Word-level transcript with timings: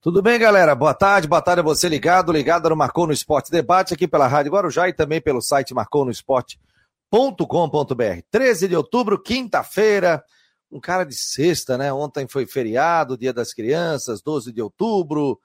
Tudo 0.00 0.22
bem, 0.22 0.38
galera? 0.38 0.76
Boa 0.76 0.94
tarde, 0.94 1.26
boa 1.26 1.42
tarde 1.42 1.58
a 1.58 1.64
você 1.64 1.88
ligado, 1.88 2.30
ligado 2.30 2.70
no 2.70 2.76
Marcou 2.76 3.04
no 3.04 3.12
Esporte 3.12 3.50
Debate, 3.50 3.92
aqui 3.92 4.06
pela 4.06 4.28
Rádio 4.28 4.52
Guarujá 4.52 4.88
e 4.88 4.92
também 4.92 5.20
pelo 5.20 5.42
site 5.42 5.74
marconosport.com.br. 5.74 8.22
13 8.30 8.68
de 8.68 8.76
outubro, 8.76 9.20
quinta-feira, 9.20 10.22
um 10.70 10.78
cara 10.78 11.02
de 11.02 11.16
sexta, 11.16 11.76
né? 11.76 11.92
Ontem 11.92 12.28
foi 12.28 12.46
feriado, 12.46 13.18
Dia 13.18 13.32
das 13.32 13.52
Crianças, 13.52 14.22
12 14.22 14.52
de 14.52 14.62
outubro, 14.62 15.40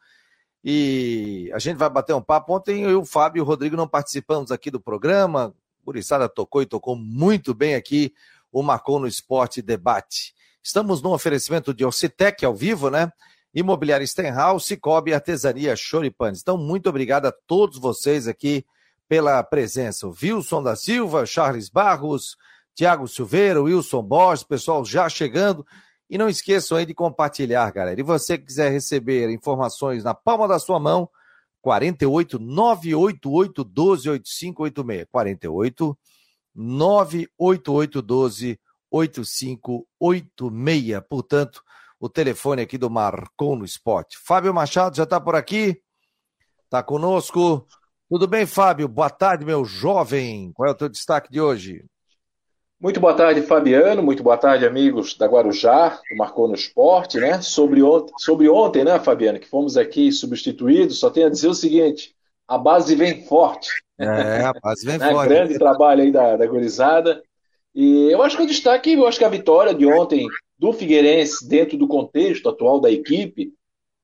e 0.63 1.49
a 1.51 1.57
gente 1.57 1.77
vai 1.77 1.89
bater 1.89 2.13
um 2.13 2.21
papo. 2.21 2.55
Ontem 2.55 2.83
eu 2.83 3.01
o 3.01 3.05
Fábio 3.05 3.39
e 3.39 3.41
o 3.41 3.45
Rodrigo 3.45 3.75
não 3.75 3.87
participamos 3.87 4.51
aqui 4.51 4.69
do 4.69 4.79
programa, 4.79 5.47
o 5.81 5.85
Buriçada 5.85 6.29
tocou 6.29 6.61
e 6.61 6.67
tocou 6.67 6.95
muito 6.95 7.55
bem 7.55 7.73
aqui 7.73 8.13
o 8.51 8.61
Marcou 8.61 8.99
no 8.99 9.07
Esporte 9.07 9.63
Debate. 9.63 10.35
Estamos 10.61 11.01
no 11.01 11.11
oferecimento 11.11 11.73
de 11.73 11.83
Ocitec 11.83 12.45
ao 12.45 12.53
vivo, 12.53 12.91
né? 12.91 13.11
Imobiliária 13.53 14.07
Stenhouse, 14.07 14.65
Cicobi 14.65 15.13
Artesania 15.13 15.75
Choripanes. 15.75 16.41
Então, 16.41 16.57
muito 16.57 16.89
obrigado 16.89 17.27
a 17.27 17.31
todos 17.31 17.77
vocês 17.77 18.27
aqui 18.27 18.65
pela 19.07 19.43
presença. 19.43 20.07
O 20.07 20.15
Wilson 20.19 20.63
da 20.63 20.75
Silva, 20.75 21.25
Charles 21.25 21.69
Barros, 21.69 22.35
Tiago 22.73 23.07
Silveira, 23.07 23.61
Wilson 23.61 24.01
Borges, 24.01 24.43
pessoal 24.43 24.83
já 24.83 25.07
chegando. 25.07 25.65
E 26.09 26.17
não 26.17 26.27
esqueçam 26.27 26.77
aí 26.77 26.85
de 26.85 26.93
compartilhar, 26.93 27.71
galera. 27.71 27.99
E 27.99 28.03
você 28.03 28.37
que 28.37 28.45
quiser 28.45 28.71
receber 28.71 29.29
informações 29.29 30.03
na 30.03 30.13
palma 30.13 30.47
da 30.47 30.59
sua 30.59 30.79
mão, 30.79 31.09
48 31.61 32.39
988 32.39 33.63
12 33.63 34.09
8586. 34.09 35.07
48 35.11 35.97
988 36.55 38.01
12 38.01 38.59
8586. 38.91 41.03
Portanto, 41.09 41.62
o 42.03 42.09
telefone 42.09 42.63
aqui 42.63 42.77
do 42.77 42.89
Marcon 42.89 43.55
no 43.55 43.63
Esporte. 43.63 44.17
Fábio 44.17 44.53
Machado 44.53 44.93
já 44.93 45.03
está 45.03 45.21
por 45.21 45.35
aqui, 45.35 45.81
está 46.65 46.83
conosco. 46.83 47.65
Tudo 48.09 48.27
bem, 48.27 48.45
Fábio? 48.45 48.89
Boa 48.89 49.09
tarde, 49.09 49.45
meu 49.45 49.63
jovem. 49.63 50.51
Qual 50.53 50.67
é 50.67 50.71
o 50.73 50.75
teu 50.75 50.89
destaque 50.89 51.31
de 51.31 51.39
hoje? 51.39 51.85
Muito 52.77 52.99
boa 52.99 53.13
tarde, 53.13 53.41
Fabiano. 53.43 54.03
Muito 54.03 54.21
boa 54.21 54.35
tarde, 54.35 54.65
amigos 54.65 55.17
da 55.17 55.27
Guarujá, 55.27 55.97
do 56.09 56.17
Marcou 56.17 56.49
no 56.49 56.55
Esporte, 56.55 57.21
né? 57.21 57.41
Sobre 57.41 57.81
ontem, 57.81 58.11
sobre 58.17 58.49
ontem, 58.49 58.83
né, 58.83 58.99
Fabiano, 58.99 59.39
que 59.39 59.47
fomos 59.47 59.77
aqui 59.77 60.11
substituídos, 60.11 60.99
só 60.99 61.09
tenho 61.09 61.27
a 61.27 61.29
dizer 61.29 61.47
o 61.47 61.53
seguinte: 61.53 62.13
a 62.45 62.57
base 62.57 62.97
vem 62.97 63.23
forte. 63.23 63.69
É, 63.97 64.43
a 64.43 64.51
base 64.61 64.85
vem 64.85 64.97
né? 64.99 65.09
forte. 65.09 65.29
Grande 65.29 65.57
trabalho 65.57 66.01
aí 66.01 66.11
da, 66.11 66.35
da 66.35 66.45
gurizada. 66.45 67.23
E 67.73 68.11
eu 68.11 68.21
acho 68.21 68.35
que 68.35 68.43
o 68.43 68.47
destaque, 68.47 68.91
eu 68.91 69.07
acho 69.07 69.17
que 69.17 69.23
a 69.23 69.29
vitória 69.29 69.73
de 69.73 69.85
ontem 69.85 70.27
do 70.57 70.73
Figueirense 70.73 71.47
dentro 71.47 71.77
do 71.77 71.87
contexto 71.87 72.49
atual 72.49 72.79
da 72.79 72.91
equipe, 72.91 73.53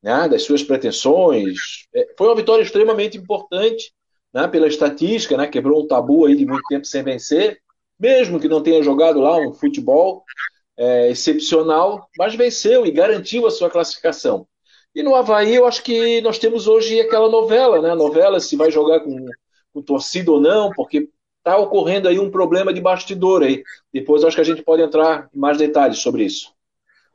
né, 0.02 0.28
das 0.28 0.44
suas 0.44 0.64
pretensões. 0.64 1.88
É, 1.94 2.08
foi 2.18 2.28
uma 2.28 2.36
vitória 2.36 2.64
extremamente 2.64 3.18
importante 3.18 3.94
né, 4.34 4.48
pela 4.48 4.68
estatística, 4.68 5.38
né, 5.38 5.48
quebrou 5.48 5.84
um 5.84 5.88
tabu 5.88 6.26
aí 6.26 6.36
de 6.36 6.46
muito 6.46 6.64
tempo 6.70 6.86
sem 6.86 7.04
vencer, 7.04 7.60
mesmo 8.00 8.40
que 8.40 8.48
não 8.48 8.64
tenha 8.64 8.82
jogado 8.82 9.20
lá 9.20 9.38
um 9.38 9.54
futebol 9.54 10.24
é, 10.78 11.10
excepcional, 11.10 12.08
mas 12.18 12.36
venceu 12.36 12.86
e 12.86 12.92
garantiu 12.92 13.46
a 13.46 13.52
sua 13.52 13.70
classificação. 13.70 14.48
E 14.96 15.04
no 15.04 15.14
Havaí, 15.14 15.56
eu 15.56 15.66
acho 15.68 15.84
que 15.84 16.22
nós 16.22 16.40
temos 16.40 16.68
hoje 16.68 17.00
aquela 17.00 17.30
novela, 17.30 17.82
né? 17.82 17.92
A 17.92 17.96
novela 17.96 18.40
se 18.40 18.56
vai 18.56 18.72
jogar 18.72 19.02
com, 19.02 19.26
com 19.72 19.82
torcida 19.82 20.32
ou 20.32 20.42
não, 20.42 20.72
porque 20.72 21.10
está 21.40 21.58
ocorrendo 21.58 22.08
aí 22.08 22.20
um 22.20 22.30
problema 22.30 22.74
de 22.74 22.82
bastidor 22.82 23.44
aí. 23.44 23.64
Depois 23.94 24.24
acho 24.24 24.36
que 24.36 24.42
a 24.42 24.46
gente 24.46 24.62
pode 24.62 24.82
entrar 24.82 25.30
em 25.34 25.40
mais 25.40 25.58
detalhes 25.58 26.00
sobre 26.00 26.24
isso. 26.24 26.54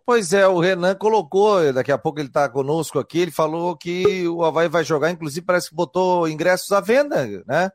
Pois 0.06 0.34
é, 0.34 0.46
o 0.46 0.58
Renan 0.58 0.94
colocou, 0.94 1.72
daqui 1.72 1.90
a 1.90 1.96
pouco 1.96 2.20
ele 2.20 2.28
está 2.28 2.46
conosco 2.46 2.98
aqui, 2.98 3.20
ele 3.20 3.30
falou 3.30 3.74
que 3.74 4.28
o 4.28 4.44
Havaí 4.44 4.68
vai 4.68 4.84
jogar, 4.84 5.10
inclusive 5.10 5.46
parece 5.46 5.70
que 5.70 5.74
botou 5.74 6.28
ingressos 6.28 6.70
à 6.72 6.80
venda, 6.80 7.42
né? 7.46 7.70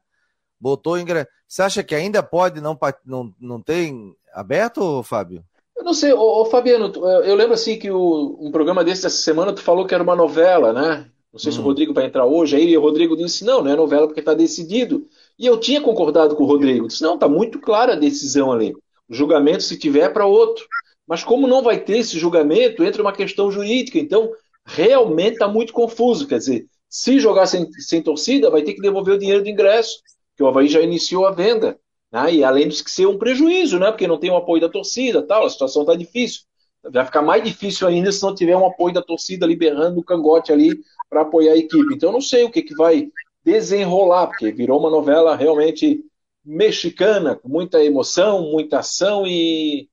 Botou 0.60 1.00
ingressos. 1.00 1.32
Você 1.48 1.64
acha 1.64 1.84
que 1.84 1.96
ainda 1.96 2.22
pode 2.22 2.62
não, 2.62 2.78
não, 3.04 3.34
não 3.40 3.60
tem 3.60 4.14
aberto, 4.32 5.02
Fábio? 5.02 5.44
Eu 5.76 5.84
não 5.84 5.94
sei, 5.94 6.14
ô, 6.14 6.42
ô 6.42 6.46
Fabiano, 6.46 6.92
eu 7.24 7.34
lembro 7.36 7.54
assim 7.54 7.80
que 7.80 7.90
o, 7.90 8.38
um 8.40 8.52
programa 8.52 8.84
desse 8.84 9.02
dessa 9.02 9.18
semana 9.18 9.54
tu 9.54 9.62
falou 9.62 9.88
que 9.88 9.96
era 9.96 10.04
uma 10.04 10.16
novela, 10.16 10.72
né? 10.72 11.10
Não 11.34 11.40
sei 11.40 11.50
hum. 11.50 11.54
se 11.54 11.60
o 11.60 11.62
hum. 11.62 11.66
Rodrigo 11.66 11.94
vai 11.94 12.06
entrar 12.06 12.26
hoje 12.26 12.58
aí, 12.58 12.70
e 12.70 12.78
o 12.78 12.82
Rodrigo 12.82 13.18
disse, 13.18 13.44
não, 13.44 13.64
não 13.64 13.72
é 13.72 13.76
novela 13.76 14.06
porque 14.06 14.20
está 14.20 14.36
decidido. 14.36 15.08
E 15.40 15.46
eu 15.46 15.58
tinha 15.58 15.80
concordado 15.80 16.36
com 16.36 16.44
o 16.44 16.46
Rodrigo. 16.48 16.88
Disse, 16.88 17.02
não, 17.02 17.14
está 17.16 17.30
muito 17.30 17.60
clara 17.60 17.94
a 17.94 17.96
decisão 17.96 18.52
ali. 18.52 18.74
O 19.08 19.14
julgamento, 19.16 19.64
se 19.64 19.80
tiver, 19.80 20.02
é 20.02 20.10
para 20.10 20.26
outro. 20.26 20.68
Mas 21.08 21.24
como 21.24 21.48
não 21.48 21.64
vai 21.64 21.80
ter 21.80 22.00
esse 22.00 22.20
julgamento, 22.20 22.84
entra 22.84 23.02
uma 23.02 23.14
questão 23.14 23.50
jurídica. 23.50 23.98
Então, 23.98 24.30
realmente 24.66 25.34
está 25.34 25.48
muito 25.48 25.72
confuso. 25.72 26.28
Quer 26.28 26.40
dizer, 26.40 26.68
se 26.90 27.20
jogar 27.20 27.46
sem, 27.46 27.72
sem, 27.72 28.02
torcida, 28.02 28.50
vai 28.50 28.64
ter 28.64 28.74
que 28.74 28.82
devolver 28.82 29.16
o 29.16 29.18
dinheiro 29.18 29.42
do 29.42 29.50
ingresso, 29.50 30.02
que 30.36 30.44
o 30.44 30.48
Havaí 30.48 30.68
já 30.68 30.82
iniciou 30.82 31.26
a 31.26 31.32
venda. 31.32 31.80
Né? 32.12 32.36
E 32.36 32.44
além 32.44 32.68
disso 32.68 32.84
que 32.84 32.92
ser 32.92 33.08
um 33.08 33.18
prejuízo, 33.18 33.80
né? 33.80 33.92
porque 33.92 34.08
não 34.08 34.20
tem 34.20 34.30
o 34.30 34.36
apoio 34.36 34.62
da 34.62 34.68
torcida, 34.68 35.24
tal, 35.24 35.46
a 35.46 35.50
situação 35.50 35.84
está 35.84 35.96
difícil. 35.96 36.42
Vai 36.84 37.06
ficar 37.06 37.22
mais 37.22 37.44
difícil 37.44 37.88
ainda 37.88 38.12
se 38.12 38.22
não 38.22 38.36
tiver 38.36 38.58
um 38.58 38.66
apoio 38.66 38.94
da 38.94 39.02
torcida 39.02 39.46
liberando 39.46 40.00
o 40.00 40.04
cangote 40.04 40.52
ali 40.52 40.80
para 41.10 41.22
apoiar 41.22 41.54
a 41.54 41.58
equipe. 41.58 41.94
Então, 41.94 42.12
não 42.12 42.22
sei 42.22 42.44
o 42.44 42.52
que, 42.52 42.62
que 42.62 42.76
vai 42.76 43.10
desenrolar, 43.44 44.28
porque 44.28 44.52
virou 44.52 44.80
uma 44.80 44.90
novela 44.90 45.36
realmente 45.36 46.04
mexicana, 46.44 47.36
com 47.36 47.50
muita 47.50 47.84
emoção, 47.84 48.52
muita 48.52 48.80
ação 48.80 49.26
e 49.26 49.90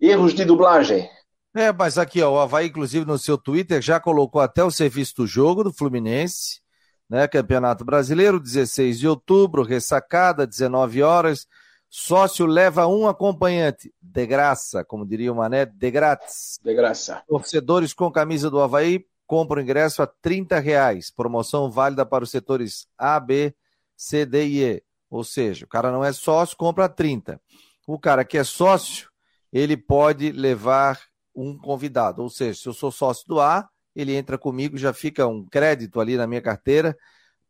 erros 0.00 0.34
de 0.34 0.44
dublagem. 0.44 1.08
É, 1.54 1.72
mas 1.72 1.96
aqui, 1.96 2.20
ó, 2.20 2.34
o 2.34 2.38
Havaí, 2.38 2.66
inclusive, 2.66 3.06
no 3.06 3.18
seu 3.18 3.38
Twitter, 3.38 3.80
já 3.80 3.98
colocou 3.98 4.42
até 4.42 4.62
o 4.62 4.70
serviço 4.70 5.16
do 5.16 5.26
jogo 5.26 5.64
do 5.64 5.72
Fluminense, 5.72 6.60
né? 7.08 7.26
Campeonato 7.26 7.84
Brasileiro, 7.84 8.38
16 8.38 8.98
de 8.98 9.08
outubro, 9.08 9.62
ressacada, 9.62 10.46
19 10.46 11.02
horas. 11.02 11.46
Sócio 11.88 12.44
leva 12.44 12.86
um 12.86 13.08
acompanhante, 13.08 13.90
de 14.02 14.26
graça, 14.26 14.84
como 14.84 15.06
diria 15.06 15.32
o 15.32 15.36
Mané, 15.36 15.64
de 15.64 15.90
grátis. 15.90 16.58
De 16.62 16.74
graça. 16.74 17.22
Torcedores 17.26 17.94
com 17.94 18.10
camisa 18.10 18.50
do 18.50 18.60
Havaí 18.60 19.06
compra 19.26 19.58
o 19.58 19.62
ingresso 19.62 20.02
a 20.02 20.06
30 20.06 20.58
reais. 20.58 21.10
Promoção 21.10 21.70
válida 21.70 22.06
para 22.06 22.24
os 22.24 22.30
setores 22.30 22.86
A, 22.96 23.18
B, 23.18 23.54
C, 23.96 24.24
D 24.24 24.46
e 24.46 24.64
E. 24.64 24.82
Ou 25.10 25.24
seja, 25.24 25.64
o 25.64 25.68
cara 25.68 25.90
não 25.90 26.04
é 26.04 26.12
sócio, 26.12 26.56
compra 26.56 26.88
30. 26.88 27.40
O 27.86 27.98
cara 27.98 28.24
que 28.24 28.38
é 28.38 28.44
sócio, 28.44 29.10
ele 29.52 29.76
pode 29.76 30.32
levar 30.32 31.00
um 31.34 31.56
convidado. 31.56 32.22
Ou 32.22 32.30
seja, 32.30 32.60
se 32.60 32.68
eu 32.68 32.72
sou 32.72 32.90
sócio 32.90 33.26
do 33.28 33.40
A, 33.40 33.68
ele 33.94 34.14
entra 34.14 34.36
comigo, 34.36 34.76
já 34.76 34.92
fica 34.92 35.26
um 35.26 35.44
crédito 35.46 36.00
ali 36.00 36.16
na 36.16 36.26
minha 36.26 36.42
carteira 36.42 36.96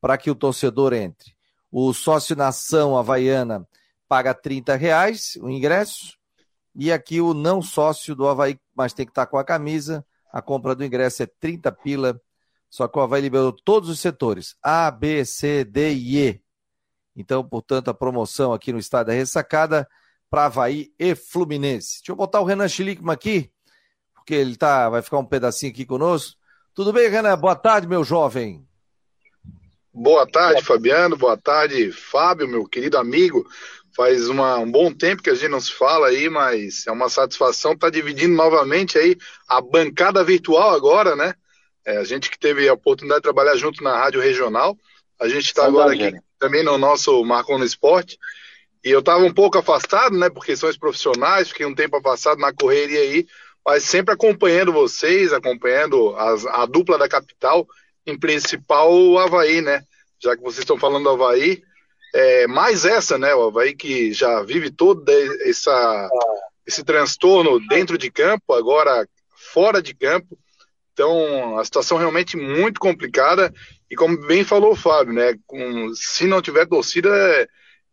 para 0.01 0.17
que 0.17 0.31
o 0.31 0.35
torcedor 0.35 0.93
entre. 0.93 1.35
O 1.71 1.93
sócio 1.93 2.37
nação 2.37 2.97
havaiana 2.97 3.67
paga 4.09 4.33
30 4.33 4.77
reais 4.77 5.37
o 5.41 5.51
ingresso. 5.51 6.17
E 6.75 6.93
aqui 6.93 7.21
o 7.21 7.33
não 7.33 7.63
sócio 7.63 8.15
do 8.15 8.29
Havaí, 8.29 8.59
mas 8.75 8.93
tem 8.93 9.07
que 9.07 9.11
estar 9.11 9.27
com 9.27 9.39
a 9.39 9.45
camisa, 9.45 10.05
a 10.37 10.43
compra 10.43 10.75
do 10.75 10.85
ingresso 10.85 11.23
é 11.23 11.27
30 11.27 11.73
pila, 11.73 12.21
só 12.69 12.87
que 12.87 12.99
o 12.99 13.01
Havaí 13.01 13.23
liberou 13.23 13.53
todos 13.53 13.89
os 13.89 13.99
setores, 13.99 14.55
A, 14.63 14.91
B, 14.91 15.25
C, 15.25 15.65
D 15.65 15.95
e 15.95 16.29
E. 16.29 16.43
Então, 17.17 17.43
portanto, 17.43 17.89
a 17.89 17.95
promoção 17.95 18.53
aqui 18.53 18.71
no 18.71 18.79
estádio 18.79 19.07
da 19.07 19.13
Ressacada 19.15 19.89
para 20.29 20.45
Havaí 20.45 20.93
e 20.99 21.15
Fluminense. 21.15 22.01
Deixa 22.01 22.13
eu 22.13 22.17
botar 22.17 22.43
o 22.43 22.45
Renan 22.45 22.69
Schlickman 22.69 23.15
aqui, 23.15 23.51
porque 24.15 24.35
ele 24.35 24.57
tá, 24.57 24.91
vai 24.91 25.01
ficar 25.01 25.17
um 25.17 25.25
pedacinho 25.25 25.73
aqui 25.73 25.87
conosco. 25.87 26.37
Tudo 26.75 26.93
bem, 26.93 27.09
Renan? 27.09 27.39
Boa 27.39 27.57
tarde, 27.57 27.89
meu 27.89 28.05
jovem. 28.05 28.63
Boa 29.91 30.31
tarde, 30.31 30.63
Fabiano. 30.63 31.17
Boa 31.17 31.39
tarde, 31.39 31.91
Fábio, 31.93 32.47
meu 32.47 32.67
querido 32.67 32.99
amigo. 32.99 33.49
Faz 33.97 34.29
uma, 34.29 34.59
um 34.59 34.71
bom 34.71 34.93
tempo 34.93 35.23
que 35.23 35.31
a 35.31 35.35
gente 35.35 35.49
não 35.49 35.61
se 35.61 35.73
fala 35.73 36.09
aí, 36.09 36.29
mas 36.29 36.87
é 36.87 36.93
uma 36.93 37.09
satisfação 37.09 37.73
estar 37.73 37.87
tá 37.87 37.91
dividindo 37.91 38.35
novamente 38.35 38.99
aí 38.99 39.17
a 39.49 39.59
bancada 39.59 40.23
virtual 40.23 40.75
agora, 40.75 41.17
né? 41.17 41.33
É, 41.83 41.97
a 41.97 42.05
gente 42.05 42.31
que 42.31 42.39
teve 42.39 42.69
a 42.69 42.75
oportunidade 42.75 43.21
de 43.21 43.23
trabalhar 43.23 43.57
junto 43.57 43.83
na 43.83 43.97
Rádio 43.97 44.21
Regional, 44.21 44.77
a 45.19 45.29
gente 45.29 45.47
está 45.47 45.65
agora 45.65 45.95
aqui 45.95 46.11
né? 46.11 46.21
também 46.39 46.63
no 46.63 46.77
nosso 46.77 47.25
Marcon 47.25 47.57
no 47.57 47.65
Esporte. 47.65 48.19
E 48.85 48.91
eu 48.91 49.01
estava 49.01 49.25
um 49.25 49.33
pouco 49.33 49.57
afastado, 49.57 50.17
né, 50.17 50.29
por 50.29 50.45
questões 50.45 50.77
profissionais, 50.77 51.49
fiquei 51.49 51.65
um 51.65 51.75
tempo 51.75 51.97
afastado 51.97 52.39
na 52.39 52.53
correria 52.53 53.01
aí, 53.01 53.27
mas 53.65 53.83
sempre 53.83 54.13
acompanhando 54.13 54.73
vocês, 54.73 55.33
acompanhando 55.33 56.15
as, 56.17 56.45
a 56.47 56.67
dupla 56.67 56.99
da 56.99 57.09
capital, 57.09 57.67
em 58.07 58.19
principal 58.19 58.93
o 58.93 59.19
Havaí, 59.19 59.63
né? 59.63 59.83
Já 60.23 60.37
que 60.37 60.43
vocês 60.43 60.61
estão 60.61 60.79
falando 60.79 61.05
do 61.05 61.11
Havaí, 61.11 61.63
é, 62.17 62.47
mais 62.47 62.87
essa, 62.87 63.19
né? 63.19 63.35
O 63.35 63.49
Havaí 63.49 63.75
que 63.75 64.13
já 64.13 64.43
vive 64.43 64.71
todo 64.71 65.05
essa, 65.43 66.09
esse 66.67 66.83
transtorno 66.83 67.61
dentro 67.69 67.99
de 67.99 68.11
campo, 68.11 68.55
agora 68.55 69.07
fora 69.53 69.83
de 69.83 69.95
campo. 69.95 70.39
Então, 70.93 71.59
a 71.59 71.65
situação 71.65 71.99
realmente 71.99 72.37
muito 72.37 72.81
complicada. 72.81 73.53
E 73.91 73.95
como 73.95 74.17
bem 74.27 74.45
falou 74.45 74.73
o 74.73 74.77
Fábio, 74.77 75.13
né? 75.13 75.35
Com, 75.47 75.93
se 75.95 76.27
não 76.27 76.41
tiver 76.41 76.67
torcida, 76.67 77.11
é, 77.15 77.49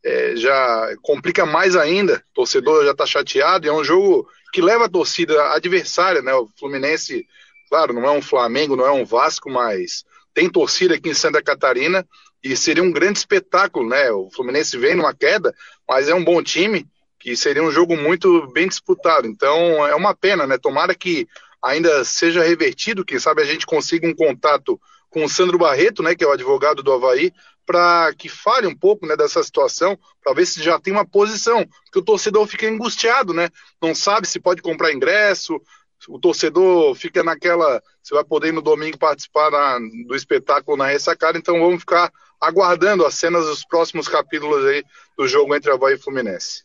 é, 0.06 0.36
já 0.38 0.96
complica 1.02 1.46
mais 1.46 1.76
ainda. 1.76 2.24
O 2.32 2.36
torcedor 2.36 2.86
já 2.86 2.92
está 2.92 3.06
chateado. 3.06 3.66
E 3.66 3.70
é 3.70 3.74
um 3.74 3.84
jogo 3.84 4.26
que 4.54 4.62
leva 4.62 4.86
a 4.86 4.90
torcida 4.90 5.52
adversária, 5.52 6.22
né? 6.22 6.34
O 6.34 6.48
Fluminense 6.58 7.28
Claro, 7.74 7.92
não 7.92 8.06
é 8.06 8.12
um 8.12 8.22
Flamengo, 8.22 8.76
não 8.76 8.86
é 8.86 8.92
um 8.92 9.04
Vasco, 9.04 9.50
mas 9.50 10.06
tem 10.32 10.48
torcida 10.48 10.94
aqui 10.94 11.10
em 11.10 11.14
Santa 11.16 11.42
Catarina 11.42 12.08
e 12.44 12.58
seria 12.58 12.84
um 12.84 12.92
grande 12.92 13.20
espetáculo, 13.20 13.88
né? 13.88 14.12
O 14.12 14.30
Fluminense 14.30 14.78
vem 14.78 14.96
numa 14.96 15.14
queda, 15.14 15.54
mas 15.88 16.10
é 16.10 16.14
um 16.14 16.24
bom 16.24 16.44
time 16.44 16.86
que 17.18 17.36
seria 17.38 17.64
um 17.64 17.72
jogo 17.72 17.96
muito 17.96 18.48
bem 18.52 18.68
disputado. 18.68 19.26
Então 19.26 19.88
é 19.88 19.96
uma 19.96 20.14
pena, 20.14 20.46
né? 20.46 20.58
Tomara 20.58 20.94
que 20.94 21.28
ainda 21.64 22.04
seja 22.04 22.44
revertido, 22.44 23.06
quem 23.06 23.18
sabe 23.18 23.42
a 23.42 23.46
gente 23.46 23.66
consiga 23.66 24.06
um 24.06 24.14
contato 24.14 24.80
com 25.10 25.24
o 25.24 25.30
Sandro 25.30 25.58
Barreto, 25.58 26.04
né, 26.04 26.16
que 26.16 26.24
é 26.24 26.28
o 26.28 26.32
advogado 26.32 26.84
do 26.84 26.92
Havaí, 26.92 27.32
para 27.66 28.14
que 28.18 28.28
fale 28.28 28.68
um 28.68 28.76
pouco 28.76 29.06
né, 29.06 29.16
dessa 29.16 29.42
situação, 29.42 29.98
para 30.22 30.34
ver 30.34 30.46
se 30.46 30.62
já 30.62 30.78
tem 30.78 30.92
uma 30.92 31.06
posição, 31.06 31.66
porque 31.86 32.00
o 32.00 32.04
torcedor 32.04 32.46
fica 32.48 32.68
angustiado, 32.68 33.34
né? 33.34 33.48
Não 33.82 33.96
sabe 33.96 34.28
se 34.28 34.40
pode 34.40 34.62
comprar 34.62 34.92
ingresso, 34.92 35.62
o 36.10 36.20
torcedor 36.20 36.94
fica 36.96 37.24
naquela. 37.24 37.82
Você 38.02 38.14
vai 38.14 38.24
poder 38.24 38.52
no 38.52 38.62
domingo 38.62 38.98
participar 38.98 39.52
na, 39.52 39.80
do 40.08 40.16
espetáculo 40.16 40.78
na 40.78 40.88
ressacada, 40.88 41.38
então 41.38 41.60
vamos 41.60 41.80
ficar 41.80 42.12
aguardando 42.40 43.06
as 43.06 43.16
cenas 43.16 43.46
dos 43.46 43.66
próximos 43.66 44.08
capítulos 44.08 44.66
aí 44.66 44.84
do 45.18 45.28
jogo 45.28 45.56
entre 45.56 45.72
Havaí 45.72 45.96
e 45.96 45.98
Fluminense. 45.98 46.64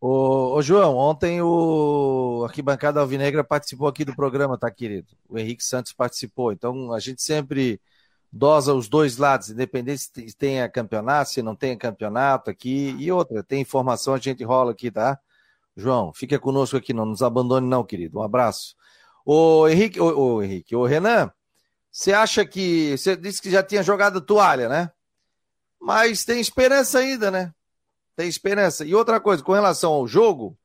Ô, 0.00 0.54
ô, 0.56 0.62
João, 0.62 0.96
ontem 0.96 1.40
o 1.40 2.44
Arquibancada 2.46 3.00
Alvinegra 3.00 3.42
participou 3.42 3.88
aqui 3.88 4.04
do 4.04 4.14
programa, 4.14 4.58
tá, 4.58 4.70
querido? 4.70 5.08
O 5.28 5.38
Henrique 5.38 5.64
Santos 5.64 5.92
participou. 5.92 6.52
Então, 6.52 6.92
a 6.92 7.00
gente 7.00 7.22
sempre 7.22 7.80
dosa 8.30 8.74
os 8.74 8.88
dois 8.88 9.16
lados, 9.16 9.48
independente 9.48 10.02
se 10.02 10.36
tenha 10.36 10.68
campeonato, 10.68 11.30
se 11.30 11.40
não 11.40 11.54
tenha 11.54 11.76
campeonato 11.76 12.50
aqui. 12.50 12.94
E 12.98 13.10
outra, 13.10 13.42
tem 13.42 13.62
informação, 13.62 14.12
a 14.12 14.18
gente 14.18 14.44
rola 14.44 14.72
aqui, 14.72 14.90
tá? 14.90 15.18
João, 15.76 16.12
fica 16.12 16.38
conosco 16.38 16.76
aqui, 16.76 16.92
não 16.92 17.06
nos 17.06 17.22
abandone 17.22 17.66
não, 17.66 17.84
querido. 17.84 18.18
Um 18.18 18.22
abraço. 18.22 18.74
Ô, 19.24 19.68
Henrique, 19.68 20.00
ô, 20.00 20.36
ô 20.36 20.42
Henrique, 20.42 20.76
ô, 20.76 20.84
Renan, 20.84 21.30
você 21.90 22.12
acha 22.12 22.44
que... 22.44 22.96
Você 22.96 23.16
disse 23.16 23.42
que 23.42 23.50
já 23.50 23.62
tinha 23.62 23.82
jogado 23.82 24.20
toalha, 24.20 24.68
né? 24.68 24.90
Mas 25.80 26.24
tem 26.24 26.40
esperança 26.40 26.98
ainda, 26.98 27.30
né? 27.30 27.52
tem 28.16 28.28
esperança. 28.28 28.84
E 28.84 28.94
outra 28.94 29.20
coisa, 29.20 29.42
com 29.42 29.52
relação 29.52 29.92
ao 29.92 30.06
jogo, 30.06 30.56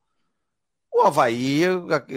o 0.93 1.01
Havaí 1.01 1.61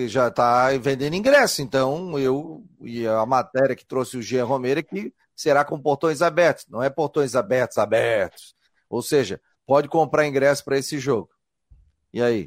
já 0.08 0.28
está 0.28 0.70
vendendo 0.78 1.16
ingresso, 1.16 1.62
então 1.62 2.18
eu 2.18 2.64
e 2.80 3.06
a 3.06 3.24
matéria 3.26 3.76
que 3.76 3.86
trouxe 3.86 4.16
o 4.16 4.22
Jean 4.22 4.44
Romero 4.44 4.80
é 4.80 4.82
que 4.82 5.12
será 5.34 5.64
com 5.64 5.80
portões 5.80 6.22
abertos, 6.22 6.66
não 6.68 6.82
é 6.82 6.90
portões 6.90 7.34
abertos, 7.34 7.78
abertos. 7.78 8.54
Ou 8.88 9.02
seja, 9.02 9.40
pode 9.66 9.88
comprar 9.88 10.26
ingresso 10.26 10.64
para 10.64 10.78
esse 10.78 10.98
jogo. 10.98 11.30
E 12.12 12.22
aí? 12.22 12.46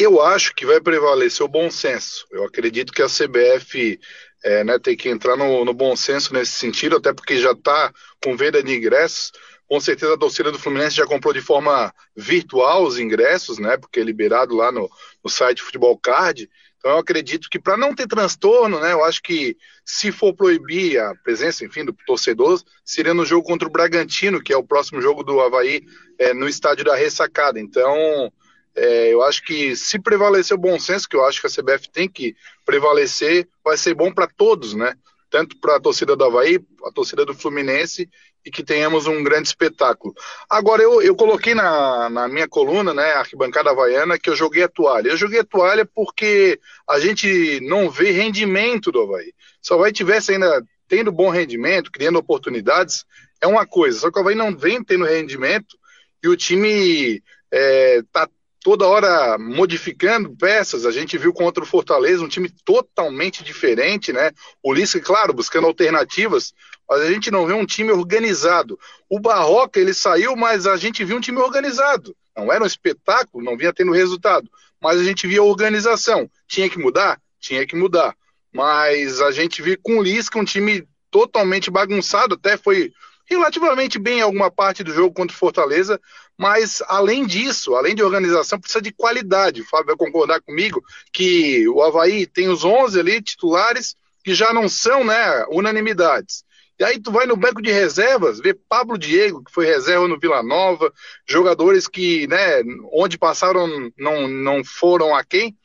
Eu 0.00 0.22
acho 0.22 0.54
que 0.54 0.64
vai 0.64 0.80
prevalecer 0.80 1.44
o 1.44 1.48
bom 1.48 1.68
senso. 1.68 2.24
Eu 2.30 2.44
acredito 2.44 2.92
que 2.92 3.02
a 3.02 3.08
CBF 3.08 3.98
é, 4.44 4.62
né, 4.62 4.78
tem 4.78 4.96
que 4.96 5.08
entrar 5.08 5.36
no, 5.36 5.64
no 5.64 5.74
bom 5.74 5.96
senso 5.96 6.32
nesse 6.32 6.52
sentido, 6.52 6.94
até 6.94 7.12
porque 7.12 7.36
já 7.36 7.50
está 7.50 7.92
com 8.22 8.36
venda 8.36 8.62
de 8.62 8.72
ingressos. 8.72 9.32
Com 9.66 9.80
certeza 9.80 10.14
a 10.14 10.18
torcida 10.18 10.52
do 10.52 10.58
Fluminense 10.58 10.94
já 10.94 11.04
comprou 11.04 11.34
de 11.34 11.40
forma 11.40 11.92
virtual 12.16 12.84
os 12.84 12.96
ingressos, 12.96 13.58
né? 13.58 13.76
Porque 13.76 13.98
é 13.98 14.04
liberado 14.04 14.54
lá 14.54 14.70
no, 14.70 14.88
no 15.22 15.28
site 15.28 15.62
Futebol 15.62 15.98
Card. 15.98 16.48
Então 16.78 16.92
eu 16.92 16.98
acredito 16.98 17.50
que 17.50 17.58
para 17.58 17.76
não 17.76 17.92
ter 17.92 18.06
transtorno, 18.06 18.78
né? 18.78 18.92
Eu 18.92 19.02
acho 19.02 19.20
que 19.20 19.56
se 19.84 20.12
for 20.12 20.32
proibir 20.32 21.00
a 21.00 21.12
presença, 21.24 21.64
enfim, 21.64 21.84
do 21.84 21.92
torcedor, 22.06 22.62
seria 22.84 23.12
no 23.12 23.26
jogo 23.26 23.44
contra 23.44 23.66
o 23.66 23.72
Bragantino, 23.72 24.40
que 24.40 24.52
é 24.52 24.56
o 24.56 24.62
próximo 24.62 25.02
jogo 25.02 25.24
do 25.24 25.40
Havaí 25.40 25.82
é, 26.20 26.32
no 26.32 26.48
estádio 26.48 26.84
da 26.84 26.94
Ressacada. 26.94 27.58
Então 27.58 28.32
é, 28.74 29.12
eu 29.12 29.22
acho 29.22 29.44
que 29.44 29.74
se 29.74 29.98
prevalecer 29.98 30.56
o 30.56 30.60
bom 30.60 30.78
senso, 30.78 31.08
que 31.08 31.16
eu 31.16 31.24
acho 31.24 31.40
que 31.40 31.46
a 31.46 31.50
CBF 31.50 31.90
tem 31.90 32.08
que 32.08 32.36
prevalecer, 32.64 33.48
vai 33.64 33.76
ser 33.76 33.94
bom 33.94 34.12
para 34.12 34.26
todos, 34.26 34.74
né? 34.74 34.94
Tanto 35.30 35.58
para 35.60 35.76
a 35.76 35.80
torcida 35.80 36.16
do 36.16 36.24
Havaí, 36.24 36.58
a 36.84 36.90
torcida 36.90 37.24
do 37.24 37.34
Fluminense 37.34 38.08
e 38.44 38.50
que 38.50 38.64
tenhamos 38.64 39.06
um 39.06 39.22
grande 39.22 39.48
espetáculo. 39.48 40.14
Agora, 40.48 40.82
eu, 40.82 41.02
eu 41.02 41.14
coloquei 41.14 41.54
na, 41.54 42.08
na 42.08 42.28
minha 42.28 42.48
coluna, 42.48 42.94
né, 42.94 43.12
Arquibancada 43.12 43.70
Havaiana, 43.70 44.18
que 44.18 44.30
eu 44.30 44.36
joguei 44.36 44.62
a 44.62 44.68
toalha. 44.68 45.08
Eu 45.08 45.16
joguei 45.16 45.40
a 45.40 45.44
toalha 45.44 45.84
porque 45.84 46.58
a 46.88 46.98
gente 46.98 47.60
não 47.60 47.90
vê 47.90 48.10
rendimento 48.10 48.90
do 48.90 49.02
Havaí. 49.02 49.34
Se 49.60 49.72
o 49.72 49.76
Havaí 49.76 49.92
tivesse 49.92 50.32
ainda 50.32 50.62
tendo 50.88 51.12
bom 51.12 51.28
rendimento, 51.28 51.92
criando 51.92 52.18
oportunidades, 52.18 53.04
é 53.40 53.46
uma 53.46 53.66
coisa. 53.66 53.98
Só 53.98 54.10
que 54.10 54.18
o 54.18 54.22
Havaí 54.22 54.34
não 54.34 54.56
vem 54.56 54.82
tendo 54.82 55.04
rendimento 55.04 55.76
e 56.22 56.28
o 56.28 56.36
time 56.36 57.22
está 57.52 58.22
é, 58.24 58.28
toda 58.60 58.86
hora 58.86 59.38
modificando 59.38 60.34
peças. 60.36 60.84
A 60.84 60.90
gente 60.90 61.16
viu 61.16 61.32
contra 61.32 61.62
o 61.62 61.66
Fortaleza 61.66 62.24
um 62.24 62.28
time 62.28 62.50
totalmente 62.64 63.44
diferente, 63.44 64.12
né? 64.12 64.30
O 64.62 64.72
Lisca, 64.72 65.00
claro, 65.00 65.32
buscando 65.32 65.66
alternativas, 65.66 66.52
mas 66.88 67.02
a 67.02 67.10
gente 67.10 67.30
não 67.30 67.46
vê 67.46 67.52
um 67.52 67.66
time 67.66 67.92
organizado. 67.92 68.78
O 69.08 69.20
Barroca, 69.20 69.78
ele 69.78 69.94
saiu, 69.94 70.34
mas 70.36 70.66
a 70.66 70.76
gente 70.76 71.04
viu 71.04 71.16
um 71.16 71.20
time 71.20 71.38
organizado. 71.38 72.16
Não 72.36 72.52
era 72.52 72.62
um 72.62 72.66
espetáculo, 72.66 73.44
não 73.44 73.56
vinha 73.56 73.72
tendo 73.72 73.92
resultado, 73.92 74.48
mas 74.80 75.00
a 75.00 75.04
gente 75.04 75.26
via 75.26 75.42
organização. 75.42 76.30
Tinha 76.46 76.68
que 76.70 76.78
mudar? 76.78 77.20
Tinha 77.40 77.66
que 77.66 77.76
mudar. 77.76 78.16
Mas 78.52 79.20
a 79.20 79.30
gente 79.30 79.60
viu 79.60 79.76
com 79.82 79.98
o 79.98 80.02
Lisca 80.02 80.38
um 80.38 80.44
time 80.44 80.86
totalmente 81.10 81.70
bagunçado, 81.70 82.34
até 82.34 82.56
foi 82.56 82.92
relativamente 83.28 83.98
bem 83.98 84.18
em 84.18 84.22
alguma 84.22 84.50
parte 84.50 84.82
do 84.82 84.92
jogo 84.92 85.14
contra 85.14 85.34
o 85.34 85.38
Fortaleza, 85.38 86.00
mas 86.36 86.82
além 86.88 87.26
disso, 87.26 87.74
além 87.74 87.94
de 87.94 88.02
organização, 88.02 88.58
precisa 88.58 88.80
de 88.80 88.92
qualidade. 88.92 89.60
O 89.60 89.66
Fábio 89.66 89.88
vai 89.88 89.96
concordar 89.96 90.40
comigo 90.40 90.82
que 91.12 91.68
o 91.68 91.82
Havaí 91.82 92.26
tem 92.26 92.48
os 92.48 92.64
11 92.64 92.98
ali 92.98 93.20
titulares 93.20 93.94
que 94.24 94.34
já 94.34 94.52
não 94.52 94.68
são 94.68 95.04
né, 95.04 95.44
unanimidades. 95.50 96.44
E 96.78 96.84
aí 96.84 97.00
tu 97.00 97.10
vai 97.10 97.26
no 97.26 97.36
banco 97.36 97.60
de 97.60 97.72
reservas, 97.72 98.38
vê 98.38 98.54
Pablo 98.54 98.96
Diego, 98.96 99.42
que 99.42 99.52
foi 99.52 99.66
reserva 99.66 100.06
no 100.06 100.18
Vila 100.18 100.42
Nova, 100.42 100.92
jogadores 101.28 101.88
que, 101.88 102.26
né, 102.28 102.62
onde 102.92 103.18
passaram 103.18 103.90
não, 103.98 104.28
não 104.28 104.64
foram 104.64 105.14
a 105.14 105.24
quem, 105.24 105.56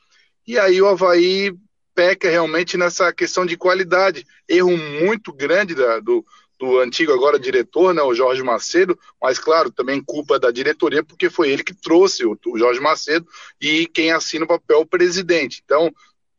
e 0.46 0.58
aí 0.58 0.82
o 0.82 0.88
Havaí 0.88 1.54
peca 1.94 2.28
realmente 2.28 2.76
nessa 2.76 3.12
questão 3.12 3.46
de 3.46 3.56
qualidade. 3.56 4.26
Erro 4.48 4.76
muito 4.76 5.32
grande 5.32 5.74
da, 5.74 6.00
do, 6.00 6.24
do 6.64 6.78
antigo 6.78 7.12
agora 7.12 7.38
diretor, 7.38 7.92
né, 7.92 8.02
o 8.02 8.14
Jorge 8.14 8.42
Macedo, 8.42 8.98
mas 9.20 9.38
claro, 9.38 9.70
também 9.70 10.02
culpa 10.02 10.38
da 10.38 10.50
diretoria, 10.50 11.04
porque 11.04 11.28
foi 11.28 11.50
ele 11.50 11.62
que 11.62 11.74
trouxe 11.74 12.24
o, 12.24 12.38
Jorge 12.56 12.80
Macedo 12.80 13.26
e 13.60 13.86
quem 13.86 14.12
assina 14.12 14.44
o 14.44 14.48
papel 14.48 14.80
o 14.80 14.86
presidente. 14.86 15.60
Então, 15.64 15.92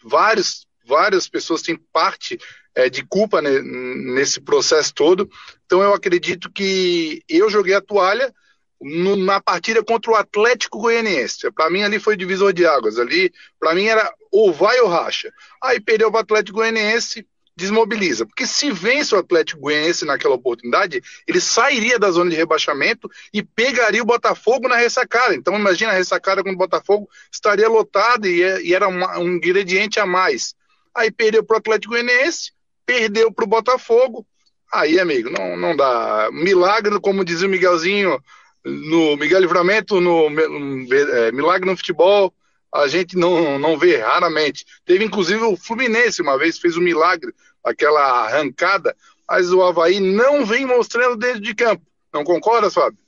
vários, 0.03 0.67
várias 0.85 1.27
pessoas 1.27 1.61
têm 1.61 1.77
parte 1.93 2.39
é, 2.73 2.89
de 2.89 3.05
culpa 3.05 3.41
né, 3.41 3.59
nesse 3.61 4.41
processo 4.41 4.93
todo. 4.93 5.29
Então 5.65 5.81
eu 5.81 5.93
acredito 5.93 6.51
que 6.51 7.23
eu 7.29 7.49
joguei 7.49 7.73
a 7.73 7.81
toalha 7.81 8.33
na 8.81 9.41
partida 9.41 9.83
contra 9.83 10.11
o 10.11 10.15
Atlético 10.15 10.79
Goianiense. 10.79 11.49
Para 11.51 11.69
mim 11.69 11.83
ali 11.83 11.99
foi 11.99 12.17
divisor 12.17 12.51
de 12.51 12.65
águas. 12.65 12.99
Ali, 12.99 13.31
para 13.59 13.73
mim 13.73 13.85
era 13.85 14.13
ou 14.31 14.51
vai 14.51 14.79
ou 14.81 14.89
racha. 14.89 15.31
Aí 15.63 15.79
perdeu 15.79 16.11
o 16.11 16.17
Atlético 16.17 16.57
Goianiense, 16.57 17.25
desmobiliza. 17.55 18.25
Porque 18.25 18.45
se 18.45 18.71
vence 18.71 19.15
o 19.15 19.19
Atlético 19.19 19.61
Goianiense 19.61 20.05
naquela 20.05 20.35
oportunidade, 20.35 21.01
ele 21.27 21.39
sairia 21.39 21.97
da 21.97 22.11
zona 22.11 22.29
de 22.29 22.35
rebaixamento 22.35 23.09
e 23.33 23.41
pegaria 23.41 24.01
o 24.01 24.05
Botafogo 24.05 24.67
na 24.67 24.75
ressacada. 24.75 25.33
Então 25.35 25.55
imagina 25.55 25.91
a 25.91 25.95
ressacada 25.95 26.43
com 26.43 26.51
o 26.51 26.57
Botafogo 26.57 27.09
estaria 27.31 27.69
lotada 27.69 28.27
e, 28.27 28.67
e 28.67 28.73
era 28.73 28.87
uma, 28.87 29.17
um 29.19 29.35
ingrediente 29.35 29.99
a 29.99 30.05
mais. 30.05 30.53
Aí 30.93 31.11
perdeu 31.11 31.43
para 31.43 31.55
o 31.55 31.59
Atlético 31.59 31.93
Goianiense, 31.93 32.51
perdeu 32.85 33.31
para 33.31 33.45
o 33.45 33.47
Botafogo. 33.47 34.25
Aí, 34.71 34.99
amigo, 34.99 35.29
não, 35.29 35.55
não 35.55 35.75
dá. 35.75 36.29
Milagre, 36.31 36.99
como 36.99 37.23
dizia 37.23 37.47
o 37.47 37.51
Miguelzinho, 37.51 38.19
no 38.65 39.15
Miguel 39.15 39.41
Livramento, 39.41 40.01
no, 40.01 40.29
no 40.29 40.93
é, 40.93 41.31
Milagre 41.31 41.69
no 41.69 41.77
futebol, 41.77 42.33
a 42.75 42.87
gente 42.87 43.17
não, 43.17 43.57
não 43.57 43.77
vê 43.77 43.97
raramente. 43.97 44.65
Teve 44.85 45.05
inclusive 45.05 45.43
o 45.43 45.55
Fluminense 45.55 46.21
uma 46.21 46.37
vez, 46.37 46.59
fez 46.59 46.77
um 46.77 46.81
milagre, 46.81 47.33
aquela 47.63 48.25
arrancada, 48.25 48.95
mas 49.27 49.51
o 49.51 49.63
Havaí 49.63 49.99
não 49.99 50.45
vem 50.45 50.65
mostrando 50.65 51.15
dentro 51.15 51.41
de 51.41 51.55
campo. 51.55 51.83
Não 52.13 52.23
concorda, 52.23 52.69
Fábio? 52.69 52.99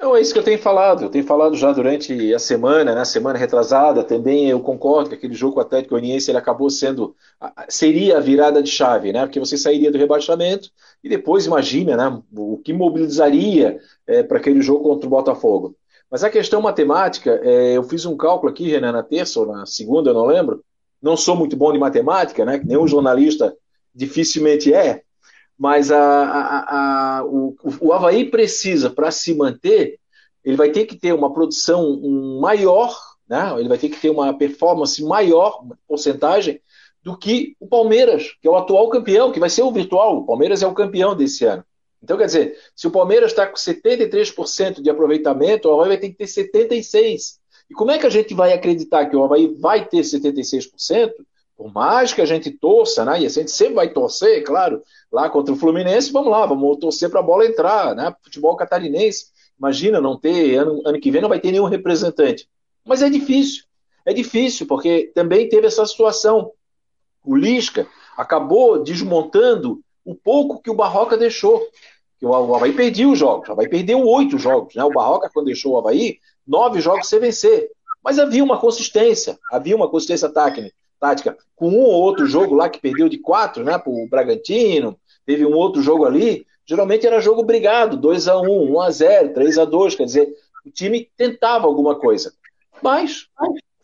Não, 0.00 0.14
é 0.14 0.20
isso 0.20 0.32
que 0.32 0.38
eu 0.38 0.44
tenho 0.44 0.58
falado. 0.58 1.04
Eu 1.04 1.08
tenho 1.08 1.24
falado 1.24 1.56
já 1.56 1.72
durante 1.72 2.32
a 2.32 2.38
semana, 2.38 2.94
né? 2.94 3.04
Semana 3.04 3.36
retrasada 3.36 4.04
também. 4.04 4.48
Eu 4.48 4.60
concordo 4.60 5.08
que 5.08 5.16
aquele 5.16 5.34
jogo 5.34 5.54
com 5.54 5.58
o 5.58 5.62
Atlético 5.62 5.94
Goianiense 5.94 6.30
ele 6.30 6.38
acabou 6.38 6.70
sendo 6.70 7.16
seria 7.68 8.18
a 8.18 8.20
virada 8.20 8.62
de 8.62 8.70
chave, 8.70 9.12
né? 9.12 9.26
Porque 9.26 9.40
você 9.40 9.58
sairia 9.58 9.90
do 9.90 9.98
rebaixamento 9.98 10.70
e 11.02 11.08
depois 11.08 11.46
imagina, 11.46 11.96
né? 11.96 12.22
O 12.32 12.58
que 12.58 12.72
mobilizaria 12.72 13.80
é, 14.06 14.22
para 14.22 14.38
aquele 14.38 14.62
jogo 14.62 14.84
contra 14.84 15.06
o 15.08 15.10
Botafogo. 15.10 15.74
Mas 16.10 16.24
a 16.24 16.30
questão 16.30 16.60
matemática, 16.60 17.40
é, 17.42 17.76
eu 17.76 17.82
fiz 17.82 18.06
um 18.06 18.16
cálculo 18.16 18.50
aqui, 18.50 18.68
Renan, 18.68 18.92
na 18.92 19.02
terça 19.02 19.40
ou 19.40 19.46
na 19.46 19.66
segunda, 19.66 20.10
eu 20.10 20.14
não 20.14 20.26
lembro. 20.26 20.64
Não 21.00 21.16
sou 21.16 21.36
muito 21.36 21.56
bom 21.56 21.72
de 21.72 21.78
matemática, 21.78 22.44
né? 22.44 22.60
Nenhum 22.64 22.88
jornalista 22.88 23.56
dificilmente 23.94 24.72
é 24.72 25.02
mas 25.58 25.90
a, 25.90 25.98
a, 25.98 27.18
a, 27.18 27.24
o, 27.24 27.56
o 27.80 27.92
Havaí 27.92 28.30
precisa, 28.30 28.88
para 28.88 29.10
se 29.10 29.34
manter, 29.34 29.98
ele 30.44 30.56
vai 30.56 30.70
ter 30.70 30.86
que 30.86 30.94
ter 30.94 31.12
uma 31.12 31.32
produção 31.32 32.00
maior, 32.40 32.96
né? 33.28 33.54
ele 33.58 33.68
vai 33.68 33.76
ter 33.76 33.88
que 33.88 34.00
ter 34.00 34.08
uma 34.08 34.32
performance 34.32 35.02
maior, 35.02 35.64
porcentagem, 35.88 36.60
do 37.02 37.16
que 37.16 37.56
o 37.58 37.66
Palmeiras, 37.66 38.36
que 38.40 38.46
é 38.46 38.50
o 38.50 38.56
atual 38.56 38.88
campeão, 38.88 39.32
que 39.32 39.40
vai 39.40 39.50
ser 39.50 39.62
o 39.62 39.72
virtual. 39.72 40.18
O 40.18 40.26
Palmeiras 40.26 40.62
é 40.62 40.66
o 40.66 40.74
campeão 40.74 41.16
desse 41.16 41.44
ano. 41.44 41.64
Então, 42.02 42.16
quer 42.16 42.26
dizer, 42.26 42.56
se 42.74 42.86
o 42.86 42.90
Palmeiras 42.90 43.32
está 43.32 43.46
com 43.46 43.56
73% 43.56 44.80
de 44.80 44.88
aproveitamento, 44.88 45.68
o 45.68 45.74
Havaí 45.74 45.88
vai 45.88 45.98
ter 45.98 46.10
que 46.10 46.16
ter 46.16 46.26
76%. 46.26 47.38
E 47.70 47.74
como 47.74 47.90
é 47.90 47.98
que 47.98 48.06
a 48.06 48.10
gente 48.10 48.32
vai 48.34 48.52
acreditar 48.52 49.06
que 49.06 49.16
o 49.16 49.24
Havaí 49.24 49.54
vai 49.58 49.84
ter 49.84 50.00
76%? 50.00 51.12
Por 51.56 51.72
mais 51.72 52.12
que 52.14 52.22
a 52.22 52.24
gente 52.24 52.52
torça, 52.52 53.04
né? 53.04 53.20
E 53.20 53.26
a 53.26 53.28
gente 53.28 53.50
sempre 53.50 53.74
vai 53.74 53.92
torcer, 53.92 54.44
claro, 54.44 54.80
lá 55.10 55.28
contra 55.28 55.52
o 55.52 55.56
Fluminense, 55.56 56.12
vamos 56.12 56.30
lá, 56.30 56.46
vamos 56.46 56.78
torcer 56.78 57.10
para 57.10 57.18
a 57.18 57.22
bola 57.22 57.44
entrar, 57.44 57.96
né? 57.96 58.14
Futebol 58.22 58.56
catarinense. 58.56 59.26
Imagina 59.58 60.00
não 60.00 60.16
ter, 60.16 60.54
ano, 60.54 60.80
ano 60.86 61.00
que 61.00 61.10
vem 61.10 61.20
não 61.20 61.28
vai 61.28 61.40
ter 61.40 61.50
nenhum 61.50 61.64
representante. 61.64 62.48
Mas 62.84 63.02
é 63.02 63.10
difícil. 63.10 63.64
É 64.06 64.14
difícil, 64.14 64.66
porque 64.66 65.10
também 65.14 65.48
teve 65.48 65.66
essa 65.66 65.84
situação. 65.84 66.52
O 67.24 67.36
Lisca 67.36 67.88
acabou 68.16 68.82
desmontando 68.82 69.82
o 70.08 70.14
pouco 70.14 70.62
que 70.62 70.70
o 70.70 70.74
Barroca 70.74 71.18
deixou. 71.18 71.62
Que 72.18 72.24
o 72.24 72.34
Havaí 72.34 72.72
perdeu 72.72 73.12
os 73.12 73.18
jogos. 73.18 73.46
O 73.46 73.52
Havaí 73.52 73.68
perdeu 73.68 74.02
oito 74.06 74.38
jogos. 74.38 74.74
Né? 74.74 74.82
O 74.82 74.90
Barroca, 74.90 75.30
quando 75.32 75.46
deixou 75.46 75.74
o 75.74 75.78
Havaí, 75.78 76.18
nove 76.46 76.80
jogos 76.80 77.08
sem 77.08 77.20
vencer. 77.20 77.70
Mas 78.02 78.18
havia 78.18 78.42
uma 78.42 78.58
consistência, 78.58 79.38
havia 79.52 79.76
uma 79.76 79.88
consistência 79.88 80.30
tática. 80.30 81.36
Com 81.54 81.68
um 81.68 81.80
ou 81.80 81.92
outro 81.92 82.26
jogo 82.26 82.54
lá 82.54 82.70
que 82.70 82.80
perdeu 82.80 83.06
de 83.06 83.18
quatro, 83.18 83.62
né? 83.62 83.76
Para 83.76 83.90
o 83.90 84.08
Bragantino, 84.08 84.98
teve 85.26 85.44
um 85.44 85.54
outro 85.54 85.82
jogo 85.82 86.06
ali. 86.06 86.46
Geralmente 86.64 87.06
era 87.06 87.20
jogo 87.20 87.42
brigado, 87.42 87.96
2 87.96 88.28
a 88.28 88.40
1 88.40 88.72
1 88.72 88.80
a 88.80 88.90
0 88.90 89.34
3 89.34 89.58
a 89.58 89.64
2 89.66 89.94
Quer 89.94 90.04
dizer, 90.04 90.34
o 90.64 90.70
time 90.70 91.08
tentava 91.18 91.66
alguma 91.66 91.96
coisa. 91.96 92.32
Mas 92.82 93.28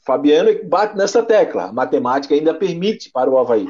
Fabiano 0.04 0.50
bate 0.64 0.96
nessa 0.96 1.22
tecla. 1.22 1.64
A 1.64 1.72
matemática 1.72 2.34
ainda 2.34 2.54
permite 2.54 3.10
para 3.10 3.30
o 3.30 3.38
Havaí. 3.38 3.68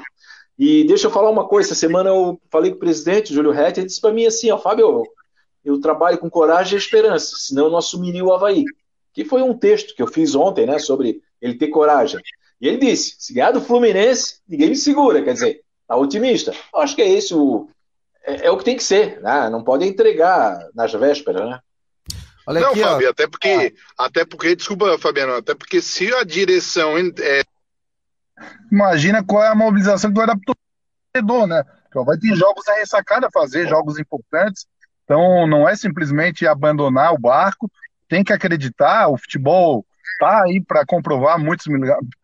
E 0.59 0.85
deixa 0.85 1.07
eu 1.07 1.11
falar 1.11 1.31
uma 1.31 1.47
coisa. 1.47 1.69
Essa 1.69 1.75
semana 1.75 2.11
eu 2.11 2.41
falei 2.51 2.71
com 2.71 2.77
o 2.77 2.81
presidente, 2.81 3.35
Júlio 3.35 3.51
Rett, 3.51 3.79
ele 3.79 3.87
disse 3.87 4.01
para 4.01 4.13
mim 4.13 4.27
assim: 4.27 4.51
ó, 4.51 4.59
Fábio, 4.59 5.05
eu, 5.65 5.81
trabalho 5.81 6.19
com 6.19 6.31
coragem 6.31 6.75
e 6.75 6.79
esperança, 6.79 7.35
senão 7.37 7.65
eu 7.65 7.71
não 7.71 7.79
assumiria 7.79 8.25
o 8.25 8.33
Havaí. 8.33 8.65
Que 9.13 9.25
foi 9.25 9.43
um 9.43 9.57
texto 9.57 9.95
que 9.95 10.03
eu 10.03 10.07
fiz 10.07 10.35
ontem, 10.35 10.67
né, 10.67 10.79
sobre 10.79 11.21
ele 11.41 11.55
ter 11.55 11.69
coragem. 11.69 12.21
E 12.61 12.69
ele 12.69 12.79
disse: 12.79 13.17
se 13.19 13.35
ganhar 13.35 13.51
do 13.51 13.61
Fluminense, 13.61 14.41
ninguém 14.49 14.71
me 14.71 14.77
segura. 14.77 15.23
Quer 15.23 15.35
dizer, 15.35 15.61
tá 15.87 15.97
otimista. 15.97 16.53
Eu 16.73 16.81
acho 16.81 16.95
que 16.95 17.03
é 17.03 17.09
esse 17.09 17.35
o. 17.35 17.69
É, 18.25 18.47
é 18.47 18.51
o 18.51 18.57
que 18.57 18.65
tem 18.65 18.77
que 18.77 18.85
ser, 18.85 19.21
né? 19.21 19.51
Não 19.51 19.63
pode 19.63 19.85
entregar 19.85 20.59
nas 20.75 20.93
vésperas, 20.93 21.49
né? 21.49 21.61
Olha 22.47 22.61
não, 22.61 22.71
aqui, 22.71 22.81
Fábio, 22.81 23.09
ó. 23.09 23.11
até 23.11 23.27
porque, 23.27 23.75
ah. 23.99 24.05
até 24.05 24.25
porque, 24.25 24.57
desculpa, 24.57 24.99
Fabiano, 24.99 25.35
até 25.35 25.55
porque 25.55 25.81
se 25.81 26.13
a 26.13 26.25
direção 26.25 26.97
é... 26.99 27.43
Imagina 28.71 29.25
qual 29.25 29.43
é 29.43 29.49
a 29.49 29.55
mobilização 29.55 30.11
que 30.11 30.17
vai 30.17 30.27
dar 30.27 30.37
pro 30.37 30.55
torcedor, 31.15 31.47
né? 31.47 31.63
Vai 31.95 32.19
ter 32.19 32.35
jogos 32.35 32.67
a 32.69 32.75
ressacada 32.75 33.31
fazer, 33.31 33.69
jogos 33.69 33.99
importantes. 33.99 34.67
Então 35.05 35.47
não 35.47 35.69
é 35.69 35.77
simplesmente 35.77 36.47
abandonar 36.47 37.13
o 37.13 37.19
barco, 37.19 37.71
tem 38.09 38.25
que 38.25 38.33
acreditar, 38.33 39.09
o 39.09 39.17
futebol 39.17 39.87
tá 40.19 40.43
aí 40.43 40.61
para 40.61 40.85
comprovar 40.85 41.39
muitos, 41.39 41.67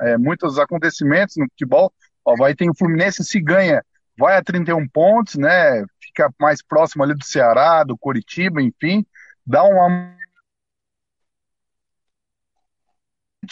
é, 0.00 0.18
muitos 0.18 0.58
acontecimentos 0.58 1.36
no 1.36 1.46
futebol. 1.50 1.92
Ó, 2.24 2.36
vai 2.36 2.54
ter 2.54 2.68
o 2.68 2.74
Fluminense 2.74 3.24
se 3.24 3.40
ganha, 3.40 3.84
vai 4.18 4.36
a 4.36 4.42
31 4.42 4.88
pontos, 4.88 5.36
né? 5.36 5.84
Fica 6.00 6.32
mais 6.40 6.62
próximo 6.62 7.04
ali 7.04 7.14
do 7.14 7.24
Ceará, 7.24 7.84
do 7.84 7.96
Coritiba, 7.96 8.60
enfim 8.60 9.06
dá 9.50 9.64
uma 9.64 10.16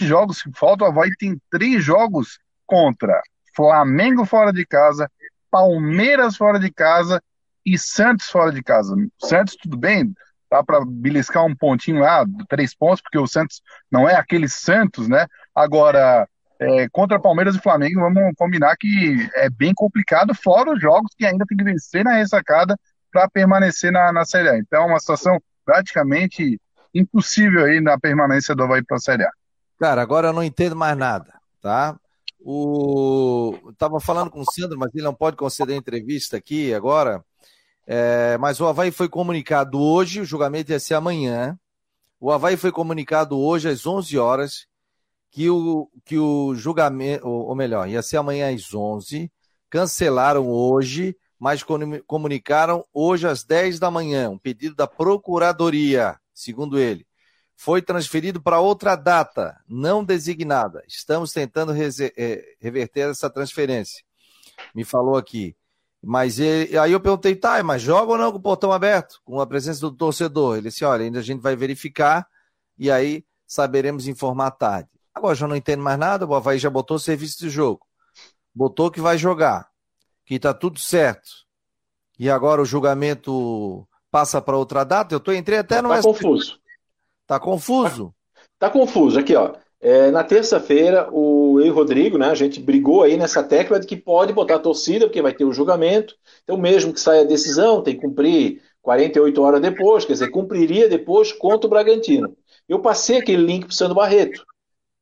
jogos 0.01 0.41
que 0.41 0.53
faltam, 0.53 0.87
Havaí 0.87 1.11
tem 1.19 1.41
três 1.51 1.83
jogos 1.83 2.39
contra 2.69 3.21
Flamengo 3.57 4.25
fora 4.25 4.53
de 4.53 4.65
casa, 4.65 5.11
Palmeiras 5.51 6.37
fora 6.37 6.61
de 6.61 6.71
casa 6.71 7.21
e 7.67 7.77
Santos 7.77 8.29
fora 8.29 8.53
de 8.53 8.63
casa. 8.63 8.95
Santos, 9.19 9.57
tudo 9.57 9.77
bem, 9.77 10.15
dá 10.49 10.63
para 10.63 10.85
beliscar 10.87 11.45
um 11.45 11.57
pontinho 11.57 12.01
lá, 12.01 12.25
três 12.49 12.75
pontos, 12.75 13.01
porque 13.01 13.19
o 13.19 13.27
Santos 13.27 13.61
não 13.91 14.09
é 14.09 14.15
aquele 14.15 14.49
Santos, 14.49 15.09
né? 15.09 15.27
Agora, 15.55 16.29
é, 16.61 16.89
contra 16.91 17.19
Palmeiras 17.19 17.57
e 17.57 17.61
Flamengo, 17.61 18.01
vamos 18.01 18.33
combinar 18.37 18.77
que 18.77 19.29
é 19.35 19.49
bem 19.51 19.73
complicado, 19.75 20.35
fora 20.35 20.73
os 20.73 20.81
jogos 20.81 21.13
que 21.17 21.27
ainda 21.27 21.45
tem 21.47 21.59
que 21.59 21.65
vencer 21.65 22.05
na 22.05 22.15
ressacada 22.15 22.77
para 23.11 23.29
permanecer 23.29 23.91
na, 23.91 24.13
na 24.13 24.25
Série 24.25 24.51
A. 24.51 24.59
Então, 24.59 24.83
é 24.83 24.87
uma 24.87 25.01
situação 25.01 25.41
praticamente 25.65 26.61
impossível 26.95 27.65
aí 27.65 27.81
na 27.81 27.99
permanência 27.99 28.55
do 28.55 28.63
Havaí 28.63 28.85
para 28.85 28.99
a 28.99 29.01
Série 29.01 29.25
A. 29.25 29.31
Cara, 29.81 30.03
agora 30.03 30.29
eu 30.29 30.33
não 30.33 30.43
entendo 30.43 30.77
mais 30.77 30.97
nada, 30.97 31.35
tá? 31.63 31.97
O... 32.41 33.73
Tava 33.77 34.01
falando 34.01 34.31
com 34.31 34.41
o 34.41 34.53
Sandro, 34.53 34.79
mas 34.79 34.95
ele 34.95 35.05
não 35.05 35.15
pode 35.15 35.37
conceder 35.37 35.77
entrevista 35.77 36.37
aqui 36.37 36.73
agora. 36.73 37.25
É... 37.87 38.39
Mas 38.39 38.61
o 38.61 38.67
Havaí 38.67 38.91
foi 38.91 39.09
comunicado 39.09 39.81
hoje, 39.81 40.21
o 40.21 40.25
julgamento 40.25 40.73
ia 40.73 40.81
ser 40.81 40.95
amanhã. 40.95 41.59
O 42.21 42.33
Havaí 42.33 42.57
foi 42.57 42.73
comunicado 42.73 43.39
hoje 43.39 43.69
às 43.69 43.87
11 43.87 44.19
horas 44.19 44.67
que 45.31 45.49
o, 45.51 45.91
que 46.05 46.19
o 46.19 46.55
julgamento, 46.55 47.29
ou 47.29 47.55
melhor, 47.55 47.89
ia 47.89 48.03
ser 48.03 48.17
amanhã 48.17 48.55
às 48.55 48.75
11, 48.75 49.31
cancelaram 49.71 50.49
hoje 50.49 51.17
mas 51.39 51.65
comunicaram 52.07 52.85
hoje 52.93 53.29
às 53.29 53.45
10 53.45 53.79
da 53.79 53.91
manhã 53.91 54.29
um 54.29 54.39
pedido 54.39 54.75
da 54.75 54.89
Procuradoria, 54.89 56.19
segundo 56.35 56.79
ele. 56.79 57.07
Foi 57.61 57.83
transferido 57.83 58.41
para 58.41 58.61
outra 58.61 58.95
data, 58.95 59.61
não 59.69 60.05
designada. 60.05 60.85
Estamos 60.87 61.33
tentando 61.33 61.73
é, 61.75 62.55
reverter 62.61 63.11
essa 63.11 63.29
transferência. 63.29 64.05
Me 64.73 64.85
falou 64.85 65.17
aqui. 65.17 65.57
Mas 66.01 66.39
ele, 66.39 66.79
aí 66.79 66.93
eu 66.93 67.01
perguntei, 67.01 67.35
tá, 67.35 67.61
mas 67.65 67.83
joga 67.83 68.13
ou 68.13 68.19
não 68.19 68.31
com 68.31 68.39
o 68.39 68.41
portão 68.41 68.71
aberto, 68.71 69.21
com 69.25 69.41
a 69.41 69.47
presença 69.47 69.81
do 69.81 69.91
torcedor? 69.91 70.57
Ele 70.57 70.69
disse, 70.69 70.85
olha, 70.85 71.05
ainda 71.05 71.19
a 71.19 71.23
gente 71.23 71.41
vai 71.41 71.57
verificar 71.57 72.29
e 72.79 72.93
aí 72.93 73.25
saberemos 73.45 74.07
informar 74.07 74.53
tarde. 74.53 74.89
Agora 75.13 75.35
já 75.35 75.49
não 75.49 75.57
entendo 75.57 75.83
mais 75.83 75.99
nada, 75.99 76.25
o 76.25 76.35
Havaí 76.37 76.61
já 76.61 76.71
botou 76.71 76.97
o 76.97 77.01
serviço 77.01 77.41
de 77.41 77.51
jogo. 77.51 77.85
Botou 78.55 78.89
que 78.89 79.01
vai 79.01 79.19
jogar 79.19 79.69
que 80.25 80.35
está 80.35 80.55
tudo 80.55 80.79
certo, 80.79 81.29
e 82.19 82.29
agora 82.29 82.61
o 82.61 82.65
julgamento 82.67 83.89
passa 84.11 84.43
para 84.43 84.59
outra 84.59 84.85
data, 84.85 85.15
eu 85.15 85.19
tô, 85.19 85.33
entrei 85.33 85.59
até 85.59 85.81
no. 85.81 85.93
Está 85.93 86.03
confuso. 86.07 86.61
Está 87.29 87.39
confuso? 87.39 88.15
Está 88.55 88.69
tá 88.69 88.71
confuso. 88.71 89.21
Aqui, 89.21 89.37
ó. 89.37 89.53
É, 89.79 90.11
na 90.11 90.25
terça-feira, 90.25 91.09
o 91.13 91.61
eu 91.61 91.67
e 91.67 91.71
o 91.71 91.75
Rodrigo, 91.75 92.17
né, 92.17 92.31
a 92.31 92.35
gente 92.35 92.59
brigou 92.59 93.03
aí 93.03 93.19
nessa 93.19 93.45
tecla 93.45 93.79
de 93.79 93.87
que 93.87 93.97
pode 93.97 94.33
botar 94.33 94.57
a 94.57 94.59
torcida, 94.59 95.07
porque 95.07 95.21
vai 95.21 95.35
ter 95.35 95.45
o 95.45 95.53
julgamento. 95.53 96.17
Então, 96.43 96.57
mesmo 96.57 96.93
que 96.93 96.99
saia 96.99 97.21
a 97.21 97.27
decisão, 97.27 97.83
tem 97.83 97.95
que 97.95 98.01
cumprir 98.01 98.63
48 98.83 99.43
horas 99.43 99.61
depois, 99.61 100.07
quer 100.07 100.15
dizer, 100.15 100.31
cumpriria 100.31 100.89
depois 100.89 101.31
contra 101.31 101.67
o 101.67 101.71
Bragantino. 101.71 102.35
Eu 102.67 102.81
passei 102.81 103.19
aquele 103.19 103.45
link 103.45 103.67
para 103.67 103.73
o 103.73 103.75
Sandro 103.75 103.95
Barreto. 103.95 104.43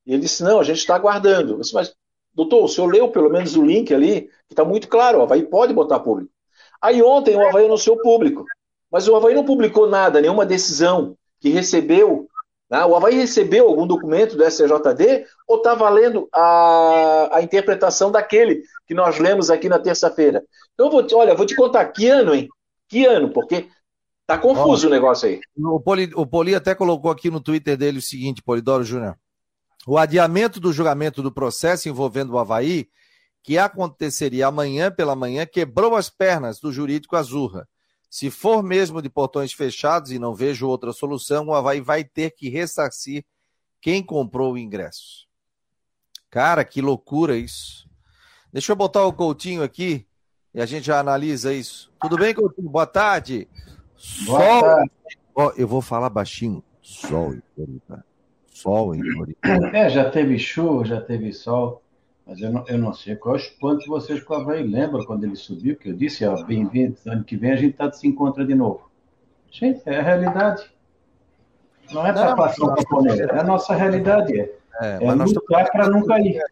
Ele 0.05 0.19
disse: 0.19 0.43
não, 0.43 0.59
a 0.61 0.65
gente 0.65 0.79
está 0.79 0.97
aguardando. 0.97 1.55
Eu 1.55 1.61
disse, 1.61 1.73
mas 1.73 1.95
Doutor, 2.37 2.65
o 2.65 2.69
senhor 2.69 2.93
leu 2.93 3.09
pelo 3.09 3.31
menos 3.31 3.57
o 3.57 3.65
link 3.65 3.95
ali, 3.95 4.23
que 4.47 4.53
está 4.53 4.63
muito 4.63 4.89
claro, 4.89 5.19
o 5.19 5.23
Havaí 5.23 5.43
pode 5.45 5.73
botar 5.73 6.01
público. 6.01 6.31
Aí 6.83 7.03
ontem 7.03 7.35
o 7.35 7.49
Havaí 7.49 7.65
anunciou 7.65 7.97
público, 7.97 8.45
mas 8.93 9.09
o 9.09 9.17
Havaí 9.17 9.35
não 9.35 9.43
publicou 9.43 9.89
nada, 9.89 10.21
nenhuma 10.21 10.45
decisão 10.45 11.17
que 11.41 11.49
recebeu. 11.51 12.27
Né? 12.71 12.85
O 12.85 12.97
Havaí 12.97 13.15
recebeu 13.15 13.69
algum 13.69 13.87
documento 13.87 14.37
do 14.37 14.45
SCJD 14.45 15.27
ou 15.47 15.59
está 15.59 15.75
valendo 15.75 16.29
a, 16.33 17.31
a 17.33 17.43
interpretação 17.43 18.11
daquele 18.11 18.63
que 18.87 18.95
nós 18.95 19.19
lemos 19.19 19.51
aqui 19.51 19.69
na 19.69 19.79
terça-feira? 19.79 20.43
Então, 20.75 20.91
vou 20.91 21.07
te, 21.07 21.15
olha, 21.15 21.35
vou 21.35 21.47
te 21.47 21.55
contar 21.55 21.85
que 21.87 22.09
ano, 22.09 22.35
hein? 22.35 22.49
Que 22.89 23.05
ano, 23.05 23.33
porque 23.33 23.69
tá 24.27 24.39
confuso 24.39 24.89
o 24.89 24.91
negócio 24.91 25.29
aí. 25.29 25.41
O 25.57 25.81
Poli, 25.81 26.11
o 26.15 26.27
Poli 26.27 26.55
até 26.55 26.75
colocou 26.75 27.11
aqui 27.11 27.31
no 27.31 27.41
Twitter 27.41 27.77
dele 27.77 27.99
o 27.99 28.03
seguinte, 28.03 28.43
Polidoro 28.43 28.85
Júnior. 28.85 29.17
O 29.87 29.97
adiamento 29.97 30.59
do 30.59 30.73
julgamento 30.73 31.23
do 31.23 31.31
processo 31.31 31.89
envolvendo 31.89 32.33
o 32.33 32.39
Havaí, 32.39 32.89
que 33.43 33.57
aconteceria 33.57 34.49
amanhã 34.49 34.91
pela 34.91 35.15
manhã, 35.15 35.47
quebrou 35.47 35.95
as 35.95 36.11
pernas 36.11 36.59
do 36.59 36.73
jurídico 36.73 37.15
Azurra. 37.15 37.69
Se 38.17 38.31
for 38.31 38.63
mesmo 38.63 39.03
de 39.03 39.11
portões 39.11 39.53
fechados 39.53 40.11
e 40.11 40.19
não 40.19 40.35
vejo 40.35 40.67
outra 40.67 40.91
solução, 40.91 41.49
o 41.49 41.55
Havaí 41.55 41.83
vai 41.83 42.03
ter 42.03 42.31
que 42.31 42.49
ressarcir 42.49 43.23
quem 43.79 44.03
comprou 44.03 44.55
o 44.55 44.59
ingresso. 44.59 45.29
Cara, 46.31 46.65
que 46.65 46.81
loucura 46.81 47.37
isso. 47.37 47.87
Deixa 48.51 48.73
eu 48.73 48.77
botar 48.77 49.05
o 49.05 49.13
Coutinho 49.13 49.63
aqui 49.63 50.07
e 50.55 50.63
a 50.63 50.65
gente 50.65 50.87
já 50.87 50.99
analisa 50.99 51.53
isso. 51.53 51.93
Tudo 52.01 52.17
bem, 52.17 52.33
Coutinho? 52.33 52.71
Boa 52.71 52.87
tarde. 52.87 53.47
Boa 54.25 54.41
Sol. 54.41 54.63
Tarde. 54.63 54.91
Oh, 55.35 55.53
eu 55.55 55.69
vou 55.69 55.83
falar 55.83 56.09
baixinho. 56.09 56.65
Sol, 56.81 57.35
tá? 57.87 58.03
sol 58.49 58.95
em 58.95 59.13
Floripa. 59.13 59.47
É, 59.75 59.91
já 59.91 60.09
teve 60.09 60.39
chuva, 60.39 60.87
já 60.87 61.03
teve 61.03 61.35
sol, 61.35 61.83
mas 62.27 62.41
eu 62.41 62.51
não, 62.51 62.65
eu 62.67 62.77
não 62.77 62.93
sei 62.93 63.15
qual 63.15 63.37
é 63.37 63.39
o 63.39 63.41
espanto 63.41 63.85
de 63.85 63.89
vocês 63.89 64.23
com 64.23 64.35
o 64.35 64.37
Havaí. 64.39 64.67
Lembra 64.67 65.05
quando 65.07 65.25
ele 65.25 65.37
subiu, 65.37 65.77
que 65.77 65.91
eu 65.91 65.95
disse, 65.95 66.27
ó, 66.27 66.43
bem-vindo, 66.45 66.97
ano 67.07 67.23
que 67.23 67.37
vem 67.37 67.53
a 67.53 67.57
gente 67.57 67.77
tá, 67.77 67.91
se 67.93 68.09
encontra 68.09 68.45
de 68.45 68.55
novo. 68.55 68.91
Gente, 69.51 69.81
é 69.87 70.01
a 70.01 70.03
realidade. 70.03 70.69
Não 71.93 72.05
é 72.05 72.13
para 72.13 72.35
passar 72.35 72.65
o 72.65 72.75
camponês, 72.75 73.21
é 73.21 73.39
a 73.39 73.45
nossa 73.45 73.75
realidade. 73.75 74.37
É, 74.41 74.51
é, 74.81 75.05
é 75.05 75.15
lutar 75.15 75.71
para 75.71 75.89
não 75.89 76.05
cair. 76.05 76.43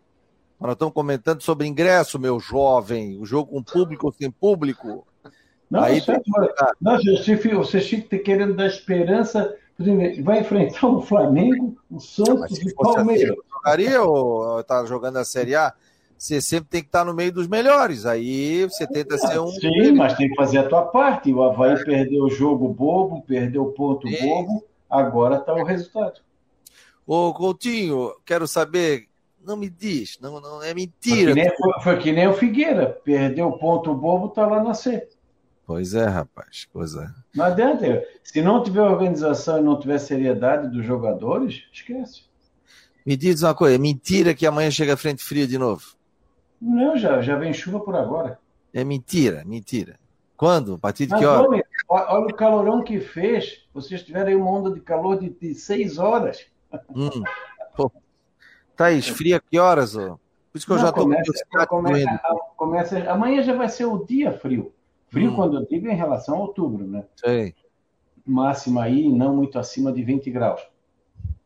Nós 0.61 0.73
estamos 0.73 0.95
comentando 0.95 1.43
sobre 1.43 1.67
ingresso, 1.67 2.21
meu 2.21 2.39
jovem. 2.39 3.19
O 3.19 3.27
jogo 3.27 3.51
com 3.51 3.63
público 3.63 4.07
ou 4.07 4.13
sem 4.13 4.31
público. 4.31 5.05
Não, 5.69 5.83
Aí 5.83 6.01
certo, 6.01 6.23
mas, 6.29 6.49
não, 6.81 6.97
você 7.57 7.81
fica 7.81 8.17
querendo 8.19 8.55
dar 8.55 8.67
esperança. 8.67 9.57
Vai 10.23 10.41
enfrentar 10.41 10.87
o 10.87 11.01
Flamengo, 11.01 11.77
o 11.91 11.99
Santos 11.99 12.59
e 12.59 12.71
o 12.71 12.75
Palmeiras. 12.77 13.31
Assim, 13.31 13.41
jogaria 13.53 14.03
ou 14.03 14.63
tá 14.63 14.85
jogando 14.85 15.17
a 15.17 15.25
Série 15.25 15.57
A? 15.57 15.73
Você 16.17 16.41
sempre 16.41 16.69
tem 16.71 16.81
que 16.81 16.89
estar 16.89 17.05
no 17.05 17.13
meio 17.13 17.33
dos 17.33 17.49
melhores. 17.49 18.07
Aí 18.07 18.65
você 18.65 18.87
tenta 18.87 19.19
ser 19.19 19.39
um. 19.41 19.49
Sim, 19.49 19.93
mas 19.93 20.15
tem 20.15 20.29
que 20.29 20.37
fazer 20.37 20.59
a 20.59 20.69
tua 20.69 20.83
parte. 20.83 21.33
O 21.33 21.43
Havaí 21.43 21.85
perdeu 21.85 22.25
o 22.25 22.31
jogo 22.31 22.69
bobo, 22.69 23.23
perdeu 23.23 23.65
o 23.65 23.73
ponto 23.73 24.09
bobo. 24.09 24.65
Agora 24.89 25.37
está 25.37 25.53
o 25.53 25.65
resultado. 25.65 26.21
Ô, 27.07 27.35
Coutinho, 27.35 28.13
quero 28.25 28.47
saber. 28.47 29.09
Não 29.45 29.59
me 29.59 29.69
diz, 29.69 30.19
não, 30.23 30.41
não 30.41 30.63
é 30.63 30.73
mentira. 30.73 31.35
Foi 31.35 31.35
que, 31.35 31.35
nem, 31.35 31.57
foi, 31.57 31.83
foi 31.83 31.99
que 31.99 32.13
nem 32.13 32.29
o 32.29 32.33
Figueira, 32.33 32.99
perdeu 33.05 33.49
o 33.49 33.59
ponto 33.59 33.93
bobo, 33.93 34.31
tá 34.31 34.47
lá 34.47 34.63
na 34.63 34.73
C. 34.73 35.07
Pois 35.67 35.95
é, 35.95 36.05
rapaz, 36.05 36.67
coisa. 36.73 37.05
É. 37.05 37.39
Não 37.39 37.45
adianta, 37.47 38.05
se 38.23 38.43
não 38.43 38.63
tiver 38.63 38.83
organização 38.83 39.59
e 39.59 39.63
não 39.63 39.79
tiver 39.79 39.99
seriedade 39.99 40.69
dos 40.69 40.85
jogadores, 40.85 41.65
esquece. 41.73 42.25
Me 43.05 43.17
diz 43.17 43.43
uma 43.43 43.55
coisa, 43.55 43.75
é 43.75 43.79
mentira 43.79 44.35
que 44.35 44.47
amanhã 44.47 44.71
chega 44.71 44.97
frente 44.97 45.23
fria 45.23 45.47
de 45.47 45.59
novo? 45.59 45.83
Não, 46.61 46.97
já, 46.97 47.21
já 47.21 47.37
vem 47.37 47.53
chuva 47.53 47.81
por 47.81 47.95
agora. 47.95 48.39
É 48.73 48.83
mentira, 48.85 49.43
mentira. 49.45 49.99
Quando? 50.37 50.75
A 50.75 50.79
partir 50.79 51.07
de 51.07 51.13
Mas, 51.13 51.21
que 51.21 51.27
hora? 51.27 51.47
Homem, 51.47 51.63
olha 51.89 52.27
o 52.27 52.35
calorão 52.35 52.83
que 52.83 53.01
fez. 53.01 53.65
Vocês 53.73 54.03
tiveram 54.03 54.29
aí 54.29 54.35
uma 54.35 54.51
onda 54.51 54.71
de 54.71 54.81
calor 54.81 55.19
de, 55.19 55.31
de 55.31 55.55
seis 55.55 55.99
horas. 55.99 56.47
Hum. 56.95 57.23
Pô. 57.77 57.91
Thaís, 58.77 59.07
fria 59.07 59.41
que 59.41 59.59
horas? 59.59 59.97
Ó? 59.97 60.19
Por 60.51 60.59
isso 60.59 60.67
que 60.67 60.73
eu 60.73 60.77
Não, 60.77 60.83
já 60.83 60.89
estou 60.91 61.05
começa, 61.05 61.67
começa, 61.67 62.21
começa, 62.57 63.11
Amanhã 63.11 63.43
já 63.43 63.55
vai 63.55 63.69
ser 63.69 63.85
o 63.85 64.05
dia 64.05 64.33
frio. 64.33 64.73
Frio 65.15 65.33
hum. 65.33 65.35
quando 65.35 65.57
eu 65.57 65.67
digo 65.67 65.89
em 65.89 65.97
relação 65.97 66.37
a 66.37 66.41
outubro, 66.41 66.87
né? 66.87 67.05
Sei. 67.17 67.55
Máxima 68.27 68.83
aí, 68.83 69.09
não 69.11 69.35
muito 69.35 69.59
acima 69.59 69.93
de 69.93 70.03
20 70.03 70.31
graus. 70.31 70.61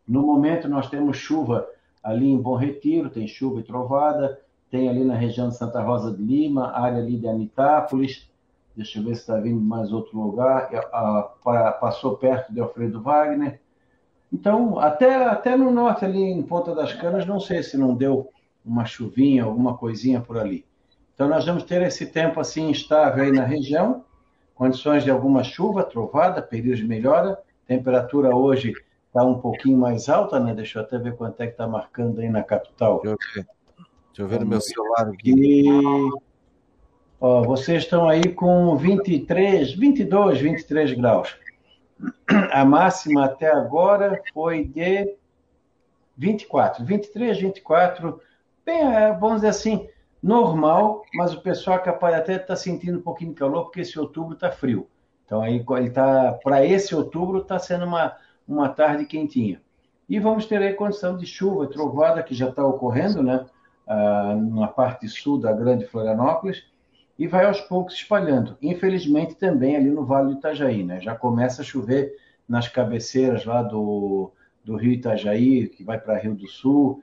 No 0.06 0.22
momento 0.22 0.68
nós 0.68 0.88
temos 0.88 1.16
chuva 1.16 1.68
ali 2.02 2.26
em 2.26 2.40
Bom 2.40 2.56
Retiro, 2.56 3.10
tem 3.10 3.28
chuva 3.28 3.60
e 3.60 3.62
trovada, 3.62 4.40
tem 4.70 4.88
ali 4.88 5.04
na 5.04 5.14
região 5.14 5.48
de 5.48 5.56
Santa 5.56 5.82
Rosa 5.82 6.16
de 6.16 6.22
Lima, 6.22 6.72
área 6.72 6.98
ali 6.98 7.16
de 7.16 7.28
Anitápolis, 7.28 8.28
deixa 8.75 8.98
eu 8.98 9.04
ver 9.04 9.14
se 9.14 9.20
está 9.22 9.38
vindo 9.38 9.60
mais 9.60 9.92
outro 9.92 10.18
lugar, 10.18 10.70
passou 11.80 12.16
perto 12.16 12.52
de 12.52 12.60
Alfredo 12.60 13.02
Wagner, 13.02 13.60
então, 14.32 14.78
até, 14.78 15.25
até 15.25 15.56
no 15.56 15.70
norte, 15.70 16.04
ali 16.04 16.22
em 16.22 16.42
Ponta 16.42 16.75
das 16.75 16.92
Canas, 16.92 17.26
não 17.26 17.40
sei 17.40 17.62
se 17.62 17.76
não 17.76 17.94
deu 17.94 18.30
uma 18.64 18.84
chuvinha, 18.84 19.44
alguma 19.44 19.76
coisinha 19.76 20.20
por 20.20 20.37
ali. 20.37 20.66
Então, 21.18 21.26
nós 21.26 21.44
vamos 21.44 21.64
ter 21.64 21.82
esse 21.82 22.06
tempo 22.06 22.38
assim 22.38 22.70
instável 22.70 23.25
aí 23.25 23.32
na 23.32 23.42
região, 23.42 24.04
condições 24.54 25.02
de 25.02 25.10
alguma 25.10 25.42
chuva, 25.42 25.82
trovada, 25.82 26.40
períodos 26.40 26.78
de 26.78 26.87
melhora. 26.87 27.37
Temperatura 27.66 28.37
hoje 28.37 28.72
está 29.08 29.25
um 29.25 29.40
pouquinho 29.40 29.76
mais 29.76 30.08
alta, 30.08 30.38
né? 30.38 30.54
Deixa 30.54 30.78
eu 30.78 30.84
até 30.84 30.96
ver 30.96 31.16
quanto 31.16 31.40
é 31.40 31.46
que 31.46 31.54
está 31.54 31.66
marcando 31.66 32.20
aí 32.20 32.28
na 32.28 32.44
capital. 32.44 33.02
Deixa 33.02 33.16
eu 33.16 33.34
ver, 33.34 33.48
Deixa 34.06 34.22
eu 34.22 34.28
ver 34.28 34.38
no 34.38 34.46
meu 34.46 34.60
celular 34.60 35.08
aqui. 35.08 35.34
E, 35.37 35.66
ó, 37.20 37.42
vocês 37.42 37.82
estão 37.82 38.08
aí 38.08 38.32
com 38.32 38.76
23, 38.76 39.75
22, 39.75 40.40
23 40.40 40.92
graus. 40.92 41.37
A 42.52 42.64
máxima 42.64 43.25
até 43.25 43.50
agora 43.50 44.22
foi 44.32 44.66
de 44.66 45.16
24, 46.16 46.84
23, 46.84 47.40
24, 47.40 48.20
bem, 48.64 48.82
é, 48.82 49.12
vamos 49.14 49.38
dizer 49.38 49.48
assim, 49.48 49.88
normal, 50.22 51.02
mas 51.14 51.32
o 51.32 51.40
pessoal 51.40 51.80
capaz 51.80 52.14
até 52.14 52.34
estar 52.34 52.46
tá 52.46 52.56
sentindo 52.56 52.98
um 52.98 53.02
pouquinho 53.02 53.30
de 53.30 53.37
calor, 53.37 53.64
porque 53.64 53.80
esse 53.80 53.98
outubro 53.98 54.34
está 54.34 54.50
frio. 54.50 54.87
Então, 55.25 55.42
aí, 55.42 55.64
ele 55.76 55.90
tá, 55.90 56.38
para 56.42 56.64
esse 56.64 56.94
outubro, 56.94 57.38
está 57.38 57.58
sendo 57.58 57.84
uma, 57.84 58.16
uma 58.46 58.68
tarde 58.68 59.04
quentinha. 59.04 59.61
E 60.09 60.18
vamos 60.18 60.46
ter 60.46 60.62
aí 60.62 60.72
condição 60.72 61.16
de 61.16 61.26
chuva, 61.26 61.66
trovada, 61.66 62.22
que 62.22 62.35
já 62.35 62.48
está 62.48 62.64
ocorrendo, 62.64 63.22
né? 63.22 63.44
Ah, 63.87 64.35
na 64.35 64.68
parte 64.68 65.09
sul 65.09 65.38
da 65.38 65.52
Grande 65.52 65.87
Florianópolis, 65.87 66.64
e 67.18 67.26
vai 67.26 67.46
aos 67.46 67.61
poucos 67.61 67.94
espalhando. 67.94 68.57
Infelizmente, 68.62 69.35
também 69.35 69.76
ali 69.76 69.90
no 69.90 70.04
Vale 70.04 70.33
do 70.33 70.38
Itajaí, 70.38 70.85
né? 70.85 71.00
Já 71.00 71.14
começa 71.14 71.62
a 71.62 71.64
chover 71.64 72.14
nas 72.48 72.68
cabeceiras 72.68 73.44
lá 73.44 73.62
do, 73.62 74.31
do 74.64 74.76
Rio 74.76 74.92
Itajaí, 74.92 75.68
que 75.68 75.83
vai 75.83 75.98
para 75.98 76.18
Rio 76.18 76.35
do 76.35 76.46
Sul. 76.46 77.02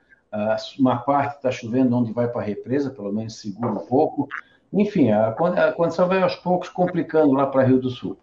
Uma 0.78 0.98
parte 0.98 1.36
está 1.36 1.50
chovendo 1.50 1.96
onde 1.96 2.12
vai 2.12 2.28
para 2.28 2.42
a 2.42 2.44
represa, 2.44 2.90
pelo 2.90 3.12
menos 3.12 3.40
segura 3.40 3.72
um 3.72 3.86
pouco. 3.86 4.28
Enfim, 4.72 5.10
a 5.10 5.32
condição 5.76 6.08
vai 6.08 6.22
aos 6.22 6.34
poucos 6.36 6.68
complicando 6.68 7.32
lá 7.32 7.46
para 7.46 7.64
Rio 7.64 7.80
do 7.80 7.90
Sul. 7.90 8.16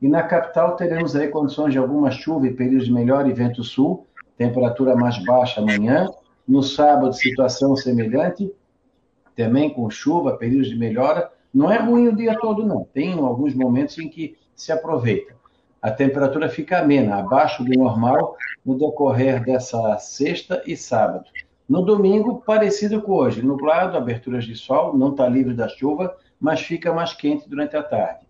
E 0.00 0.08
na 0.08 0.22
capital 0.22 0.76
teremos 0.76 1.16
aí 1.16 1.28
condições 1.28 1.72
de 1.72 1.78
alguma 1.78 2.10
chuva 2.10 2.46
e 2.46 2.52
períodos 2.52 2.86
de 2.86 2.92
melhor 2.92 3.28
e 3.28 3.32
vento 3.32 3.64
sul, 3.64 4.06
temperatura 4.36 4.94
mais 4.94 5.16
baixa 5.24 5.60
amanhã. 5.60 6.06
No 6.46 6.62
sábado, 6.62 7.12
situação 7.14 7.74
semelhante, 7.74 8.52
também 9.34 9.70
com 9.70 9.88
chuva, 9.90 10.36
períodos 10.36 10.68
de 10.68 10.76
melhora, 10.76 11.30
não 11.52 11.72
é 11.72 11.78
ruim 11.78 12.08
o 12.08 12.14
dia 12.14 12.38
todo, 12.38 12.64
não. 12.64 12.84
Tem 12.92 13.14
alguns 13.14 13.54
momentos 13.54 13.98
em 13.98 14.08
que 14.08 14.36
se 14.54 14.70
aproveita. 14.70 15.34
A 15.80 15.90
temperatura 15.90 16.48
fica 16.48 16.78
amena, 16.78 17.16
abaixo 17.16 17.64
do 17.64 17.78
normal, 17.78 18.36
no 18.64 18.78
decorrer 18.78 19.42
dessa 19.44 19.98
sexta 19.98 20.62
e 20.66 20.76
sábado. 20.76 21.24
No 21.68 21.82
domingo, 21.82 22.42
parecido 22.46 23.02
com 23.02 23.12
hoje, 23.12 23.42
nublado, 23.42 23.96
aberturas 23.96 24.44
de 24.44 24.54
sol, 24.54 24.96
não 24.96 25.10
está 25.10 25.28
livre 25.28 25.52
da 25.52 25.68
chuva, 25.68 26.16
mas 26.38 26.60
fica 26.60 26.92
mais 26.92 27.12
quente 27.12 27.48
durante 27.48 27.76
a 27.76 27.82
tarde. 27.82 28.26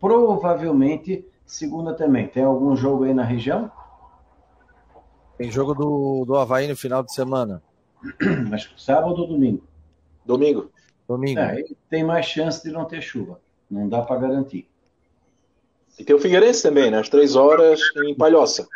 Provavelmente, 0.00 1.26
segunda 1.44 1.92
também. 1.92 2.28
Tem 2.28 2.44
algum 2.44 2.74
jogo 2.74 3.04
aí 3.04 3.12
na 3.12 3.24
região? 3.24 3.70
Tem 5.36 5.50
jogo 5.50 5.74
do, 5.74 6.24
do 6.24 6.36
Havaí 6.36 6.66
no 6.66 6.76
final 6.76 7.02
de 7.02 7.12
semana. 7.12 7.62
Mas 8.48 8.68
sábado 8.76 9.22
ou 9.22 9.28
domingo? 9.28 9.62
Domingo. 10.24 10.70
Domingo. 11.06 11.40
É, 11.40 11.64
tem 11.88 12.04
mais 12.04 12.26
chance 12.26 12.62
de 12.62 12.70
não 12.70 12.84
ter 12.84 13.00
chuva. 13.00 13.40
Não 13.70 13.88
dá 13.88 14.02
para 14.02 14.20
garantir. 14.20 14.68
E 15.98 16.04
tem 16.04 16.14
o 16.14 16.18
Figueirense 16.18 16.62
também, 16.62 16.90
né? 16.90 16.98
Às 16.98 17.08
três 17.08 17.34
horas 17.34 17.80
em 18.04 18.14
Palhoça. 18.14 18.66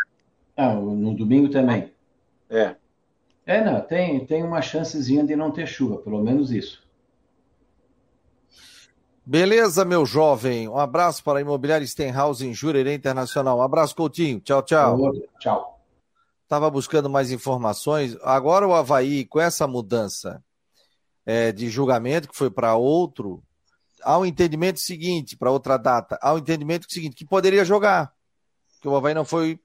Ah, 0.57 0.75
no 0.75 1.15
domingo 1.15 1.49
também. 1.49 1.93
É. 2.51 2.77
É, 3.45 3.63
não, 3.65 3.81
tem, 3.81 4.25
tem 4.25 4.43
uma 4.43 4.63
chancezinha 4.63 5.25
de 5.25 5.35
não 5.35 5.51
ter 5.51 5.67
chuva, 5.67 5.99
pelo 5.99 6.23
menos 6.23 6.53
isso. 6.53 6.83
Beleza, 9.25 9.85
meu 9.85 10.05
jovem. 10.05 10.69
Um 10.69 10.79
abraço 10.79 11.23
para 11.23 11.39
a 11.39 11.43
Imobiliária 11.43 11.87
Stenhouse 11.87 12.47
em 12.47 12.53
Jurerê 12.53 12.95
Internacional. 12.95 13.59
Um 13.59 13.63
abraço, 13.63 13.95
Coutinho. 13.95 14.41
Tchau, 14.41 14.63
tchau. 14.63 14.99
Tchau. 15.39 15.81
Estava 16.43 16.69
buscando 16.69 17.09
mais 17.09 17.31
informações. 17.31 18.17
Agora 18.23 18.67
o 18.67 18.75
Havaí, 18.75 19.25
com 19.25 19.41
essa 19.41 19.67
mudança 19.67 20.43
é, 21.25 21.53
de 21.53 21.71
julgamento, 21.71 22.29
que 22.29 22.37
foi 22.37 22.51
para 22.51 22.75
outro, 22.75 23.43
há 24.03 24.19
um 24.19 24.27
entendimento 24.27 24.81
seguinte, 24.81 25.37
para 25.37 25.51
outra 25.51 25.77
data, 25.77 26.19
há 26.21 26.35
um 26.35 26.39
entendimento 26.39 26.87
seguinte, 26.93 27.15
que 27.15 27.25
poderia 27.25 27.65
jogar. 27.65 28.13
Que 28.81 28.89
o 28.89 28.97
Havaí 28.97 29.15
não 29.15 29.25
foi. 29.25 29.59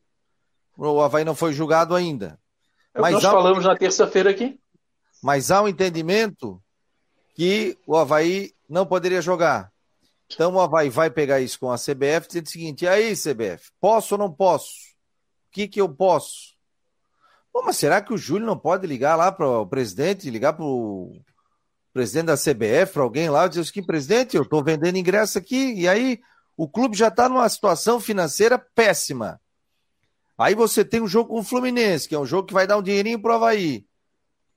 O 0.77 1.01
Havaí 1.01 1.25
não 1.25 1.35
foi 1.35 1.51
julgado 1.51 1.95
ainda. 1.95 2.39
É 2.97 3.01
mas 3.01 3.13
nós 3.13 3.25
há, 3.25 3.31
falamos 3.31 3.63
na 3.63 3.75
terça-feira 3.75 4.31
aqui. 4.31 4.59
Mas 5.21 5.51
há 5.51 5.61
um 5.61 5.67
entendimento 5.67 6.59
que 7.35 7.77
o 7.85 7.95
Havaí 7.95 8.53
não 8.67 8.87
poderia 8.87 9.21
jogar. 9.21 9.71
Então 10.33 10.55
o 10.55 10.59
Havaí 10.59 10.89
vai 10.89 11.11
pegar 11.11 11.39
isso 11.39 11.59
com 11.59 11.71
a 11.71 11.77
CBF 11.77 12.27
dizendo 12.27 12.47
o 12.47 12.49
seguinte: 12.49 12.85
e 12.85 12.87
aí, 12.87 13.13
CBF, 13.13 13.71
posso 13.79 14.15
ou 14.15 14.19
não 14.19 14.33
posso? 14.33 14.71
O 15.47 15.51
que, 15.51 15.67
que 15.67 15.79
eu 15.79 15.87
posso? 15.87 16.55
Pô, 17.53 17.61
mas 17.63 17.77
será 17.77 18.01
que 18.01 18.13
o 18.13 18.17
Júlio 18.17 18.45
não 18.45 18.57
pode 18.57 18.87
ligar 18.87 19.15
lá 19.15 19.31
para 19.31 19.47
o 19.47 19.67
presidente, 19.67 20.29
ligar 20.29 20.53
para 20.53 20.65
o 20.65 21.21
presidente 21.93 22.25
da 22.25 22.35
CBF, 22.35 22.93
para 22.93 23.03
alguém 23.03 23.29
lá, 23.29 23.47
diz 23.47 23.71
que 23.71 23.81
presidente, 23.81 24.35
eu 24.35 24.43
estou 24.43 24.63
vendendo 24.63 24.97
ingresso 24.97 25.37
aqui, 25.37 25.73
e 25.73 25.87
aí 25.87 26.19
o 26.55 26.67
clube 26.67 26.97
já 26.97 27.07
está 27.07 27.29
numa 27.29 27.47
situação 27.47 27.99
financeira 27.99 28.57
péssima. 28.57 29.39
Aí 30.37 30.53
você 30.53 30.85
tem 30.85 31.01
um 31.01 31.07
jogo 31.07 31.29
com 31.29 31.39
o 31.39 31.43
Fluminense, 31.43 32.07
que 32.07 32.15
é 32.15 32.19
um 32.19 32.25
jogo 32.25 32.47
que 32.47 32.53
vai 32.53 32.67
dar 32.67 32.77
um 32.77 32.83
dinheirinho 32.83 33.21
pro 33.21 33.33
Havaí. 33.33 33.85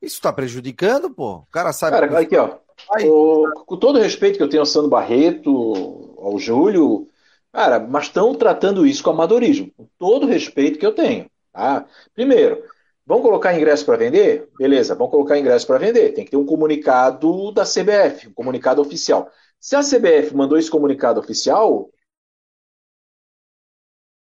Isso 0.01 0.17
está 0.17 0.33
prejudicando, 0.33 1.11
pô. 1.11 1.37
O 1.37 1.47
cara 1.47 1.73
sabe. 1.73 1.93
Cara, 1.93 2.19
aqui, 2.19 2.37
ó. 2.37 2.59
O, 3.05 3.65
com 3.67 3.77
todo 3.77 3.97
o 3.97 4.03
respeito 4.03 4.37
que 4.37 4.43
eu 4.43 4.49
tenho 4.49 4.63
ao 4.63 4.67
Sandro 4.67 4.89
Barreto, 4.89 6.15
ao 6.19 6.39
Júlio, 6.39 7.07
cara, 7.53 7.79
mas 7.79 8.05
estão 8.05 8.35
tratando 8.35 8.87
isso 8.87 9.03
com 9.03 9.11
amadorismo. 9.11 9.71
Com 9.77 9.89
todo 9.99 10.25
o 10.25 10.29
respeito 10.29 10.79
que 10.79 10.87
eu 10.87 10.95
tenho. 10.95 11.31
Tá? 11.53 11.87
Primeiro, 12.15 12.63
Vão 13.11 13.23
colocar 13.23 13.53
ingresso 13.57 13.85
para 13.85 13.97
vender? 13.97 14.49
Beleza, 14.57 14.95
vão 14.95 15.09
colocar 15.09 15.37
ingresso 15.37 15.67
para 15.67 15.79
vender. 15.79 16.13
Tem 16.13 16.25
que 16.25 16.31
ter 16.31 16.37
um 16.37 16.47
comunicado 16.47 17.51
da 17.51 17.65
CBF, 17.65 18.29
um 18.29 18.33
comunicado 18.33 18.81
oficial. 18.81 19.29
Se 19.59 19.75
a 19.75 19.81
CBF 19.81 20.33
mandou 20.33 20.57
esse 20.57 20.71
comunicado 20.71 21.19
oficial, 21.19 21.91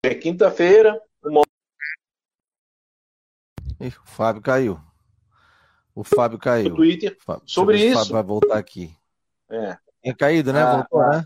é 0.05 0.15
quinta-feira, 0.15 1.01
uma... 1.29 1.43
o 3.81 4.07
Fábio 4.07 4.43
caiu. 4.43 4.81
O 5.95 6.05
Fábio 6.05 6.39
caiu. 6.39 6.71
no 6.71 6.77
Twitter 6.77 7.17
Fábio, 7.25 7.43
sobre 7.47 7.79
se 7.79 7.85
o 7.85 7.87
isso. 7.89 7.99
Fábio 7.99 8.12
vai 8.12 8.23
voltar 8.23 8.59
aqui. 8.59 8.91
É. 9.51 9.77
Tinha 10.03 10.15
caído, 10.15 10.53
né? 10.53 10.62
Ah, 10.62 10.77
Voltou, 10.77 11.01
ah. 11.01 11.11
né? 11.11 11.25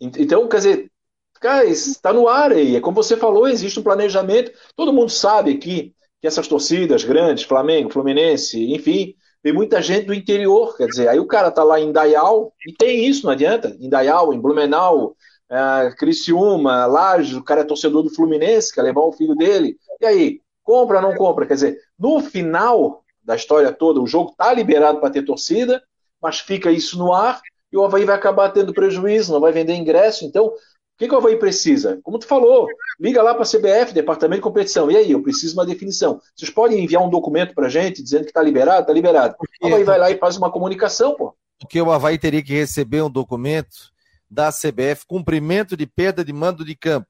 Ent- 0.00 0.16
Então, 0.18 0.48
quer 0.48 0.56
dizer, 0.56 0.92
cara, 1.34 1.64
está 1.66 2.12
no 2.12 2.26
ar 2.28 2.52
aí. 2.52 2.76
É 2.76 2.80
como 2.80 3.02
você 3.02 3.16
falou, 3.16 3.46
existe 3.46 3.78
um 3.78 3.82
planejamento. 3.82 4.52
Todo 4.74 4.92
mundo 4.92 5.10
sabe 5.10 5.52
aqui 5.52 5.94
que 6.20 6.26
essas 6.26 6.48
torcidas 6.48 7.04
grandes, 7.04 7.44
Flamengo, 7.44 7.90
Fluminense, 7.92 8.72
enfim, 8.72 9.14
tem 9.42 9.52
muita 9.52 9.80
gente 9.82 10.06
do 10.06 10.14
interior. 10.14 10.76
Quer 10.76 10.86
dizer, 10.86 11.08
aí 11.08 11.18
o 11.18 11.26
cara 11.26 11.50
tá 11.50 11.62
lá 11.62 11.78
em 11.80 11.92
Dayal, 11.92 12.54
e 12.66 12.72
tem 12.72 13.06
isso, 13.06 13.24
não 13.26 13.32
adianta. 13.32 13.76
Em 13.80 13.88
Dayal, 13.88 14.32
em 14.32 14.40
Blumenau, 14.40 15.16
eh, 15.50 15.94
Criciúma, 15.98 16.86
Lages, 16.86 17.34
o 17.34 17.42
cara 17.42 17.62
é 17.62 17.64
torcedor 17.64 18.02
do 18.02 18.14
Fluminense, 18.14 18.72
quer 18.72 18.82
levar 18.82 19.00
o 19.00 19.12
filho 19.12 19.34
dele. 19.34 19.76
E 20.00 20.06
aí, 20.06 20.40
compra 20.62 20.98
ou 20.98 21.02
não 21.02 21.14
compra? 21.14 21.46
Quer 21.46 21.54
dizer, 21.54 21.78
no 21.98 22.20
final 22.20 23.04
da 23.22 23.34
história 23.34 23.72
toda, 23.72 24.00
o 24.00 24.06
jogo 24.06 24.32
tá 24.36 24.52
liberado 24.52 25.00
para 25.00 25.10
ter 25.10 25.24
torcida, 25.24 25.82
mas 26.22 26.38
fica 26.38 26.70
isso 26.70 26.96
no 26.96 27.12
ar 27.12 27.40
e 27.72 27.76
o 27.76 27.84
Havaí 27.84 28.04
vai 28.04 28.16
acabar 28.16 28.50
tendo 28.50 28.72
prejuízo, 28.72 29.32
não 29.32 29.40
vai 29.40 29.52
vender 29.52 29.74
ingresso. 29.74 30.24
Então, 30.24 30.46
o 30.46 30.52
que, 30.98 31.08
que 31.08 31.14
o 31.14 31.18
Havaí 31.18 31.36
precisa? 31.36 31.98
Como 32.02 32.18
tu 32.18 32.26
falou, 32.26 32.66
liga 32.98 33.22
lá 33.22 33.34
para 33.34 33.42
a 33.42 33.46
CBF, 33.46 33.92
Departamento 33.94 34.40
de 34.40 34.42
Competição. 34.42 34.90
E 34.90 34.96
aí, 34.96 35.10
eu 35.12 35.22
preciso 35.22 35.54
de 35.54 35.58
uma 35.58 35.66
definição. 35.66 36.20
Vocês 36.34 36.50
podem 36.50 36.82
enviar 36.82 37.02
um 37.02 37.10
documento 37.10 37.54
para 37.54 37.68
gente 37.68 38.02
dizendo 38.02 38.24
que 38.24 38.30
está 38.30 38.42
liberado? 38.42 38.82
Está 38.82 38.92
liberado. 38.92 39.34
O 39.62 39.66
Havaí 39.66 39.84
vai 39.84 39.98
lá 39.98 40.10
e 40.10 40.18
faz 40.18 40.36
uma 40.36 40.50
comunicação, 40.50 41.14
pô. 41.14 41.34
Porque 41.58 41.80
o 41.80 41.90
Havaí 41.90 42.18
teria 42.18 42.42
que 42.42 42.54
receber 42.54 43.02
um 43.02 43.10
documento 43.10 43.90
da 44.30 44.50
CBF, 44.50 45.04
cumprimento 45.06 45.76
de 45.76 45.86
perda 45.86 46.24
de 46.24 46.32
mando 46.32 46.64
de 46.64 46.76
campo. 46.76 47.08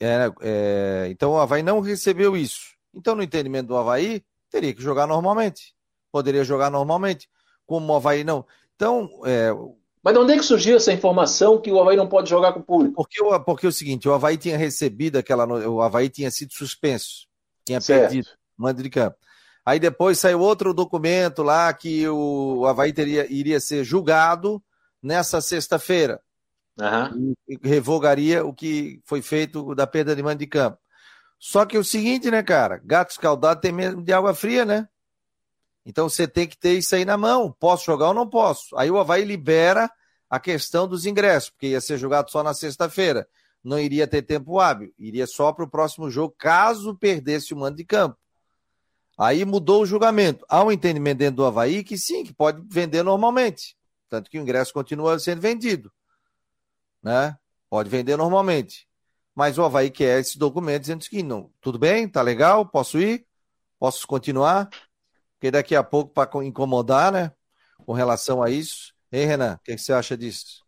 É, 0.00 0.32
é, 0.40 1.08
então 1.10 1.32
o 1.32 1.38
Havaí 1.38 1.62
não 1.62 1.80
recebeu 1.80 2.36
isso. 2.36 2.72
Então, 2.94 3.14
no 3.14 3.22
entendimento 3.22 3.68
do 3.68 3.76
Havaí, 3.76 4.22
teria 4.50 4.72
que 4.74 4.82
jogar 4.82 5.06
normalmente. 5.06 5.74
Poderia 6.10 6.42
jogar 6.44 6.70
normalmente. 6.70 7.28
Como 7.66 7.92
o 7.92 7.96
Havaí 7.96 8.24
não. 8.24 8.44
Então, 8.74 9.08
é, 9.24 9.50
Mas 10.02 10.14
de 10.14 10.20
onde 10.20 10.32
é 10.32 10.36
que 10.36 10.42
surgiu 10.42 10.76
essa 10.76 10.92
informação 10.92 11.60
que 11.60 11.70
o 11.70 11.80
Havaí 11.80 11.96
não 11.96 12.08
pode 12.08 12.28
jogar 12.28 12.52
com 12.52 12.60
o 12.60 12.64
público? 12.64 12.94
porque, 12.94 13.22
o, 13.22 13.40
porque 13.40 13.66
é 13.66 13.68
o 13.68 13.72
seguinte, 13.72 14.08
o 14.08 14.14
Havaí 14.14 14.36
tinha 14.36 14.56
recebido 14.56 15.18
aquela. 15.18 15.46
O 15.68 15.80
Havaí 15.80 16.08
tinha 16.08 16.30
sido 16.30 16.52
suspenso. 16.52 17.26
Tinha 17.64 17.80
Certo. 17.80 18.00
perdido 18.00 18.28
mando 18.56 18.82
de 18.82 18.90
campo. 18.90 19.16
Aí 19.64 19.78
depois 19.78 20.18
saiu 20.18 20.40
outro 20.40 20.74
documento 20.74 21.42
lá 21.42 21.72
que 21.72 22.06
o 22.08 22.66
Havaí 22.66 22.92
teria, 22.92 23.30
iria 23.32 23.60
ser 23.60 23.84
julgado 23.84 24.62
nessa 25.02 25.40
sexta-feira. 25.40 26.20
Aham. 26.80 27.34
e 27.46 27.58
revogaria 27.62 28.44
o 28.44 28.54
que 28.54 29.00
foi 29.04 29.20
feito 29.20 29.74
da 29.74 29.86
perda 29.86 30.16
de 30.16 30.22
mando 30.22 30.38
de 30.38 30.46
campo. 30.46 30.78
Só 31.38 31.66
que 31.66 31.76
é 31.76 31.80
o 31.80 31.84
seguinte, 31.84 32.30
né, 32.30 32.42
cara? 32.42 32.80
Gato 32.82 33.10
escaldado 33.10 33.60
tem 33.60 33.72
medo 33.72 34.00
de 34.00 34.12
água 34.12 34.34
fria, 34.34 34.64
né? 34.64 34.88
Então 35.84 36.08
você 36.08 36.26
tem 36.28 36.46
que 36.46 36.56
ter 36.56 36.78
isso 36.78 36.94
aí 36.94 37.04
na 37.04 37.16
mão. 37.16 37.54
Posso 37.58 37.84
jogar 37.84 38.08
ou 38.08 38.14
não 38.14 38.28
posso? 38.28 38.76
Aí 38.76 38.90
o 38.90 38.98
Havaí 38.98 39.24
libera 39.24 39.90
a 40.30 40.38
questão 40.38 40.86
dos 40.86 41.04
ingressos, 41.04 41.50
porque 41.50 41.68
ia 41.68 41.80
ser 41.80 41.98
jogado 41.98 42.30
só 42.30 42.42
na 42.42 42.54
sexta-feira. 42.54 43.28
Não 43.62 43.78
iria 43.78 44.06
ter 44.06 44.22
tempo 44.22 44.58
hábil. 44.58 44.94
Iria 44.98 45.26
só 45.26 45.52
para 45.52 45.64
o 45.64 45.70
próximo 45.70 46.10
jogo, 46.10 46.34
caso 46.38 46.96
perdesse 46.96 47.52
o 47.52 47.56
mando 47.56 47.76
de 47.76 47.84
campo. 47.84 48.16
Aí 49.18 49.44
mudou 49.44 49.82
o 49.82 49.86
julgamento. 49.86 50.44
Há 50.48 50.64
um 50.64 50.72
entendimento 50.72 51.18
dentro 51.18 51.36
do 51.36 51.44
Havaí 51.44 51.84
que 51.84 51.98
sim, 51.98 52.24
que 52.24 52.32
pode 52.32 52.62
vender 52.68 53.02
normalmente. 53.02 53.76
Tanto 54.12 54.30
que 54.30 54.38
o 54.38 54.42
ingresso 54.42 54.74
continua 54.74 55.18
sendo 55.18 55.40
vendido 55.40 55.90
né? 57.02 57.36
Pode 57.68 57.90
vender 57.90 58.16
normalmente. 58.16 58.86
Mas 59.34 59.58
o 59.58 59.64
Havaí 59.64 59.90
quer 59.90 60.20
esse 60.20 60.38
documento 60.38 60.82
dizendo 60.82 61.04
que 61.04 61.22
não, 61.22 61.50
tudo 61.60 61.78
bem, 61.78 62.06
tá 62.06 62.20
legal, 62.22 62.66
posso 62.66 62.98
ir, 62.98 63.26
posso 63.78 64.06
continuar, 64.06 64.68
porque 65.34 65.50
daqui 65.50 65.74
a 65.74 65.82
pouco, 65.82 66.12
para 66.12 66.28
incomodar, 66.44 67.10
né? 67.10 67.32
Com 67.84 67.92
relação 67.92 68.42
a 68.42 68.50
isso. 68.50 68.92
Hein, 69.10 69.26
Renan, 69.26 69.54
o 69.54 69.64
que, 69.64 69.76
você 69.76 69.92
acha 69.92 70.16
disso? 70.16 70.62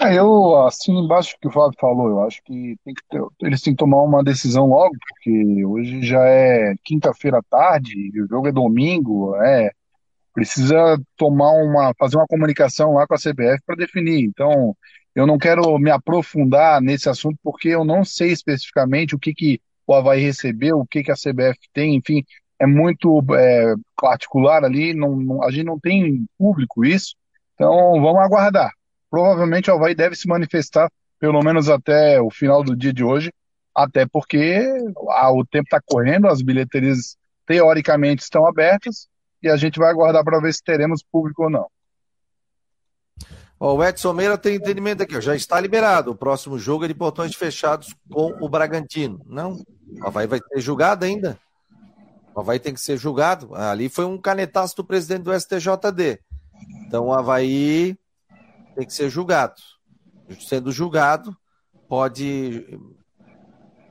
É, 0.00 0.16
eu, 0.16 0.56
assim, 0.66 0.96
embaixo 0.96 1.36
que 1.40 1.48
o 1.48 1.50
Fábio 1.50 1.76
falou, 1.78 2.08
eu 2.08 2.22
acho 2.22 2.42
que, 2.44 2.76
que 2.84 2.94
ter- 3.10 3.26
eles 3.42 3.60
têm 3.60 3.74
que 3.74 3.78
tomar 3.78 4.02
uma 4.02 4.22
decisão 4.22 4.66
logo, 4.66 4.94
porque 5.08 5.64
hoje 5.64 6.02
já 6.02 6.24
é 6.24 6.74
quinta-feira 6.84 7.38
à 7.38 7.42
tarde, 7.42 8.22
o 8.22 8.28
jogo 8.28 8.48
é 8.48 8.52
domingo, 8.52 9.34
é, 9.36 9.72
precisa 10.38 10.96
tomar 11.16 11.50
uma, 11.52 11.92
fazer 11.98 12.16
uma 12.16 12.26
comunicação 12.28 12.94
lá 12.94 13.06
com 13.08 13.14
a 13.14 13.18
CBF 13.18 13.60
para 13.66 13.74
definir. 13.74 14.22
Então, 14.24 14.76
eu 15.14 15.26
não 15.26 15.36
quero 15.36 15.76
me 15.78 15.90
aprofundar 15.90 16.80
nesse 16.80 17.08
assunto, 17.08 17.36
porque 17.42 17.68
eu 17.68 17.84
não 17.84 18.04
sei 18.04 18.30
especificamente 18.30 19.16
o 19.16 19.18
que, 19.18 19.34
que 19.34 19.60
o 19.84 19.92
Havaí 19.94 20.20
recebeu, 20.22 20.78
o 20.78 20.86
que, 20.86 21.02
que 21.02 21.10
a 21.10 21.16
CBF 21.16 21.58
tem, 21.72 21.96
enfim, 21.96 22.22
é 22.60 22.66
muito 22.66 23.20
é, 23.34 23.74
particular 24.00 24.64
ali, 24.64 24.94
não, 24.94 25.16
não- 25.16 25.42
a 25.42 25.50
gente 25.50 25.64
não 25.64 25.78
tem 25.80 26.24
público 26.38 26.84
isso, 26.84 27.16
então 27.54 28.00
vamos 28.00 28.20
aguardar. 28.20 28.70
Provavelmente 29.10 29.70
o 29.70 29.74
Havaí 29.74 29.94
deve 29.94 30.14
se 30.14 30.28
manifestar, 30.28 30.88
pelo 31.18 31.42
menos 31.42 31.68
até 31.68 32.20
o 32.20 32.30
final 32.30 32.62
do 32.62 32.76
dia 32.76 32.92
de 32.92 33.02
hoje, 33.02 33.32
até 33.74 34.06
porque 34.06 34.62
ah, 35.10 35.32
o 35.32 35.44
tempo 35.44 35.64
está 35.64 35.80
correndo, 35.84 36.28
as 36.28 36.42
bilheterias 36.42 37.16
teoricamente 37.44 38.22
estão 38.22 38.46
abertas, 38.46 39.08
e 39.42 39.48
a 39.48 39.56
gente 39.56 39.78
vai 39.78 39.90
aguardar 39.90 40.24
para 40.24 40.40
ver 40.40 40.52
se 40.52 40.62
teremos 40.62 41.02
público 41.02 41.44
ou 41.44 41.50
não. 41.50 41.66
Ó, 43.60 43.74
o 43.74 43.84
Edson 43.84 44.12
Meira 44.12 44.38
tem 44.38 44.56
entendimento 44.56 45.02
aqui, 45.02 45.16
ó, 45.16 45.20
já 45.20 45.34
está 45.34 45.60
liberado. 45.60 46.12
O 46.12 46.16
próximo 46.16 46.58
jogo 46.58 46.84
é 46.84 46.88
de 46.88 46.94
portões 46.94 47.34
fechados 47.34 47.94
com 48.10 48.36
o 48.40 48.48
Bragantino. 48.48 49.20
Não, 49.26 49.54
o 49.54 50.06
Havaí 50.06 50.26
vai 50.26 50.38
ser 50.38 50.60
julgado 50.60 51.04
ainda. 51.04 51.38
O 52.34 52.40
Havaí 52.40 52.60
tem 52.60 52.72
que 52.72 52.80
ser 52.80 52.96
julgado. 52.96 53.54
Ali 53.54 53.88
foi 53.88 54.04
um 54.04 54.16
canetaço 54.16 54.76
do 54.76 54.84
presidente 54.84 55.24
do 55.24 55.34
STJD. 55.34 56.20
Então 56.86 57.06
o 57.06 57.12
Havaí 57.12 57.98
tem 58.76 58.86
que 58.86 58.92
ser 58.92 59.10
julgado. 59.10 59.60
Sendo 60.40 60.70
julgado, 60.70 61.36
pode. 61.88 62.78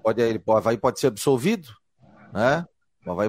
pode 0.01 0.21
ele, 0.21 0.41
Havaí 0.47 0.77
pode 0.77 0.99
ser 0.99 1.07
absolvido, 1.07 1.69
né? 2.31 2.65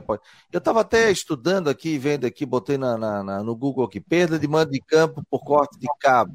Pode... 0.01 0.23
Eu 0.53 0.59
estava 0.59 0.81
até 0.81 1.11
estudando 1.11 1.69
aqui, 1.69 1.99
vendo 1.99 2.27
aqui, 2.27 2.45
botei 2.47 2.77
na, 2.79 2.97
na- 2.99 3.23
na- 3.23 3.43
no 3.43 3.55
Google 3.57 3.85
aqui, 3.85 4.01
perda 4.01 4.39
de 4.39 4.47
mando 4.49 4.71
de 4.73 4.81
campo 4.81 5.23
por 5.31 5.41
corte 5.45 5.79
de 5.79 5.87
cabo. 6.01 6.35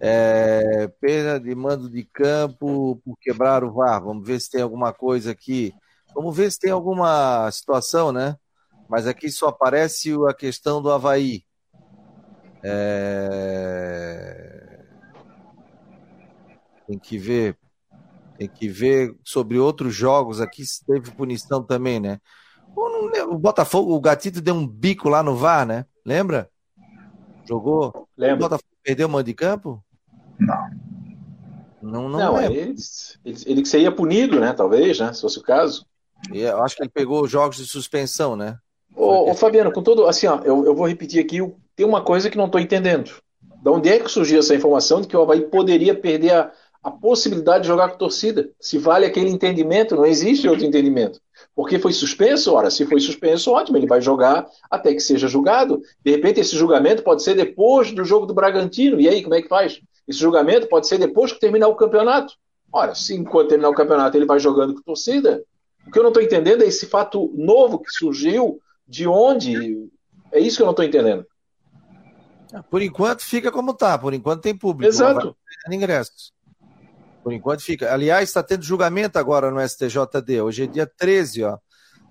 É, 0.00 0.88
perda 1.00 1.40
de 1.40 1.54
mando 1.54 1.88
de 1.90 2.04
campo 2.04 3.00
por 3.04 3.16
quebrar 3.18 3.64
o 3.64 3.72
VAR. 3.72 4.02
Vamos 4.04 4.26
ver 4.26 4.40
se 4.40 4.50
tem 4.50 4.62
alguma 4.62 4.92
coisa 4.92 5.30
aqui. 5.32 5.72
Vamos 6.14 6.36
ver 6.36 6.50
se 6.52 6.58
tem 6.58 6.70
alguma 6.70 7.50
situação, 7.50 8.12
né? 8.12 8.36
Mas 8.88 9.06
aqui 9.06 9.30
só 9.30 9.48
aparece 9.48 10.12
a 10.28 10.34
questão 10.34 10.82
do 10.82 10.90
Havaí. 10.90 11.44
É... 12.62 14.86
Tem 16.86 16.98
que 16.98 17.18
ver. 17.18 17.56
Tem 18.38 18.48
que 18.48 18.68
ver 18.68 19.14
sobre 19.24 19.58
outros 19.58 19.94
jogos 19.94 20.40
aqui 20.40 20.64
se 20.64 20.84
teve 20.84 21.10
punição 21.12 21.64
também, 21.64 21.98
né? 21.98 22.20
Pô, 22.76 22.90
não 22.90 23.06
lembro. 23.06 23.34
O 23.34 23.38
Botafogo, 23.38 23.94
o 23.94 24.00
Gatito 24.00 24.42
deu 24.42 24.54
um 24.54 24.66
bico 24.68 25.08
lá 25.08 25.22
no 25.22 25.34
VAR, 25.34 25.64
né? 25.66 25.86
Lembra? 26.04 26.50
Jogou. 27.48 27.88
O 27.96 28.06
Lembra? 28.14 28.36
Botafogo 28.36 28.68
perdeu 28.84 29.08
o 29.08 29.10
mando 29.10 29.24
de 29.24 29.32
campo? 29.32 29.82
Não. 30.38 30.70
Não, 31.80 32.08
não, 32.10 32.18
Não, 32.18 32.42
ele, 32.42 32.74
ele, 33.24 33.38
ele 33.46 33.62
que 33.62 33.68
seria 33.68 33.90
punido, 33.90 34.38
né? 34.38 34.52
Talvez, 34.52 34.98
né? 35.00 35.10
Se 35.14 35.22
fosse 35.22 35.38
o 35.38 35.42
caso. 35.42 35.86
E 36.30 36.40
Eu 36.40 36.62
acho 36.62 36.76
que 36.76 36.82
ele 36.82 36.90
pegou 36.90 37.22
os 37.22 37.30
jogos 37.30 37.56
de 37.56 37.64
suspensão, 37.66 38.36
né? 38.36 38.58
Ô, 38.94 39.30
ô, 39.30 39.34
Fabiano, 39.34 39.72
com 39.72 39.82
todo. 39.82 40.06
Assim, 40.06 40.26
ó, 40.26 40.40
eu, 40.44 40.66
eu 40.66 40.74
vou 40.74 40.86
repetir 40.86 41.24
aqui. 41.24 41.40
o- 41.40 41.56
Tem 41.74 41.86
uma 41.86 42.02
coisa 42.02 42.28
que 42.28 42.36
não 42.36 42.44
estou 42.46 42.60
entendendo. 42.60 43.10
Da 43.62 43.70
onde 43.70 43.88
é 43.88 43.98
que 44.00 44.10
surgiu 44.10 44.38
essa 44.40 44.54
informação 44.54 45.00
de 45.00 45.08
que 45.08 45.16
o 45.16 45.22
Havaí 45.22 45.40
poderia 45.42 45.94
perder 45.98 46.32
a, 46.34 46.52
a 46.86 46.90
possibilidade 46.92 47.62
de 47.62 47.68
jogar 47.68 47.88
com 47.88 47.98
torcida? 47.98 48.48
Se 48.60 48.78
vale 48.78 49.04
aquele 49.04 49.28
entendimento, 49.28 49.96
não 49.96 50.06
existe 50.06 50.48
outro 50.48 50.64
entendimento. 50.64 51.20
Porque 51.52 51.80
foi 51.80 51.92
suspenso? 51.92 52.54
Ora, 52.54 52.70
se 52.70 52.86
foi 52.86 53.00
suspenso, 53.00 53.50
ótimo, 53.50 53.76
ele 53.76 53.88
vai 53.88 54.00
jogar 54.00 54.46
até 54.70 54.94
que 54.94 55.00
seja 55.00 55.26
julgado. 55.26 55.82
De 56.04 56.12
repente, 56.12 56.38
esse 56.38 56.54
julgamento 56.54 57.02
pode 57.02 57.24
ser 57.24 57.34
depois 57.34 57.90
do 57.90 58.04
jogo 58.04 58.24
do 58.24 58.32
Bragantino. 58.32 59.00
E 59.00 59.08
aí, 59.08 59.20
como 59.20 59.34
é 59.34 59.42
que 59.42 59.48
faz? 59.48 59.80
Esse 60.06 60.20
julgamento 60.20 60.68
pode 60.68 60.86
ser 60.86 60.96
depois 60.96 61.32
que 61.32 61.40
terminar 61.40 61.66
o 61.66 61.74
campeonato. 61.74 62.34
Ora, 62.72 62.94
se 62.94 63.16
enquanto 63.16 63.48
terminar 63.48 63.70
o 63.70 63.74
campeonato 63.74 64.16
ele 64.16 64.24
vai 64.24 64.38
jogando 64.38 64.72
com 64.72 64.82
torcida, 64.82 65.42
o 65.88 65.90
que 65.90 65.98
eu 65.98 66.04
não 66.04 66.10
estou 66.10 66.22
entendendo 66.22 66.62
é 66.62 66.68
esse 66.68 66.86
fato 66.86 67.32
novo 67.34 67.80
que 67.80 67.90
surgiu, 67.90 68.60
de 68.86 69.08
onde. 69.08 69.88
É 70.30 70.38
isso 70.38 70.58
que 70.58 70.62
eu 70.62 70.66
não 70.66 70.72
estou 70.72 70.84
entendendo. 70.84 71.26
Por 72.70 72.80
enquanto 72.80 73.22
fica 73.22 73.50
como 73.50 73.74
tá. 73.74 73.98
Por 73.98 74.14
enquanto 74.14 74.42
tem 74.42 74.56
público. 74.56 74.88
Exato. 74.88 75.36
Ingressos. 75.68 76.35
Por 77.26 77.32
enquanto 77.32 77.64
fica. 77.64 77.92
Aliás, 77.92 78.28
está 78.28 78.40
tendo 78.40 78.62
julgamento 78.62 79.18
agora 79.18 79.50
no 79.50 79.60
STJD. 79.60 80.42
Hoje 80.42 80.62
é 80.62 80.66
dia 80.68 80.86
13, 80.86 81.42
ó. 81.42 81.58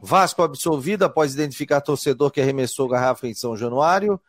Vasco 0.01 0.43
absolvido 0.43 1.03
após 1.03 1.33
identificar 1.33 1.79
torcedor 1.79 2.29
que 2.29 2.41
arremessou 2.41 2.89
garrafa 2.89 3.25
em 3.25 3.33
São 3.33 3.55
Januário. 3.55 4.19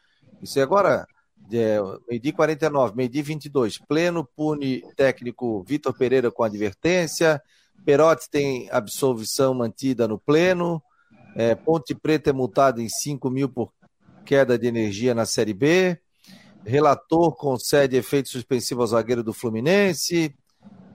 Isso 0.40 0.60
é 0.60 0.62
agora, 0.62 1.04
é, 1.52 1.80
meio-dia 2.08 2.30
e 2.30 2.32
49, 2.32 2.94
meio-dia 2.94 3.18
e 3.18 3.24
22. 3.24 3.78
Pleno 3.78 4.24
pune 4.36 4.80
técnico 4.94 5.64
Vitor 5.64 5.92
Pereira 5.92 6.30
com 6.30 6.44
advertência. 6.44 7.42
Perotti 7.84 8.30
tem 8.30 8.68
absolvição 8.70 9.54
mantida 9.54 10.06
no 10.06 10.20
pleno. 10.20 10.80
É, 11.34 11.56
Ponte 11.56 11.96
Preta 11.96 12.30
é 12.30 12.32
multado 12.32 12.80
em 12.80 12.88
5 12.88 13.28
mil 13.28 13.48
por 13.48 13.72
queda 14.24 14.56
de 14.56 14.68
energia 14.68 15.16
na 15.16 15.26
Série 15.26 15.52
B. 15.52 15.98
Relator 16.64 17.34
concede 17.34 17.96
efeito 17.96 18.28
suspensivo 18.28 18.82
ao 18.82 18.86
zagueiro 18.86 19.24
do 19.24 19.32
Fluminense. 19.32 20.32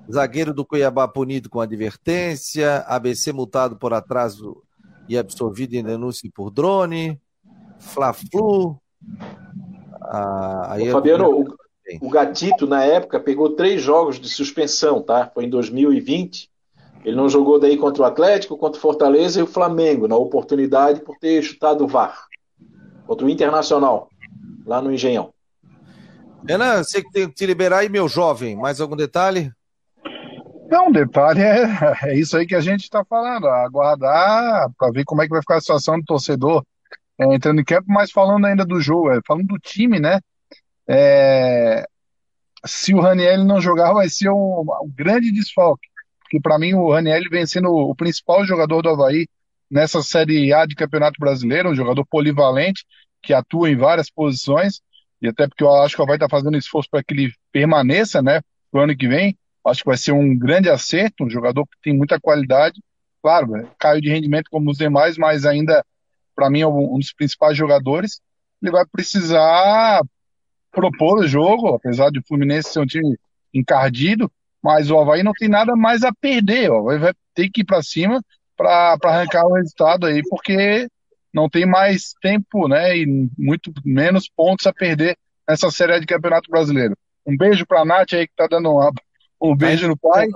Zagueiro 0.10 0.54
do 0.54 0.66
Cuiabá 0.66 1.08
punido 1.08 1.50
com 1.50 1.60
advertência. 1.60 2.80
ABC 2.88 3.32
multado 3.32 3.76
por 3.78 3.94
atraso 3.94 4.62
e 5.08 5.18
absolvido 5.18 5.74
em 5.74 5.84
denúncia 5.84 6.30
por 6.34 6.50
drone. 6.50 7.20
Fla-Flu. 7.80 8.80
Ah, 10.02 10.76
Ô, 10.80 10.92
Fabiano, 10.92 11.30
o, 11.30 11.56
o 12.02 12.10
Gatito, 12.10 12.68
na 12.68 12.84
época, 12.84 13.20
pegou 13.20 13.56
três 13.56 13.82
jogos 13.82 14.20
de 14.20 14.30
suspensão, 14.30 15.02
tá? 15.02 15.30
Foi 15.34 15.46
em 15.46 15.50
2020. 15.50 16.50
Ele 17.04 17.16
não 17.16 17.28
jogou 17.28 17.60
daí 17.60 17.78
contra 17.78 18.04
o 18.04 18.06
Atlético, 18.06 18.58
contra 18.58 18.78
o 18.78 18.82
Fortaleza 18.82 19.40
e 19.40 19.44
o 19.44 19.48
Flamengo, 19.48 20.08
na 20.08 20.16
oportunidade 20.16 21.02
por 21.02 21.18
ter 21.18 21.42
chutado 21.42 21.84
o 21.84 21.88
VAR. 21.88 22.28
Contra 23.08 23.26
o 23.26 23.30
Internacional, 23.30 24.10
lá 24.66 24.82
no 24.82 24.94
Engenhão. 24.94 25.34
Renan, 26.48 26.84
você 26.84 27.04
que 27.04 27.12
tem 27.12 27.28
que 27.28 27.36
te 27.36 27.46
liberar 27.46 27.80
aí, 27.80 27.90
meu 27.90 28.08
jovem. 28.08 28.56
Mais 28.56 28.80
algum 28.80 28.96
detalhe? 28.96 29.52
Não, 30.72 30.90
detalhe 30.90 31.42
é, 31.42 31.66
é 32.12 32.18
isso 32.18 32.38
aí 32.38 32.48
que 32.48 32.56
a 32.56 32.62
gente 32.62 32.84
está 32.84 33.04
falando. 33.04 33.48
Aguardar 33.48 34.72
para 34.78 34.92
ver 34.92 35.04
como 35.04 35.22
é 35.22 35.26
que 35.26 35.32
vai 35.32 35.42
ficar 35.42 35.58
a 35.58 35.62
situação 35.62 36.00
do 36.00 36.06
torcedor 36.06 36.66
é, 37.20 37.26
entrando 37.36 37.60
em 37.60 37.66
campo, 37.66 37.86
mas 37.90 38.10
falando 38.10 38.46
ainda 38.46 38.66
do 38.66 38.80
jogo, 38.80 39.12
é, 39.12 39.20
falando 39.28 39.48
do 39.48 39.60
time, 39.60 40.00
né? 40.00 40.20
É, 40.88 41.86
se 42.66 42.94
o 42.94 43.02
Raniel 43.02 43.44
não 43.44 43.60
jogar, 43.60 43.94
vai 43.94 44.08
ser 44.10 44.30
um, 44.30 44.62
um 44.62 44.92
grande 44.96 45.32
desfalque. 45.32 45.88
Porque 46.22 46.40
para 46.40 46.58
mim 46.58 46.74
o 46.74 46.90
Raniel 46.92 47.22
vem 47.30 47.46
sendo 47.46 47.70
o 47.70 47.94
principal 47.94 48.46
jogador 48.46 48.82
do 48.82 48.90
Havaí 48.90 49.28
nessa 49.70 50.02
Série 50.02 50.54
A 50.54 50.66
de 50.66 50.76
Campeonato 50.76 51.20
Brasileiro, 51.20 51.70
um 51.70 51.76
jogador 51.76 52.06
polivalente 52.06 52.86
que 53.22 53.34
atua 53.34 53.70
em 53.70 53.76
várias 53.76 54.10
posições 54.10 54.82
e 55.22 55.28
até 55.28 55.48
porque 55.48 55.64
eu 55.64 55.74
acho 55.82 55.96
que 55.96 56.02
o 56.02 56.04
Havaí 56.06 56.16
está 56.16 56.30
fazendo 56.30 56.58
esforço 56.58 56.90
para 56.90 57.04
que 57.04 57.14
ele 57.14 57.34
permaneça, 57.52 58.22
né, 58.22 58.42
pro 58.72 58.82
ano 58.82 58.96
que 58.96 59.08
vem. 59.08 59.38
Acho 59.66 59.82
que 59.82 59.90
vai 59.90 59.98
ser 59.98 60.12
um 60.12 60.38
grande 60.38 60.70
acerto, 60.70 61.24
um 61.24 61.30
jogador 61.30 61.66
que 61.66 61.78
tem 61.84 61.96
muita 61.96 62.20
qualidade. 62.20 62.82
Claro, 63.22 63.56
é, 63.56 63.68
caiu 63.78 64.02
de 64.02 64.10
rendimento 64.10 64.50
como 64.50 64.72
os 64.72 64.78
demais, 64.78 65.18
mas 65.18 65.46
ainda, 65.46 65.86
para 66.36 66.50
mim, 66.50 66.62
é 66.62 66.68
um 66.68 66.98
dos 66.98 67.14
principais 67.14 67.56
jogadores. 67.56 68.20
Ele 68.62 68.72
vai 68.72 68.86
precisar 68.86 70.02
propor 70.72 71.20
o 71.20 71.28
jogo, 71.28 71.76
apesar 71.76 72.10
de 72.10 72.20
o 72.20 72.24
Fluminense 72.28 72.72
ser 72.72 72.80
um 72.80 72.86
time 72.86 73.18
encardido, 73.54 74.32
mas 74.64 74.90
o 74.90 74.98
Havaí 74.98 75.22
não 75.22 75.34
tem 75.34 75.50
nada 75.50 75.76
mais 75.76 76.04
a 76.04 76.14
perder. 76.14 76.72
O 76.72 76.80
Havaí 76.80 76.98
vai 76.98 77.14
ter 77.36 77.50
que 77.50 77.62
ir 77.62 77.66
para 77.66 77.84
cima 77.84 78.24
para 78.56 78.98
arrancar 79.04 79.46
o 79.46 79.54
resultado 79.54 80.06
aí, 80.06 80.22
porque 80.30 80.88
não 81.34 81.50
tem 81.50 81.66
mais 81.66 82.14
tempo, 82.22 82.68
né, 82.68 82.98
e 82.98 83.30
muito 83.38 83.72
menos 83.86 84.30
pontos 84.30 84.68
a 84.68 84.74
perder 84.74 85.18
nessa 85.48 85.72
série 85.72 86.00
de 86.00 86.06
Campeonato 86.06 86.50
Brasileiro. 86.50 86.96
Um 87.26 87.38
beijo 87.38 87.66
para 87.66 87.82
a 87.82 87.86
Nath 87.86 88.14
aí 88.14 88.28
que 88.28 88.36
tá 88.36 88.48
dando 88.48 88.70
um, 88.70 88.90
um 89.42 89.56
beijo 89.56 89.88
no 89.88 89.98
pai. 89.98 90.28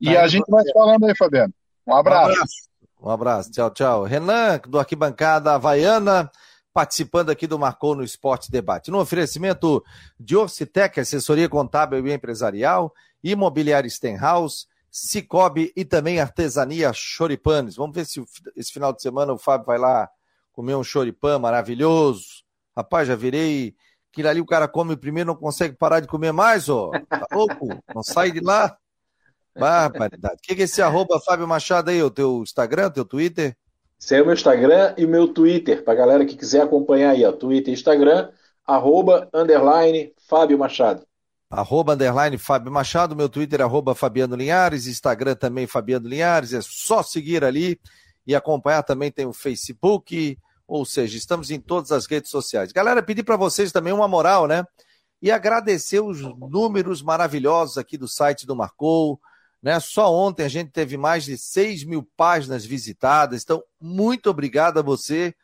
E 0.00 0.14
tá 0.14 0.22
a 0.22 0.28
gente 0.28 0.48
vai 0.48 0.64
falando 0.72 1.04
aí, 1.04 1.16
Fabiano. 1.16 1.52
Um 1.86 1.94
abraço. 1.94 2.28
Um 2.28 2.32
abraço. 2.32 2.54
Um 3.02 3.10
abraço. 3.10 3.50
Tchau, 3.50 3.70
tchau. 3.70 4.04
Renan, 4.04 4.60
do 4.66 4.78
Arquibancada 4.78 5.52
Havaiana, 5.52 6.30
participando 6.72 7.30
aqui 7.30 7.46
do 7.46 7.58
Marcou 7.58 7.94
no 7.94 8.02
Esporte 8.02 8.50
Debate. 8.50 8.90
No 8.90 9.00
oferecimento 9.00 9.84
de 10.18 10.36
Orcitec, 10.36 10.98
assessoria 10.98 11.48
contábil 11.48 12.06
e 12.06 12.12
empresarial, 12.12 12.92
Imobiliário 13.22 13.90
Stenhouse, 13.90 14.66
Cicobi 14.90 15.72
e 15.76 15.84
também 15.84 16.20
Artesania 16.20 16.92
Choripanes. 16.92 17.76
Vamos 17.76 17.94
ver 17.94 18.06
se 18.06 18.22
esse 18.56 18.72
final 18.72 18.92
de 18.92 19.02
semana 19.02 19.32
o 19.32 19.38
Fábio 19.38 19.66
vai 19.66 19.78
lá 19.78 20.08
comer 20.52 20.74
um 20.74 20.84
choripan 20.84 21.38
maravilhoso. 21.38 22.42
Rapaz, 22.76 23.08
já 23.08 23.16
virei. 23.16 23.74
Aquilo 24.12 24.28
ali 24.28 24.40
o 24.42 24.46
cara 24.46 24.68
come 24.68 24.94
primeiro 24.94 25.28
não 25.28 25.34
consegue 25.34 25.74
parar 25.74 26.00
de 26.00 26.06
comer 26.06 26.32
mais, 26.32 26.68
ó. 26.68 26.90
Tá 27.08 27.26
louco? 27.32 27.66
Não 27.94 28.02
sai 28.02 28.30
de 28.30 28.40
lá. 28.40 28.76
Barbaridade. 29.58 30.34
O 30.34 30.42
que 30.42 30.60
é 30.60 30.64
esse 30.64 30.82
arroba 30.82 31.18
Fábio 31.18 31.48
Machado 31.48 31.90
aí? 31.90 32.02
O 32.02 32.10
teu 32.10 32.42
Instagram, 32.42 32.88
o 32.88 32.90
teu 32.90 33.04
Twitter? 33.06 33.56
Esse 33.98 34.16
é 34.16 34.20
o 34.20 34.26
meu 34.26 34.34
Instagram 34.34 34.94
e 34.98 35.06
meu 35.06 35.28
Twitter, 35.28 35.82
pra 35.82 35.94
galera 35.94 36.26
que 36.26 36.36
quiser 36.36 36.60
acompanhar 36.60 37.12
aí, 37.12 37.24
ó. 37.24 37.32
Twitter 37.32 37.72
e 37.72 37.74
Instagram, 37.74 38.28
arroba, 38.66 39.30
underline, 39.32 40.12
Fábio 40.28 40.58
Machado 40.58 41.06
arroba 41.52 41.92
underline 41.92 42.38
Fábio 42.38 42.72
Machado, 42.72 43.14
meu 43.14 43.28
Twitter 43.28 43.60
arroba 43.60 43.94
Fabiano 43.94 44.34
Linhares, 44.34 44.86
Instagram 44.86 45.34
também 45.34 45.66
Fabiano 45.66 46.08
Linhares, 46.08 46.54
é 46.54 46.60
só 46.62 47.02
seguir 47.02 47.44
ali 47.44 47.78
e 48.26 48.34
acompanhar 48.34 48.82
também 48.82 49.10
tem 49.10 49.26
o 49.26 49.34
Facebook, 49.34 50.38
ou 50.66 50.84
seja, 50.84 51.16
estamos 51.16 51.50
em 51.50 51.60
todas 51.60 51.92
as 51.92 52.06
redes 52.06 52.30
sociais. 52.30 52.72
Galera, 52.72 53.02
pedir 53.02 53.22
para 53.22 53.36
vocês 53.36 53.72
também 53.72 53.92
uma 53.92 54.08
moral, 54.08 54.46
né? 54.46 54.64
E 55.20 55.30
agradecer 55.30 56.00
os 56.00 56.20
números 56.20 57.02
maravilhosos 57.02 57.78
aqui 57.78 57.96
do 57.96 58.08
site 58.08 58.46
do 58.46 58.56
Marcou, 58.56 59.20
né? 59.62 59.78
Só 59.80 60.12
ontem 60.12 60.44
a 60.44 60.48
gente 60.48 60.70
teve 60.70 60.96
mais 60.96 61.24
de 61.24 61.36
6 61.38 61.84
mil 61.84 62.08
páginas 62.16 62.64
visitadas, 62.64 63.42
então 63.42 63.62
muito 63.80 64.30
obrigado 64.30 64.78
a 64.78 64.82
você 64.82 65.34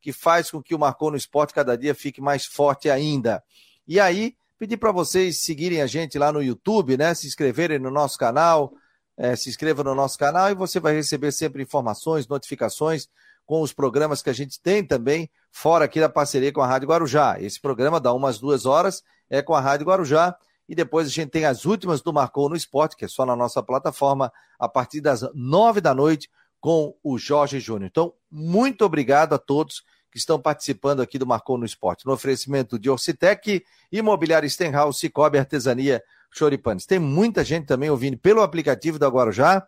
que 0.00 0.12
faz 0.12 0.50
com 0.50 0.62
que 0.62 0.74
o 0.74 0.78
Marcou 0.78 1.10
no 1.10 1.16
Esporte 1.16 1.54
cada 1.54 1.76
dia 1.76 1.94
fique 1.94 2.20
mais 2.20 2.46
forte 2.46 2.88
ainda. 2.88 3.42
E 3.86 3.98
aí, 3.98 4.36
Pedir 4.58 4.76
para 4.76 4.90
vocês 4.90 5.38
seguirem 5.44 5.80
a 5.80 5.86
gente 5.86 6.18
lá 6.18 6.32
no 6.32 6.42
YouTube, 6.42 6.96
né? 6.96 7.14
Se 7.14 7.28
inscreverem 7.28 7.78
no 7.78 7.92
nosso 7.92 8.18
canal, 8.18 8.72
é, 9.16 9.36
se 9.36 9.48
inscreva 9.48 9.84
no 9.84 9.94
nosso 9.94 10.18
canal 10.18 10.50
e 10.50 10.54
você 10.54 10.80
vai 10.80 10.94
receber 10.94 11.30
sempre 11.30 11.62
informações, 11.62 12.26
notificações 12.26 13.08
com 13.48 13.62
os 13.62 13.72
programas 13.72 14.20
que 14.20 14.28
a 14.28 14.32
gente 14.34 14.60
tem 14.60 14.84
também, 14.84 15.30
fora 15.50 15.86
aqui 15.86 15.98
da 15.98 16.08
parceria 16.10 16.52
com 16.52 16.60
a 16.60 16.66
Rádio 16.66 16.86
Guarujá. 16.86 17.40
Esse 17.40 17.58
programa 17.58 17.98
dá 17.98 18.12
umas 18.12 18.38
duas 18.38 18.66
horas, 18.66 19.02
é 19.30 19.40
com 19.40 19.54
a 19.54 19.60
Rádio 19.60 19.86
Guarujá. 19.86 20.36
E 20.68 20.74
depois 20.74 21.06
a 21.06 21.10
gente 21.10 21.30
tem 21.30 21.46
as 21.46 21.64
últimas 21.64 22.02
do 22.02 22.12
Marcou 22.12 22.50
no 22.50 22.54
Esporte, 22.54 22.94
que 22.94 23.06
é 23.06 23.08
só 23.08 23.24
na 23.24 23.34
nossa 23.34 23.62
plataforma, 23.62 24.30
a 24.58 24.68
partir 24.68 25.00
das 25.00 25.22
nove 25.34 25.80
da 25.80 25.94
noite, 25.94 26.28
com 26.60 26.94
o 27.02 27.16
Jorge 27.16 27.58
Júnior. 27.58 27.88
Então, 27.90 28.12
muito 28.30 28.84
obrigado 28.84 29.32
a 29.32 29.38
todos 29.38 29.82
que 30.12 30.18
estão 30.18 30.38
participando 30.38 31.00
aqui 31.00 31.18
do 31.18 31.26
Marcou 31.26 31.56
no 31.56 31.64
Esporte. 31.64 32.04
No 32.04 32.12
oferecimento 32.12 32.78
de 32.78 32.90
Orcitec, 32.90 33.64
Imobiliário 33.90 34.50
Stenhouse, 34.50 35.00
Cicobi, 35.00 35.38
Artesania, 35.38 36.02
Choripanes. 36.30 36.84
Tem 36.84 36.98
muita 36.98 37.42
gente 37.42 37.64
também 37.64 37.88
ouvindo 37.88 38.18
pelo 38.18 38.42
aplicativo 38.42 38.98
da 38.98 39.08
Guarujá 39.08 39.66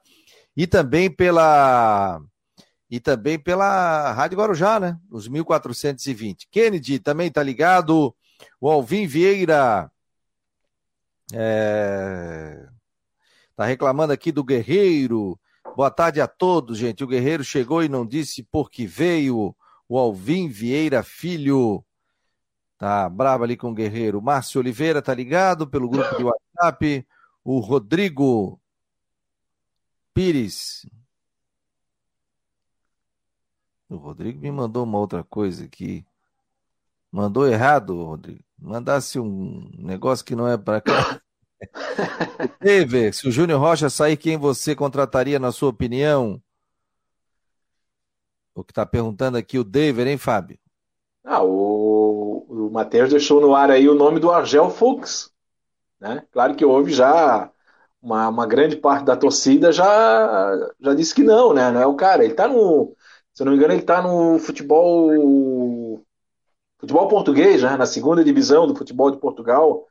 e 0.55 0.67
também 0.67 1.11
pela 1.11 2.21
e 2.91 2.99
também 2.99 3.39
pela 3.39 4.13
Rádio 4.13 4.39
Guarujá, 4.39 4.81
né? 4.81 4.99
Os 5.09 5.29
1420. 5.29 6.49
Kennedy 6.51 6.99
também 6.99 7.29
está 7.29 7.43
ligado. 7.43 8.15
O 8.61 8.69
Alvin 8.69 9.07
Vieira 9.07 9.91
é... 11.33 12.67
tá 13.55 13.65
reclamando 13.65 14.13
aqui 14.13 14.33
do 14.33 14.43
Guerreiro. 14.43 15.39
Boa 15.77 15.91
tarde 15.91 16.21
a 16.21 16.27
todos, 16.27 16.79
gente. 16.79 17.05
O 17.05 17.07
Guerreiro 17.07 17.45
chegou 17.45 17.85
e 17.85 17.89
não 17.89 18.05
disse 18.05 18.43
por 18.43 18.69
que 18.69 18.87
veio 18.87 19.55
o 19.89 19.97
Alvin 19.97 20.49
Vieira 20.49 21.05
Filho. 21.05 21.85
Tá 22.77 23.09
bravo 23.09 23.45
ali 23.45 23.57
com 23.57 23.71
o 23.71 23.75
Guerreiro. 23.75 24.21
Márcio 24.21 24.61
Oliveira 24.61 25.01
tá 25.01 25.15
ligado 25.15 25.69
pelo 25.69 25.89
grupo 25.89 26.17
de 26.17 26.25
WhatsApp. 26.25 27.07
O 27.45 27.61
Rodrigo 27.61 28.61
Pires. 30.13 30.87
O 33.91 33.97
Rodrigo 33.97 34.41
me 34.41 34.53
mandou 34.53 34.85
uma 34.85 34.99
outra 34.99 35.25
coisa 35.25 35.65
aqui. 35.65 36.07
Mandou 37.11 37.49
errado, 37.49 38.05
Rodrigo. 38.05 38.45
Mandasse 38.57 39.19
um 39.19 39.69
negócio 39.77 40.25
que 40.25 40.37
não 40.37 40.47
é 40.47 40.57
para 40.57 40.81
cá. 40.81 41.21
Teve, 42.61 43.13
se 43.13 43.27
o 43.27 43.33
Júnior 43.33 43.61
Rocha 43.61 43.91
sair, 43.91 44.17
quem 44.17 44.39
você 44.39 44.77
contrataria, 44.77 45.41
na 45.41 45.51
sua 45.51 45.71
opinião? 45.71 46.41
O 48.55 48.63
que 48.63 48.71
está 48.71 48.87
perguntando 48.87 49.37
aqui 49.37 49.59
o 49.59 49.65
David, 49.65 50.09
hein, 50.09 50.19
Fábio? 50.19 50.59
Ah, 51.25 51.43
o, 51.43 52.47
o 52.49 52.71
Matheus 52.71 53.11
deixou 53.11 53.41
no 53.41 53.57
ar 53.57 53.73
aí 53.73 53.89
o 53.89 53.95
nome 53.95 54.21
do 54.21 54.31
Argel 54.31 54.71
Fux. 54.71 55.33
Né? 55.99 56.25
Claro 56.31 56.55
que 56.55 56.65
houve 56.65 56.93
já 56.93 57.51
uma, 58.01 58.29
uma 58.29 58.47
grande 58.47 58.77
parte 58.77 59.05
da 59.05 59.17
torcida 59.17 59.73
já, 59.73 60.73
já 60.81 60.95
disse 60.95 61.15
que 61.15 61.23
não, 61.23 61.53
né? 61.53 61.71
Não 61.71 61.81
é 61.81 61.87
o 61.87 61.95
cara. 61.95 62.23
Ele 62.23 62.33
está 62.33 62.49
no. 62.49 62.95
Se 63.41 63.45
não 63.45 63.53
me 63.53 63.57
engano, 63.57 63.73
ele 63.73 63.81
está 63.81 64.03
no 64.03 64.39
futebol. 64.39 66.05
Futebol 66.79 67.09
português, 67.09 67.63
né? 67.63 67.75
Na 67.75 67.87
segunda 67.87 68.23
divisão 68.23 68.67
do 68.67 68.77
futebol 68.77 69.11
de 69.11 69.17
Portugal. 69.17 69.87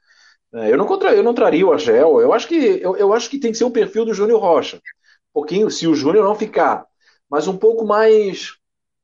É, 0.53 0.71
eu 0.71 0.77
não, 0.77 0.85
contra, 0.85 1.15
eu 1.15 1.23
não 1.23 1.33
traria 1.33 1.65
o 1.65 1.73
Argel. 1.73 2.21
Eu 2.21 2.31
acho 2.31 2.47
que 2.47 2.55
eu, 2.55 2.95
eu 2.95 3.11
acho 3.11 3.27
que 3.27 3.39
tem 3.39 3.51
que 3.51 3.57
ser 3.57 3.63
o 3.63 3.71
perfil 3.71 4.05
do 4.05 4.13
Júnior 4.13 4.39
Rocha. 4.39 4.77
Um 4.77 5.33
pouquinho, 5.33 5.71
se 5.71 5.87
o 5.87 5.95
Júnior 5.95 6.23
não 6.23 6.35
ficar 6.35 6.85
mas 7.27 7.47
um 7.47 7.57
pouco 7.57 7.85
mais 7.85 8.53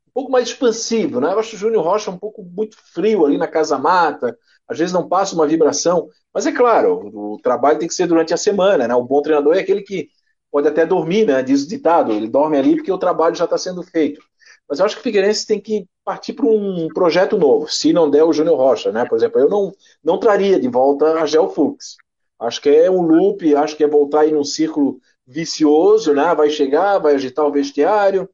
um 0.10 0.12
pouco 0.14 0.32
mais 0.32 0.48
expansivo, 0.48 1.20
né? 1.20 1.34
Eu 1.34 1.40
acho 1.40 1.56
o 1.56 1.60
Júnior 1.60 1.84
Rocha 1.84 2.12
um 2.12 2.18
pouco 2.20 2.44
muito 2.44 2.78
frio 2.94 3.26
ali 3.26 3.40
na 3.40 3.48
casa 3.48 3.80
mata, 3.80 4.38
às 4.68 4.78
vezes 4.78 4.94
não 4.94 5.10
passa 5.10 5.34
uma 5.34 5.48
vibração, 5.48 6.08
mas 6.32 6.46
é 6.46 6.52
claro, 6.52 7.10
o, 7.12 7.40
trabalho 7.42 7.80
tem 7.80 7.88
que 7.88 7.96
ser 7.96 8.06
durante 8.06 8.32
a 8.32 8.38
semana, 8.38 8.88
né? 8.88 8.94
O 8.94 9.04
bom 9.04 9.24
treinador 9.24 9.56
é 9.56 9.62
aquele 9.62 9.82
que 9.82 10.08
pode 10.52 10.68
até 10.68 10.86
dormir, 10.86 11.26
né? 11.26 11.42
Diz 11.42 11.64
o 11.64 11.68
ditado, 11.68 12.12
ele 12.12 12.28
dorme 12.28 12.58
ali 12.58 12.76
porque 12.76 12.92
o 12.92 12.98
trabalho 13.00 13.36
já 13.36 13.46
está 13.46 13.58
sendo 13.58 13.82
feito. 13.82 14.22
Mas 14.68 14.80
eu 14.80 14.86
acho 14.86 14.96
que 14.96 15.02
o 15.02 15.04
Figueirense 15.04 15.46
tem 15.46 15.60
que 15.60 15.86
partir 16.04 16.34
para 16.34 16.46
um 16.46 16.88
projeto 16.90 17.38
novo, 17.38 17.68
se 17.68 17.94
não 17.94 18.10
der 18.10 18.24
o 18.24 18.34
Júnior 18.34 18.58
Rocha, 18.58 18.92
né? 18.92 19.06
Por 19.06 19.18
exemplo, 19.18 19.40
eu 19.40 19.50
não, 19.50 19.72
não 20.04 20.20
traria 20.20 20.60
de 20.60 20.68
volta 20.68 21.14
a 21.20 21.26
Gel 21.26 21.50
Fux. 21.50 21.98
Acho 22.40 22.62
que 22.62 22.70
é 22.70 22.90
um 22.90 23.02
loop, 23.02 23.56
acho 23.56 23.76
que 23.76 23.84
é 23.84 23.88
voltar 23.88 24.22
aí 24.22 24.32
num 24.32 24.44
círculo 24.44 25.00
vicioso, 25.26 26.14
né? 26.14 26.34
Vai 26.36 26.50
chegar, 26.50 27.00
vai 27.00 27.16
agitar 27.16 27.46
o 27.46 27.52
vestiário, 27.52 28.30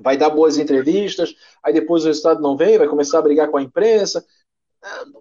vai 0.00 0.16
dar 0.16 0.30
boas 0.30 0.58
entrevistas, 0.58 1.34
aí 1.62 1.72
depois 1.72 2.04
o 2.04 2.08
resultado 2.08 2.40
não 2.40 2.56
vem, 2.56 2.78
vai 2.78 2.88
começar 2.88 3.18
a 3.18 3.22
brigar 3.22 3.48
com 3.48 3.56
a 3.56 3.62
imprensa. 3.62 4.24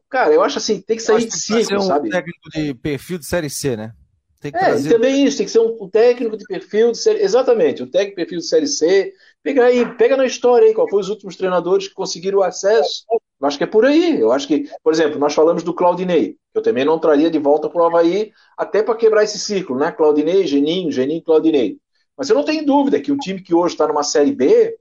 Cara, 0.09 0.33
eu 0.33 0.43
acho 0.43 0.57
assim, 0.57 0.81
tem 0.81 0.97
que 0.97 1.03
sair 1.03 1.25
de 1.25 1.37
ciclo, 1.37 1.77
um 1.77 1.81
sabe? 1.81 2.09
técnico 2.09 2.49
de 2.51 2.73
perfil 2.75 3.17
de 3.17 3.25
Série 3.25 3.49
C, 3.49 3.75
né? 3.75 3.93
Tem 4.45 4.51
que 4.51 4.59
é, 4.59 4.65
trazer... 4.65 4.89
também 4.91 5.25
isso, 5.25 5.37
tem 5.37 5.45
que 5.47 5.51
ser 5.51 5.57
um, 5.57 5.75
um, 5.81 5.89
técnico 5.89 6.37
de 6.37 6.45
perfil 6.45 6.91
de 6.91 6.99
série 6.99 7.23
Exatamente, 7.23 7.81
um 7.81 7.89
técnico 7.89 8.11
de 8.11 8.15
perfil 8.15 8.37
de 8.37 8.45
série 8.45 8.67
C. 8.67 9.11
Pega 9.41 9.65
aí, 9.65 9.97
pega 9.97 10.15
na 10.15 10.23
história 10.23 10.67
aí, 10.67 10.73
qual 10.73 10.87
foi 10.87 10.99
os 10.99 11.09
últimos 11.09 11.35
treinadores 11.35 11.87
que 11.87 11.95
conseguiram 11.95 12.43
acesso. 12.43 13.05
Eu 13.09 13.47
acho 13.47 13.57
que 13.57 13.63
é 13.63 13.67
por 13.67 13.83
aí. 13.85 14.21
Eu 14.21 14.31
acho 14.31 14.47
que, 14.47 14.69
por 14.83 14.93
exemplo, 14.93 15.17
nós 15.17 15.33
falamos 15.33 15.63
do 15.63 15.73
Claudinei, 15.73 16.33
que 16.33 16.59
eu 16.59 16.61
também 16.61 16.85
não 16.85 16.99
traria 16.99 17.31
de 17.31 17.39
volta 17.39 17.67
para 17.67 17.81
o 17.81 17.85
Havaí, 17.85 18.31
até 18.55 18.83
para 18.83 18.93
quebrar 18.93 19.23
esse 19.23 19.39
ciclo, 19.39 19.79
né? 19.79 19.91
Claudinei, 19.91 20.45
Geninho, 20.45 20.91
Geninho, 20.91 21.23
Claudinei. 21.23 21.79
Mas 22.15 22.29
eu 22.29 22.35
não 22.35 22.45
tenho 22.45 22.63
dúvida 22.63 23.01
que 23.01 23.11
um 23.11 23.17
time 23.17 23.41
que 23.41 23.55
hoje 23.55 23.73
está 23.73 23.87
numa 23.87 24.03
série 24.03 24.31
B, 24.31 24.77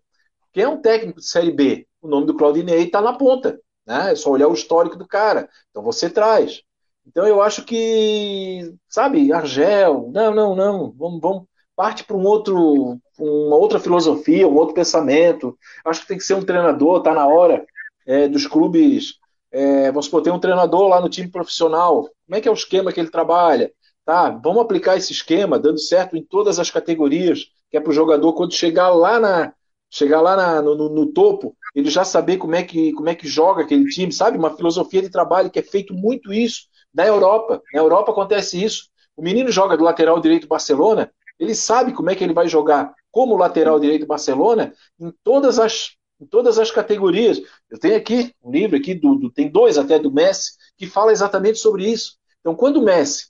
quem 0.53 0.65
é 0.65 0.69
um 0.69 0.83
técnico 0.83 1.21
de 1.21 1.27
série 1.27 1.51
B? 1.51 1.87
O 2.03 2.07
nome 2.07 2.27
do 2.27 2.37
Claudinei 2.37 2.83
está 2.83 3.01
na 3.01 3.15
ponta. 3.15 3.59
Né? 3.87 4.13
É 4.13 4.15
só 4.15 4.31
olhar 4.31 4.49
o 4.49 4.55
histórico 4.55 4.97
do 4.97 5.09
cara. 5.09 5.49
Então 5.71 5.83
você 5.83 6.11
traz. 6.11 6.63
Então 7.07 7.27
eu 7.27 7.43
acho 7.43 7.65
que, 7.65 8.75
sabe, 8.89 9.33
Argel, 9.33 10.11
não, 10.13 10.35
não, 10.35 10.57
não, 10.57 10.93
vamos, 10.93 11.21
vamos 11.21 11.45
parte 11.77 12.05
para 12.05 12.17
um 12.17 12.25
outro, 12.25 12.99
uma 13.19 13.57
outra 13.57 13.79
filosofia, 13.79 14.49
um 14.49 14.55
outro 14.57 14.75
pensamento. 14.75 15.59
Acho 15.85 16.03
que 16.03 16.09
tem 16.09 16.19
que 16.19 16.25
ser 16.25 16.35
um 16.35 16.45
treinador, 16.45 17.03
tá 17.03 17.13
na 17.13 17.27
hora 17.27 17.65
é, 18.07 18.29
dos 18.29 18.47
clubes. 18.47 19.19
É, 19.51 19.89
vamos 19.89 20.07
supor, 20.07 20.23
tem 20.23 20.33
um 20.33 20.39
treinador 20.39 20.89
lá 20.89 21.01
no 21.01 21.09
time 21.09 21.29
profissional. 21.29 22.09
Como 22.27 22.37
é 22.37 22.41
que 22.41 22.49
é 22.49 22.51
o 22.51 22.55
esquema 22.55 22.93
que 22.93 23.01
ele 23.01 23.11
trabalha? 23.11 23.71
Tá, 24.05 24.31
vamos 24.31 24.63
aplicar 24.63 24.97
esse 24.97 25.13
esquema, 25.13 25.59
dando 25.59 25.79
certo 25.79 26.17
em 26.17 26.23
todas 26.23 26.59
as 26.59 26.71
categorias, 26.71 27.47
que 27.71 27.77
é 27.77 27.81
para 27.81 27.91
o 27.91 27.95
jogador, 27.95 28.35
quando 28.35 28.53
chegar 28.53 28.91
lá 28.91 29.19
na, 29.19 29.55
chegar 29.91 30.21
lá 30.21 30.37
na, 30.37 30.61
no, 30.61 30.91
no, 30.91 31.07
topo, 31.07 31.57
ele 31.75 31.89
já 31.89 32.05
saber 32.05 32.37
como 32.37 32.55
é, 32.55 32.63
que, 32.63 32.93
como 32.93 33.09
é 33.09 33.15
que 33.15 33.27
joga 33.27 33.63
aquele 33.63 33.87
time, 33.87 34.13
sabe? 34.13 34.37
Uma 34.37 34.55
filosofia 34.55 35.01
de 35.01 35.09
trabalho 35.09 35.51
que 35.51 35.59
é 35.59 35.63
feito 35.63 35.95
muito 35.95 36.33
isso 36.33 36.67
na 36.95 37.07
Europa. 37.07 37.61
Na 37.73 37.81
Europa 37.81 38.13
acontece 38.13 38.63
isso. 38.63 38.89
O 39.17 39.23
menino 39.23 39.51
joga 39.51 39.77
do 39.77 39.85
lateral 39.85 40.21
direito 40.21 40.47
Barcelona, 40.47 41.11
ele 41.39 41.55
sabe 41.55 41.93
como 41.93 42.11
é 42.11 42.15
que 42.15 42.23
ele 42.23 42.33
vai 42.33 42.49
jogar 42.49 42.95
como 43.11 43.37
lateral 43.37 43.79
direito 43.79 44.07
Barcelona 44.07 44.73
em 44.99 45.13
todas 45.23 45.59
as, 45.59 45.97
em 46.21 46.27
todas 46.27 46.59
as 46.59 46.71
categorias. 46.71 47.41
Eu 47.71 47.79
tenho 47.79 47.97
aqui 47.97 48.35
um 48.43 48.51
livro 48.51 48.77
aqui 48.77 48.95
do, 48.95 49.15
do 49.17 49.31
tem 49.31 49.51
dois 49.51 49.79
até 49.79 49.99
do 49.99 50.13
Messi 50.13 50.53
que 50.77 50.87
fala 50.87 51.13
exatamente 51.13 51.59
sobre 51.59 51.89
isso. 51.89 52.17
Então, 52.41 52.55
quando 52.55 52.79
o 52.79 52.83
Messi 52.83 53.29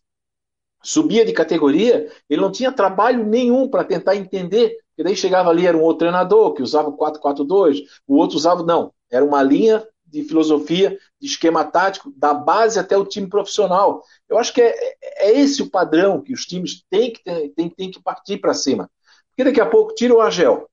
subia 0.82 1.24
de 1.24 1.32
categoria, 1.32 2.10
ele 2.28 2.40
não 2.40 2.52
tinha 2.52 2.70
trabalho 2.70 3.24
nenhum 3.24 3.68
para 3.68 3.84
tentar 3.84 4.16
entender, 4.16 4.76
porque 4.88 5.02
daí 5.02 5.16
chegava 5.16 5.48
ali 5.48 5.66
era 5.66 5.76
um 5.76 5.82
outro 5.82 6.00
treinador 6.00 6.52
que 6.52 6.62
usava 6.62 6.90
o 6.90 6.96
4-4-2, 6.96 7.80
o 8.06 8.16
outro 8.16 8.36
usava 8.36 8.62
não, 8.62 8.92
era 9.10 9.24
uma 9.24 9.42
linha 9.42 9.86
de 10.14 10.22
filosofia, 10.22 10.96
de 11.20 11.26
esquema 11.26 11.64
tático, 11.64 12.12
da 12.16 12.32
base 12.32 12.78
até 12.78 12.96
o 12.96 13.04
time 13.04 13.28
profissional. 13.28 14.02
Eu 14.28 14.38
acho 14.38 14.54
que 14.54 14.62
é, 14.62 14.74
é 15.02 15.38
esse 15.38 15.60
o 15.60 15.70
padrão 15.70 16.22
que 16.22 16.32
os 16.32 16.46
times 16.46 16.84
têm 16.88 17.12
que, 17.12 17.22
têm, 17.50 17.68
têm 17.68 17.90
que 17.90 18.00
partir 18.00 18.38
para 18.38 18.54
cima. 18.54 18.88
Porque 19.30 19.42
daqui 19.42 19.60
a 19.60 19.66
pouco 19.66 19.94
tira 19.94 20.14
o 20.14 20.20
Argel. 20.20 20.70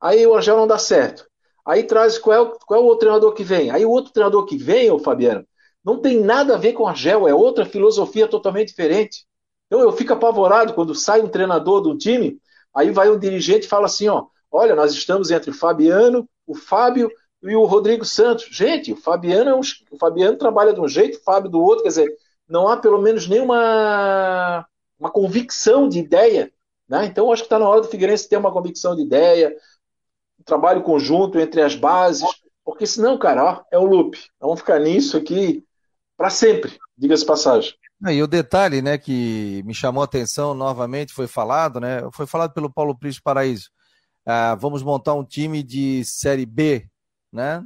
Aí 0.00 0.26
o 0.26 0.34
Argel 0.34 0.56
não 0.56 0.66
dá 0.66 0.76
certo. 0.76 1.24
Aí 1.64 1.84
traz 1.84 2.18
qual 2.18 2.36
é, 2.36 2.40
o, 2.40 2.50
qual 2.66 2.80
é 2.80 2.82
o 2.82 2.86
outro 2.86 3.00
treinador 3.00 3.32
que 3.32 3.44
vem. 3.44 3.70
Aí 3.70 3.84
o 3.84 3.90
outro 3.90 4.12
treinador 4.12 4.44
que 4.44 4.56
vem, 4.56 4.90
ô 4.90 4.98
Fabiano, 4.98 5.46
não 5.84 6.00
tem 6.00 6.20
nada 6.20 6.54
a 6.54 6.58
ver 6.58 6.72
com 6.72 6.82
o 6.82 6.88
Argel, 6.88 7.28
é 7.28 7.34
outra 7.34 7.64
filosofia 7.64 8.26
totalmente 8.26 8.68
diferente. 8.68 9.24
Então 9.66 9.80
eu 9.80 9.92
fico 9.92 10.12
apavorado 10.12 10.74
quando 10.74 10.96
sai 10.96 11.20
um 11.20 11.28
treinador 11.28 11.80
do 11.80 11.96
time, 11.96 12.40
aí 12.74 12.90
vai 12.90 13.08
um 13.08 13.18
dirigente 13.18 13.66
e 13.66 13.68
fala 13.68 13.86
assim, 13.86 14.08
ó, 14.08 14.26
olha, 14.50 14.74
nós 14.74 14.92
estamos 14.92 15.30
entre 15.30 15.50
o 15.50 15.54
Fabiano, 15.54 16.28
o 16.44 16.56
Fábio 16.56 17.08
e 17.42 17.54
o 17.54 17.64
Rodrigo 17.64 18.04
Santos. 18.04 18.48
Gente, 18.50 18.92
o 18.92 18.96
Fabiano, 18.96 19.50
é 19.50 19.54
um, 19.54 19.60
o 19.90 19.98
Fabiano 19.98 20.36
trabalha 20.36 20.72
de 20.72 20.80
um 20.80 20.88
jeito, 20.88 21.18
o 21.18 21.22
Fábio 21.22 21.50
do 21.50 21.60
outro, 21.60 21.82
quer 21.82 21.88
dizer, 21.88 22.16
não 22.48 22.68
há 22.68 22.76
pelo 22.76 23.00
menos 23.00 23.28
nenhuma 23.28 24.66
uma 24.98 25.10
convicção 25.10 25.88
de 25.88 25.98
ideia. 25.98 26.52
Né? 26.88 27.06
Então, 27.06 27.32
acho 27.32 27.42
que 27.42 27.46
está 27.46 27.58
na 27.58 27.68
hora 27.68 27.80
do 27.80 27.88
Figueirense 27.88 28.28
ter 28.28 28.36
uma 28.36 28.52
convicção 28.52 28.94
de 28.94 29.02
ideia, 29.02 29.56
um 30.38 30.42
trabalho 30.44 30.82
conjunto 30.82 31.38
entre 31.38 31.62
as 31.62 31.74
bases, 31.74 32.28
porque 32.64 32.86
senão, 32.86 33.18
cara, 33.18 33.44
ó, 33.44 33.62
é 33.70 33.78
o 33.78 33.84
loop. 33.84 34.18
Vamos 34.38 34.60
ficar 34.60 34.78
nisso 34.78 35.16
aqui 35.16 35.64
para 36.16 36.28
sempre, 36.28 36.78
diga-se 36.98 37.24
passagem. 37.24 37.72
E 38.10 38.22
o 38.22 38.26
detalhe, 38.26 38.82
né, 38.82 38.98
que 38.98 39.62
me 39.64 39.74
chamou 39.74 40.02
a 40.02 40.04
atenção 40.04 40.54
novamente, 40.54 41.12
foi 41.12 41.26
falado, 41.26 41.80
né, 41.80 42.02
foi 42.12 42.26
falado 42.26 42.52
pelo 42.52 42.72
Paulo 42.72 42.98
Príncipe 42.98 43.22
Paraíso. 43.22 43.70
Ah, 44.26 44.54
vamos 44.54 44.82
montar 44.82 45.14
um 45.14 45.24
time 45.24 45.62
de 45.62 46.04
Série 46.04 46.46
B 46.46 46.89
né? 47.32 47.62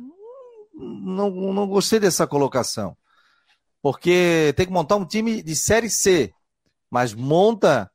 Não, 0.75 1.31
não 1.31 1.69
gostei 1.69 2.01
dessa 2.01 2.27
colocação. 2.27 2.97
Porque 3.81 4.55
tem 4.57 4.67
que 4.67 4.73
montar 4.73 4.97
um 4.97 5.05
time 5.05 5.43
de 5.43 5.55
Série 5.55 5.91
C, 5.91 6.33
mas 6.91 7.13
monta 7.13 7.91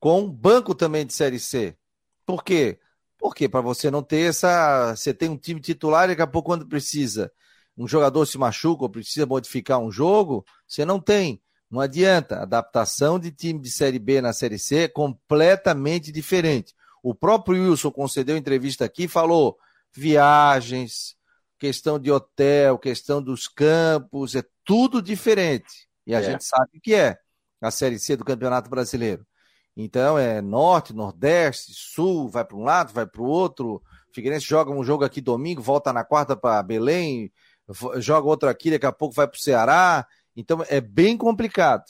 com 0.00 0.30
banco 0.30 0.74
também 0.74 1.06
de 1.06 1.12
Série 1.12 1.38
C. 1.38 1.76
Por 2.24 2.42
quê? 2.42 2.78
Porque 3.18 3.48
para 3.48 3.60
você 3.60 3.90
não 3.90 4.02
ter 4.02 4.30
essa. 4.30 4.94
Você 4.94 5.12
tem 5.12 5.28
um 5.28 5.36
time 5.36 5.60
titular 5.60 6.04
e 6.04 6.08
daqui 6.08 6.22
a 6.22 6.26
pouco, 6.26 6.50
quando 6.50 6.66
precisa, 6.66 7.30
um 7.76 7.86
jogador 7.86 8.24
se 8.26 8.38
machuca 8.38 8.84
ou 8.84 8.90
precisa 8.90 9.26
modificar 9.26 9.78
um 9.78 9.90
jogo, 9.90 10.44
você 10.66 10.84
não 10.84 11.00
tem. 11.00 11.40
Não 11.70 11.80
adianta. 11.80 12.40
Adaptação 12.40 13.18
de 13.18 13.30
time 13.30 13.60
de 13.60 13.70
Série 13.70 13.98
B 13.98 14.20
na 14.20 14.32
Série 14.32 14.58
C 14.58 14.84
é 14.84 14.88
completamente 14.88 16.12
diferente. 16.12 16.74
O 17.02 17.14
próprio 17.14 17.62
Wilson 17.62 17.90
concedeu 17.90 18.36
entrevista 18.36 18.84
aqui 18.84 19.04
e 19.04 19.08
falou: 19.08 19.58
viagens, 19.96 21.16
questão 21.58 21.98
de 21.98 22.10
hotel, 22.10 22.78
questão 22.78 23.22
dos 23.22 23.48
campos, 23.48 24.34
é 24.34 24.44
tudo 24.64 25.00
diferente. 25.00 25.88
E 26.06 26.14
a 26.14 26.20
é. 26.20 26.22
gente 26.22 26.44
sabe 26.44 26.80
que 26.82 26.94
é 26.94 27.18
a 27.60 27.70
Série 27.70 27.98
C 27.98 28.16
do 28.16 28.24
Campeonato 28.24 28.68
Brasileiro. 28.68 29.26
Então 29.76 30.18
é 30.18 30.40
norte, 30.40 30.94
nordeste, 30.94 31.72
sul, 31.74 32.28
vai 32.28 32.44
para 32.44 32.56
um 32.56 32.64
lado, 32.64 32.92
vai 32.92 33.06
para 33.06 33.20
o 33.20 33.26
outro. 33.26 33.82
Figueirense 34.12 34.46
joga 34.46 34.70
um 34.70 34.82
jogo 34.82 35.04
aqui 35.04 35.20
domingo, 35.20 35.60
volta 35.60 35.92
na 35.92 36.04
quarta 36.04 36.34
para 36.34 36.62
Belém, 36.62 37.30
joga 37.96 38.26
outro 38.26 38.48
aqui, 38.48 38.70
daqui 38.70 38.86
a 38.86 38.92
pouco 38.92 39.14
vai 39.14 39.28
para 39.28 39.36
o 39.36 39.40
Ceará. 39.40 40.06
Então 40.34 40.64
é 40.68 40.80
bem 40.80 41.16
complicado. 41.16 41.84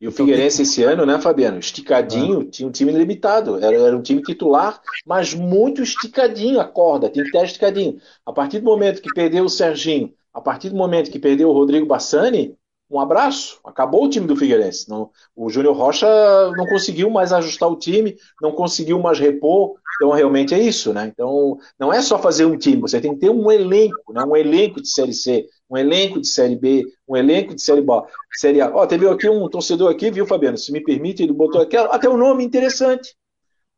E 0.00 0.08
o 0.08 0.12
Figueirense 0.12 0.62
esse 0.62 0.82
ano, 0.82 1.04
né, 1.04 1.20
Fabiano? 1.20 1.58
Esticadinho, 1.58 2.40
ah. 2.40 2.50
tinha 2.50 2.66
um 2.66 2.72
time 2.72 2.90
limitado. 2.90 3.62
Era, 3.62 3.76
era, 3.76 3.96
um 3.96 4.00
time 4.00 4.22
titular, 4.22 4.80
mas 5.04 5.34
muito 5.34 5.82
esticadinho 5.82 6.58
a 6.58 6.64
corda, 6.64 7.10
tem 7.10 7.22
que 7.22 7.30
ter 7.30 7.44
esticadinho. 7.44 7.98
A 8.24 8.32
partir 8.32 8.60
do 8.60 8.64
momento 8.64 9.02
que 9.02 9.12
perdeu 9.12 9.44
o 9.44 9.50
Serginho, 9.50 10.14
a 10.32 10.40
partir 10.40 10.70
do 10.70 10.76
momento 10.76 11.10
que 11.10 11.18
perdeu 11.18 11.50
o 11.50 11.52
Rodrigo 11.52 11.86
Bassani, 11.86 12.56
um 12.90 12.98
abraço. 12.98 13.60
Acabou 13.62 14.04
o 14.04 14.08
time 14.08 14.26
do 14.26 14.34
Figueirense. 14.34 14.88
Não, 14.88 15.10
o 15.36 15.48
Júnior 15.48 15.76
Rocha 15.76 16.08
não 16.56 16.66
conseguiu 16.66 17.08
mais 17.08 17.32
ajustar 17.32 17.68
o 17.68 17.76
time, 17.76 18.16
não 18.42 18.52
conseguiu 18.52 18.98
mais 18.98 19.18
repor. 19.18 19.74
Então, 19.96 20.10
realmente 20.10 20.54
é 20.54 20.58
isso, 20.58 20.92
né? 20.92 21.06
Então, 21.12 21.58
não 21.78 21.92
é 21.92 22.00
só 22.00 22.18
fazer 22.18 22.46
um 22.46 22.56
time, 22.56 22.80
você 22.80 23.00
tem 23.00 23.12
que 23.12 23.20
ter 23.20 23.30
um 23.30 23.50
elenco, 23.50 24.12
né? 24.12 24.24
um 24.24 24.34
elenco 24.34 24.80
de 24.80 24.88
Série 24.88 25.12
C, 25.12 25.46
um 25.70 25.76
elenco 25.76 26.20
de 26.20 26.26
Série 26.26 26.56
B, 26.56 26.84
um 27.06 27.16
elenco 27.16 27.54
de 27.54 27.62
Série 27.62 27.80
B, 27.80 27.92
Série 28.32 28.60
A. 28.60 28.74
Ó, 28.74 28.84
teve 28.86 29.08
aqui 29.08 29.28
um 29.28 29.48
torcedor 29.48 29.90
aqui, 29.90 30.10
viu, 30.10 30.26
Fabiano? 30.26 30.58
Se 30.58 30.72
me 30.72 30.82
permite, 30.82 31.22
ele 31.22 31.32
botou 31.32 31.60
aqui 31.60 31.76
até 31.76 32.08
um 32.08 32.16
nome 32.16 32.44
interessante. 32.44 33.14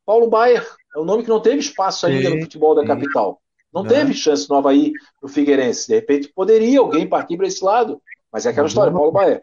Paulo 0.07 0.29
Baier. 0.29 0.67
É 0.95 0.99
um 0.99 1.05
nome 1.05 1.23
que 1.23 1.29
não 1.29 1.41
teve 1.41 1.59
espaço 1.59 2.07
ainda 2.07 2.29
sim, 2.29 2.37
no 2.37 2.43
futebol 2.43 2.75
da 2.75 2.83
sim. 2.83 2.89
capital. 2.89 3.41
Não, 3.73 3.83
não 3.83 3.89
teve 3.89 4.13
chance 4.15 4.49
nova 4.49 4.71
aí 4.71 4.93
no 5.23 5.29
Figueirense. 5.29 5.89
De 5.89 5.95
repente, 5.95 6.29
poderia 6.35 6.81
alguém 6.81 7.07
partir 7.07 7.37
para 7.37 7.47
esse 7.47 7.65
lado. 7.65 8.01
Mas 8.31 8.47
é 8.47 8.51
aquela 8.51 8.67
história, 8.67 8.93
Paulo 8.93 9.13
Baia. 9.13 9.43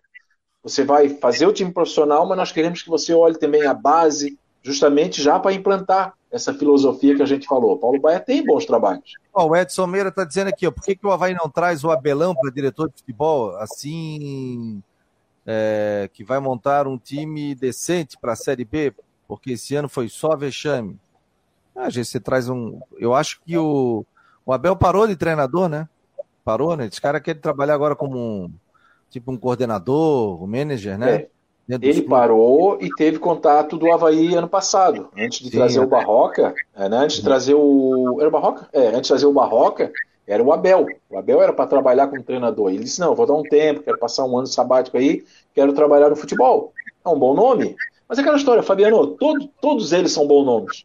Você 0.63 0.83
vai 0.83 1.09
fazer 1.09 1.45
o 1.45 1.53
time 1.53 1.71
profissional, 1.71 2.27
mas 2.27 2.37
nós 2.37 2.51
queremos 2.51 2.81
que 2.81 2.89
você 2.89 3.13
olhe 3.13 3.37
também 3.37 3.65
a 3.65 3.73
base, 3.73 4.37
justamente 4.61 5.21
já 5.21 5.39
para 5.39 5.53
implantar 5.53 6.13
essa 6.31 6.53
filosofia 6.53 7.15
que 7.15 7.23
a 7.23 7.25
gente 7.25 7.47
falou. 7.47 7.77
Paulo 7.77 7.99
Baia 7.99 8.19
tem 8.19 8.45
bons 8.45 8.65
trabalhos. 8.65 9.13
Oh, 9.33 9.45
o 9.45 9.55
Edson 9.55 9.87
Meira 9.87 10.09
está 10.09 10.23
dizendo 10.23 10.49
aqui, 10.49 10.67
ó, 10.67 10.71
por 10.71 10.83
que, 10.83 10.95
que 10.95 11.05
o 11.05 11.11
Havaí 11.11 11.33
não 11.33 11.49
traz 11.49 11.83
o 11.83 11.89
Abelão 11.89 12.35
para 12.35 12.51
diretor 12.51 12.89
de 12.89 12.97
futebol, 12.97 13.55
assim, 13.57 14.83
é, 15.45 16.09
que 16.13 16.23
vai 16.23 16.39
montar 16.39 16.87
um 16.87 16.97
time 16.97 17.55
decente 17.55 18.17
para 18.19 18.33
a 18.33 18.35
Série 18.35 18.65
B? 18.65 18.93
Porque 19.27 19.51
esse 19.51 19.75
ano 19.75 19.89
foi 19.89 20.09
só 20.09 20.35
vexame. 20.35 20.99
Ah, 21.75 21.89
gente, 21.89 22.07
você 22.07 22.19
traz 22.19 22.49
um. 22.49 22.79
Eu 22.97 23.15
acho 23.15 23.39
que 23.45 23.57
o, 23.57 24.05
o 24.45 24.53
Abel 24.53 24.75
parou 24.75 25.07
de 25.07 25.15
treinador, 25.15 25.69
né? 25.69 25.87
Parou, 26.43 26.75
né? 26.75 26.87
Esse 26.87 26.99
cara 26.99 27.19
quer 27.19 27.35
trabalhar 27.35 27.75
agora 27.75 27.95
como 27.95 28.17
um 28.17 28.51
tipo 29.09 29.31
um 29.31 29.37
coordenador, 29.37 30.43
um 30.43 30.47
manager, 30.47 30.97
né? 30.97 31.15
É. 31.15 31.29
ele 31.69 32.01
parou 32.01 32.79
e 32.81 32.89
teve 32.95 33.19
contato 33.19 33.77
do 33.77 33.91
Havaí 33.91 34.33
ano 34.33 34.47
passado, 34.47 35.09
antes 35.15 35.39
de 35.39 35.51
Sim, 35.51 35.57
trazer 35.57 35.79
o 35.79 35.87
Barroca, 35.87 36.55
é, 36.75 36.89
né? 36.89 36.97
antes 36.97 37.17
de 37.17 37.23
trazer 37.23 37.53
o. 37.53 38.17
Era 38.19 38.27
o 38.27 38.31
Barroca? 38.31 38.67
É, 38.73 38.87
antes 38.87 39.03
de 39.03 39.07
trazer 39.09 39.25
o 39.27 39.33
Barroca, 39.33 39.91
era 40.25 40.43
o 40.43 40.51
Abel. 40.51 40.87
O 41.09 41.17
Abel 41.17 41.41
era 41.41 41.53
para 41.53 41.67
trabalhar 41.67 42.07
como 42.07 42.23
treinador. 42.23 42.69
Ele 42.69 42.83
disse: 42.83 42.99
Não, 42.99 43.13
vou 43.13 43.27
dar 43.27 43.35
um 43.35 43.43
tempo, 43.43 43.83
quero 43.83 43.99
passar 43.99 44.25
um 44.25 44.37
ano 44.37 44.47
sabático 44.47 44.97
aí, 44.97 45.23
quero 45.53 45.73
trabalhar 45.73 46.09
no 46.09 46.15
futebol. 46.15 46.73
É 47.05 47.09
um 47.09 47.19
bom 47.19 47.35
nome. 47.35 47.75
Mas 48.07 48.17
é 48.17 48.21
aquela 48.21 48.37
história, 48.37 48.63
Fabiano, 48.63 49.05
todo, 49.05 49.47
todos 49.61 49.93
eles 49.93 50.11
são 50.11 50.25
bons 50.25 50.43
nomes. 50.43 50.83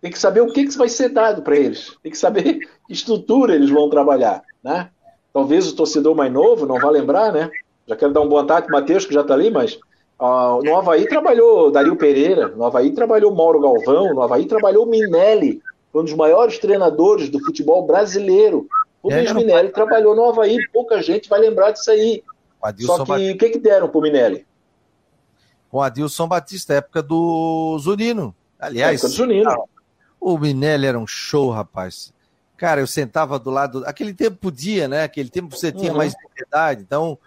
Tem 0.00 0.10
que 0.10 0.18
saber 0.18 0.40
o 0.40 0.52
que, 0.52 0.64
que 0.64 0.78
vai 0.78 0.88
ser 0.88 1.08
dado 1.08 1.42
para 1.42 1.56
eles. 1.56 1.96
Tem 2.00 2.12
que 2.12 2.18
saber 2.18 2.60
que 2.86 2.92
estrutura 2.92 3.54
eles 3.54 3.70
vão 3.70 3.90
trabalhar. 3.90 4.42
Né? 4.62 4.88
Talvez 5.32 5.68
o 5.68 5.74
torcedor 5.74 6.14
mais 6.14 6.32
novo 6.32 6.66
não 6.66 6.78
vá 6.78 6.90
lembrar, 6.90 7.32
né? 7.32 7.50
Já 7.86 7.96
quero 7.96 8.12
dar 8.12 8.20
um 8.20 8.28
boa 8.28 8.46
tarde, 8.46 8.70
Matheus, 8.70 9.04
que 9.04 9.14
já 9.14 9.22
está 9.22 9.34
ali, 9.34 9.50
mas 9.50 9.78
uh, 10.22 10.62
no 10.62 10.76
Havaí 10.76 11.06
trabalhou 11.06 11.70
Dario 11.70 11.96
Pereira, 11.96 12.48
no 12.48 12.64
Havaí 12.64 12.92
trabalhou 12.92 13.34
Mauro 13.34 13.60
Galvão, 13.60 14.14
no 14.14 14.22
Havaí 14.22 14.46
trabalhou 14.46 14.86
Minelli, 14.86 15.60
um 15.92 16.04
dos 16.04 16.14
maiores 16.14 16.58
treinadores 16.58 17.28
do 17.28 17.40
futebol 17.40 17.86
brasileiro. 17.86 18.66
O 19.02 19.10
é, 19.10 19.16
Luiz 19.16 19.32
Minelli 19.32 19.68
não... 19.68 19.74
trabalhou 19.74 20.14
no 20.14 20.24
Havaí, 20.24 20.56
pouca 20.72 21.02
gente 21.02 21.28
vai 21.28 21.40
lembrar 21.40 21.72
disso 21.72 21.90
aí. 21.90 22.22
Só 22.78 23.04
que 23.04 23.32
o 23.32 23.38
que, 23.38 23.50
que 23.50 23.58
deram 23.58 23.88
pro 23.88 24.00
Minelli? 24.00 24.46
Com 25.68 25.82
Adilson 25.82 26.28
Batista, 26.28 26.74
época 26.74 27.02
do 27.02 27.76
Zunino. 27.80 28.34
Aliás, 28.58 29.00
época 29.00 29.08
do 29.08 29.14
Zunino. 29.16 29.64
o 30.20 30.38
Minelli 30.38 30.86
era 30.86 30.98
um 30.98 31.06
show, 31.06 31.50
rapaz. 31.50 32.12
Cara, 32.56 32.80
eu 32.80 32.86
sentava 32.86 33.40
do 33.40 33.50
lado. 33.50 33.82
Aquele 33.86 34.14
tempo 34.14 34.36
podia, 34.36 34.86
né? 34.86 35.02
Aquele 35.02 35.28
tempo 35.28 35.56
você 35.56 35.72
tinha 35.72 35.90
uhum. 35.90 35.96
mais 35.96 36.14
liberdade. 36.22 36.82
Então, 36.82 37.18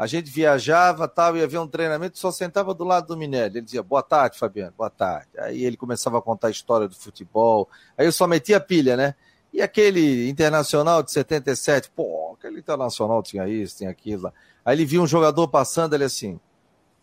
a 0.00 0.06
gente 0.06 0.30
viajava, 0.30 1.06
tal, 1.06 1.36
ia 1.36 1.46
ver 1.46 1.58
um 1.58 1.66
treinamento, 1.68 2.18
só 2.18 2.32
sentava 2.32 2.72
do 2.72 2.84
lado 2.84 3.08
do 3.08 3.18
Minelli. 3.18 3.58
Ele 3.58 3.60
dizia, 3.60 3.82
boa 3.82 4.02
tarde, 4.02 4.38
Fabiano, 4.38 4.72
boa 4.74 4.88
tarde. 4.88 5.28
Aí 5.36 5.62
ele 5.62 5.76
começava 5.76 6.16
a 6.16 6.22
contar 6.22 6.48
a 6.48 6.50
história 6.50 6.88
do 6.88 6.94
futebol. 6.94 7.68
Aí 7.98 8.06
eu 8.06 8.12
só 8.12 8.26
metia 8.26 8.58
pilha, 8.58 8.96
né? 8.96 9.14
E 9.52 9.60
aquele 9.60 10.26
internacional 10.30 11.02
de 11.02 11.12
77, 11.12 11.90
pô, 11.94 12.32
aquele 12.32 12.60
internacional 12.60 13.22
tinha 13.22 13.46
isso, 13.46 13.76
tinha 13.76 13.90
aquilo. 13.90 14.32
Aí 14.64 14.74
ele 14.74 14.86
viu 14.86 15.02
um 15.02 15.06
jogador 15.06 15.46
passando, 15.48 15.92
ele 15.92 16.04
assim, 16.04 16.40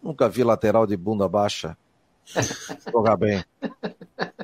nunca 0.01 0.27
vi 0.27 0.43
lateral 0.43 0.87
de 0.87 0.97
bunda 0.97 1.29
baixa 1.29 1.77
jogar 2.91 3.15
bem. 3.15 3.45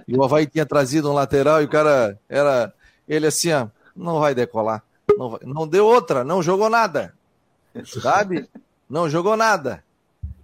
E 0.07 0.15
o 0.15 0.23
Havaí 0.23 0.45
tinha 0.45 0.67
trazido 0.67 1.09
um 1.09 1.13
lateral 1.15 1.59
e 1.59 1.65
o 1.65 1.69
cara 1.69 2.19
era, 2.29 2.71
ele 3.07 3.25
assim, 3.25 3.51
ó, 3.51 3.67
não 3.95 4.19
vai 4.19 4.35
decolar. 4.35 4.83
Não, 5.17 5.31
vai. 5.31 5.39
não 5.43 5.67
deu 5.67 5.87
outra, 5.87 6.23
não 6.23 6.43
jogou 6.43 6.69
nada 6.69 7.15
sabe? 7.86 8.49
Não 8.89 9.09
jogou 9.09 9.36
nada. 9.36 9.84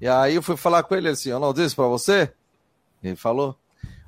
E 0.02 0.08
aí 0.08 0.36
eu 0.36 0.42
fui 0.42 0.56
falar 0.56 0.84
com 0.84 0.96
ele 0.96 1.10
assim, 1.10 1.30
eu 1.30 1.40
não 1.40 1.54
disse 1.54 1.76
para 1.76 1.88
você? 1.88 2.32
Ele 3.04 3.16
falou. 3.16 3.56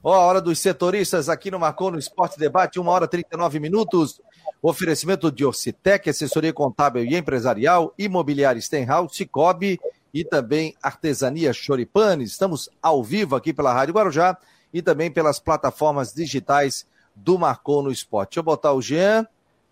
Ó, 0.04 0.14
a 0.14 0.20
hora 0.20 0.42
dos 0.42 0.60
setoristas 0.60 1.30
aqui 1.30 1.52
no 1.52 1.60
Marcou 1.60 1.92
no 1.92 2.00
Esporte 2.00 2.40
Debate, 2.40 2.80
1 2.80 2.88
hora 2.88 3.06
e 3.06 3.10
39 3.10 3.60
minutos. 3.60 4.20
Oferecimento 4.62 5.32
de 5.32 5.44
Orcitec, 5.44 6.10
assessoria 6.10 6.54
contábil 6.54 7.04
e 7.04 7.16
empresarial, 7.16 7.94
imobiliária 7.98 8.62
Stenhouse, 8.62 9.16
Cicobi 9.16 9.80
e 10.14 10.24
também 10.24 10.76
Artesania 10.82 11.54
Choripanes. 11.54 12.32
Estamos 12.32 12.70
ao 12.82 13.04
vivo 13.04 13.36
aqui 13.36 13.54
pela 13.54 13.74
Rádio 13.74 13.94
Guarujá 13.94 14.38
e 14.74 14.82
também 14.82 15.12
pelas 15.12 15.40
plataformas 15.40 16.14
digitais 16.14 16.86
do 17.16 17.38
Marcou 17.38 17.84
no 17.84 17.92
Esporte. 17.92 18.30
Deixa 18.30 18.40
eu 18.40 18.44
botar 18.44 18.74
o 18.74 18.82
Jean. 18.82 19.28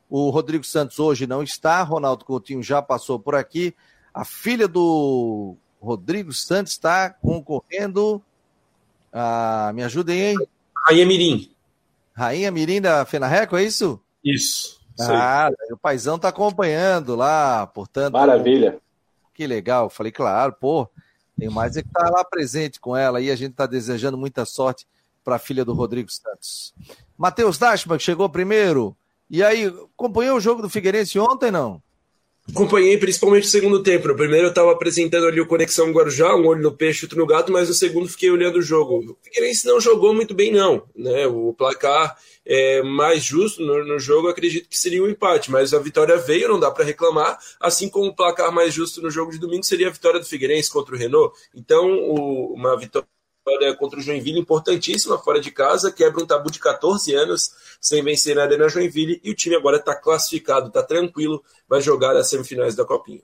O 0.10 0.30
Rodrigo 0.30 0.64
Santos 0.64 1.00
hoje 1.00 1.28
não 1.28 1.44
está, 1.44 1.82
Ronaldo 1.84 2.26
Coutinho 2.26 2.64
já 2.64 2.82
passou 2.82 3.20
por 3.20 3.36
aqui. 3.36 3.76
A 4.14 4.26
filha 4.26 4.68
do 4.68 5.56
Rodrigo 5.80 6.34
Santos 6.34 6.74
está 6.74 7.10
concorrendo. 7.10 8.22
Ah, 9.14 9.72
me 9.74 9.84
ajudem, 9.84 10.20
hein? 10.20 10.38
Rainha 10.86 11.06
Mirim. 11.06 11.52
Rainha 12.14 12.52
Mirim 12.52 12.82
da 12.82 13.06
Fenarreco, 13.06 13.56
é 13.56 13.64
isso? 13.64 14.02
Isso. 14.24 14.80
Ah, 15.00 15.50
o 15.72 15.78
paizão 15.78 16.16
está 16.16 16.30
acompanhando 16.30 17.16
lá, 17.16 17.68
portanto. 17.68 18.14
Maravilha. 18.14 18.80
Que 19.34 19.48
legal. 19.48 19.90
Falei, 19.90 20.12
claro, 20.12 20.54
pô, 20.60 20.90
tem 21.38 21.50
mais 21.50 21.78
é 21.78 21.82
que 21.82 21.90
tá 21.90 22.10
lá 22.10 22.26
presente 22.26 22.80
com 22.80 22.98
ela 22.98 23.22
e 23.22 23.32
a 23.32 23.36
gente 23.36 23.52
está 23.52 23.66
desejando 23.66 24.18
muita 24.18 24.44
sorte 24.44 24.86
para 25.24 25.38
a 25.38 25.40
filha 25.40 25.64
do 25.64 25.74
Rodrigo 25.74 26.12
Santos. 26.12 26.74
Matheus 27.18 27.58
Dashman, 27.58 27.98
que 27.98 28.04
chegou 28.04 28.28
primeiro. 28.28 28.98
E 29.30 29.44
aí, 29.44 29.66
acompanhou 29.66 30.38
o 30.38 30.42
jogo 30.42 30.62
do 30.62 30.70
Figueirense 30.70 31.20
ontem, 31.20 31.52
não? 31.52 31.82
Acompanhei 32.52 32.98
principalmente 32.98 33.46
o 33.46 33.50
segundo 33.50 33.84
tempo. 33.84 34.08
No 34.08 34.16
primeiro 34.16 34.48
eu 34.48 34.50
estava 34.50 34.72
apresentando 34.72 35.28
ali 35.28 35.40
o 35.40 35.46
Conexão 35.46 35.92
Guarujá, 35.92 36.36
um 36.36 36.48
olho 36.48 36.64
no 36.64 36.72
peixe, 36.72 37.06
outro 37.06 37.20
no 37.20 37.28
gato, 37.28 37.52
mas 37.52 37.70
no 37.70 37.76
segundo 37.76 38.10
fiquei 38.10 38.32
olhando 38.32 38.58
o 38.58 38.62
jogo. 38.62 38.98
O 39.12 39.18
Figueirense 39.24 39.68
não 39.68 39.80
jogou 39.80 40.14
muito 40.14 40.34
bem, 40.34 40.52
não. 40.52 40.84
Né? 40.96 41.28
O 41.28 41.54
placar 41.54 42.18
é 42.46 42.82
mais 42.82 43.24
justo 43.24 43.62
no, 43.62 43.86
no 43.86 44.00
jogo, 44.00 44.28
acredito 44.28 44.68
que 44.68 44.78
seria 44.78 45.04
um 45.04 45.08
empate, 45.08 45.52
mas 45.52 45.74
a 45.74 45.80
vitória 45.80 46.18
veio, 46.18 46.48
não 46.48 46.60
dá 46.60 46.72
para 46.72 46.84
reclamar. 46.84 47.38
Assim 47.60 47.88
como 47.88 48.10
o 48.10 48.16
placar 48.16 48.52
mais 48.52 48.74
justo 48.74 49.02
no 49.02 49.12
jogo 49.12 49.32
de 49.32 49.38
domingo 49.38 49.64
seria 49.64 49.88
a 49.88 49.92
vitória 49.92 50.20
do 50.20 50.26
Figueirense 50.26 50.72
contra 50.72 50.96
o 50.96 50.98
Renault. 50.98 51.38
Então, 51.54 51.88
o, 51.88 52.54
uma 52.56 52.76
vitória 52.76 53.08
vitória 53.50 53.76
contra 53.76 54.00
o 54.00 54.02
Joinville 54.02 54.40
importantíssima 54.40 55.18
fora 55.18 55.42
de 55.42 55.52
casa, 55.52 55.92
quebra 55.92 56.24
um 56.24 56.28
tabu 56.28 56.52
de 56.52 56.60
14 56.60 57.14
anos 57.16 57.52
sem 57.82 58.04
vencer 58.04 58.36
na 58.36 58.44
Arena 58.44 58.70
Joinville 58.70 59.20
e 59.24 59.32
o 59.32 59.36
time 59.36 59.56
agora 59.56 59.78
está 59.78 59.96
classificado, 59.96 60.68
está 60.68 60.84
tranquilo, 60.84 61.44
vai 61.68 61.82
jogar 61.82 62.16
as 62.16 62.30
semifinais 62.30 62.76
da 62.76 62.86
Copinha. 62.86 63.22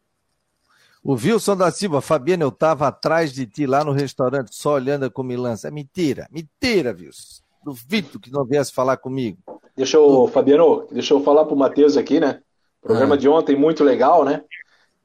O 1.03 1.13
Wilson 1.13 1.55
da 1.55 1.69
Silva, 1.69 2.01
Fabiano, 2.01 2.43
eu 2.43 2.49
estava 2.49 2.87
atrás 2.87 3.31
de 3.31 3.45
ti 3.45 3.67
lá 3.67 3.83
no 3.83 3.91
restaurante, 3.91 4.55
só 4.55 4.73
olhando 4.73 5.05
a 5.05 5.09
comilança. 5.09 5.67
É 5.67 5.71
mentira, 5.71 6.27
mentira, 6.31 6.95
Wilson. 6.97 7.43
Duvido 7.63 8.19
que 8.19 8.31
não 8.31 8.43
viesse 8.43 8.73
falar 8.73 8.97
comigo. 8.97 9.37
Deixa 9.77 9.97
eu, 9.97 10.27
Fabiano, 10.33 10.87
deixa 10.91 11.13
eu 11.13 11.21
falar 11.21 11.45
para 11.45 11.53
o 11.53 11.57
Matheus 11.57 11.95
aqui, 11.95 12.19
né? 12.19 12.41
Programa 12.81 13.13
ah. 13.13 13.17
de 13.17 13.29
ontem 13.29 13.55
muito 13.55 13.83
legal, 13.83 14.25
né? 14.25 14.43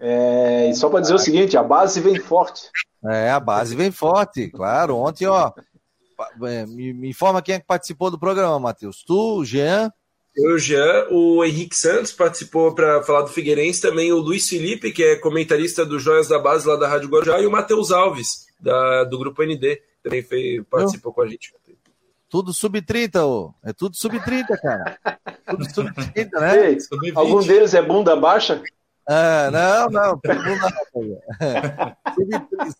É, 0.01 0.71
e 0.71 0.75
só 0.75 0.89
para 0.89 1.01
dizer 1.01 1.15
o 1.15 1.19
seguinte, 1.19 1.57
a 1.59 1.63
base 1.63 2.01
vem 2.01 2.19
forte. 2.19 2.71
É, 3.05 3.31
a 3.31 3.39
base 3.39 3.77
vem 3.77 3.91
forte, 3.91 4.49
claro. 4.49 4.97
Ontem, 4.97 5.27
ó, 5.27 5.53
é, 6.43 6.67
me, 6.67 6.93
me 6.95 7.11
informa 7.11 7.43
quem 7.43 7.55
é 7.55 7.61
que 7.61 7.67
participou 7.67 8.11
do 8.11 8.19
programa, 8.19 8.59
Matheus. 8.59 9.05
Tu, 9.05 9.39
o 9.39 9.45
Jean? 9.45 9.93
Eu, 10.35 10.59
Jean, 10.59 11.07
o 11.11 11.45
Henrique 11.45 11.77
Santos 11.77 12.13
participou 12.13 12.75
para 12.75 13.03
falar 13.03 13.23
do 13.23 13.29
Figueirense, 13.29 13.83
também 13.83 14.13
o 14.13 14.19
Luiz 14.19 14.49
Felipe, 14.49 14.93
que 14.93 15.03
é 15.03 15.17
comentarista 15.17 15.85
do 15.85 15.99
Joias 15.99 16.29
da 16.29 16.39
Base 16.39 16.67
lá 16.67 16.77
da 16.77 16.89
Rádio 16.89 17.09
Guarujá, 17.09 17.41
e 17.41 17.47
o 17.47 17.51
Matheus 17.51 17.91
Alves, 17.91 18.47
da, 18.59 19.05
do 19.05 19.19
Grupo 19.19 19.43
ND, 19.43 19.83
também 20.03 20.23
foi, 20.23 20.65
participou 20.71 21.11
Eu? 21.11 21.15
com 21.15 21.23
a 21.23 21.29
gente. 21.29 21.53
Tudo 22.29 22.55
sub-30, 22.55 23.27
ô. 23.27 23.53
É 23.63 23.73
tudo 23.73 23.97
sub-30, 23.97 24.47
cara. 24.63 24.99
Tudo 25.47 25.69
sub-30, 25.75 26.31
né? 26.41 26.71
Ei, 26.71 26.81
sub 26.81 27.13
algum 27.17 27.43
deles 27.43 27.75
é 27.75 27.83
bunda 27.83 28.15
baixa? 28.15 28.63
Ah, 29.07 29.51
não, 29.51 29.91
não, 29.91 30.21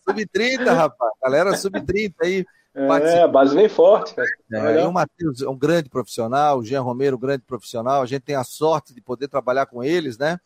Sub-30, 0.07 0.73
rapaz. 0.73 1.11
Galera 1.21 1.57
sub-30 1.57 2.13
aí. 2.21 2.45
É, 2.73 3.21
a 3.21 3.27
base 3.27 3.53
vem 3.53 3.67
forte. 3.67 4.15
É, 4.51 4.85
o 4.85 4.93
Matheus 4.93 5.41
é 5.41 5.49
um 5.49 5.57
grande 5.57 5.89
profissional, 5.89 6.59
o 6.59 6.63
Jean 6.63 6.81
Romero, 6.81 7.17
um 7.17 7.19
grande 7.19 7.43
profissional. 7.43 8.01
A 8.01 8.05
gente 8.05 8.21
tem 8.21 8.35
a 8.35 8.45
sorte 8.45 8.93
de 8.93 9.01
poder 9.01 9.27
trabalhar 9.27 9.65
com 9.65 9.83
eles, 9.83 10.17
né? 10.17 10.39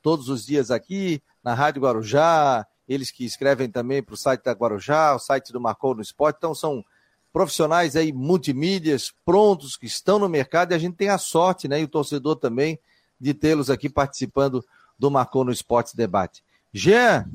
Todos 0.00 0.28
os 0.28 0.46
dias 0.46 0.70
aqui, 0.70 1.20
na 1.42 1.52
Rádio 1.52 1.82
Guarujá, 1.82 2.64
eles 2.88 3.10
que 3.10 3.24
escrevem 3.24 3.68
também 3.68 4.02
para 4.02 4.14
o 4.14 4.16
site 4.16 4.44
da 4.44 4.52
Guarujá, 4.52 5.16
o 5.16 5.18
site 5.18 5.52
do 5.52 5.60
Marcou 5.60 5.96
no 5.96 6.02
Esporte. 6.02 6.36
Então, 6.36 6.54
são 6.54 6.84
profissionais 7.32 7.96
aí, 7.96 8.12
multimídias, 8.12 9.12
prontos, 9.24 9.76
que 9.76 9.86
estão 9.86 10.20
no 10.20 10.28
mercado, 10.28 10.70
e 10.70 10.74
a 10.74 10.78
gente 10.78 10.94
tem 10.94 11.08
a 11.08 11.18
sorte, 11.18 11.66
né? 11.66 11.80
E 11.80 11.84
o 11.84 11.88
torcedor 11.88 12.36
também, 12.36 12.78
de 13.20 13.34
tê-los 13.34 13.68
aqui 13.68 13.88
participando 13.88 14.64
do 14.98 15.10
Marcou 15.10 15.44
no 15.44 15.52
Esportes 15.52 15.94
Debate. 15.94 16.42
Jean, 16.72 17.26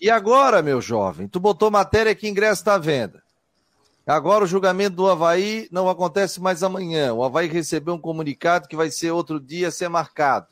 e 0.00 0.10
agora, 0.10 0.62
meu 0.62 0.80
jovem? 0.80 1.26
Tu 1.26 1.40
botou 1.40 1.70
matéria 1.70 2.14
que 2.14 2.28
ingresso 2.28 2.60
está 2.60 2.74
à 2.74 2.78
venda. 2.78 3.22
Agora 4.06 4.44
o 4.44 4.46
julgamento 4.46 4.96
do 4.96 5.08
Havaí 5.08 5.68
não 5.70 5.88
acontece 5.88 6.40
mais 6.40 6.62
amanhã. 6.62 7.12
O 7.12 7.22
Havaí 7.22 7.46
recebeu 7.46 7.94
um 7.94 8.00
comunicado 8.00 8.66
que 8.66 8.76
vai 8.76 8.90
ser 8.90 9.10
outro 9.10 9.38
dia 9.38 9.70
ser 9.70 9.88
marcado. 9.88 10.46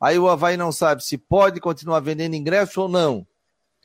Aí 0.00 0.18
o 0.18 0.28
Havaí 0.28 0.56
não 0.56 0.72
sabe 0.72 1.02
se 1.02 1.16
pode 1.16 1.60
continuar 1.60 2.00
vendendo 2.00 2.34
ingresso 2.34 2.82
ou 2.82 2.88
não. 2.88 3.26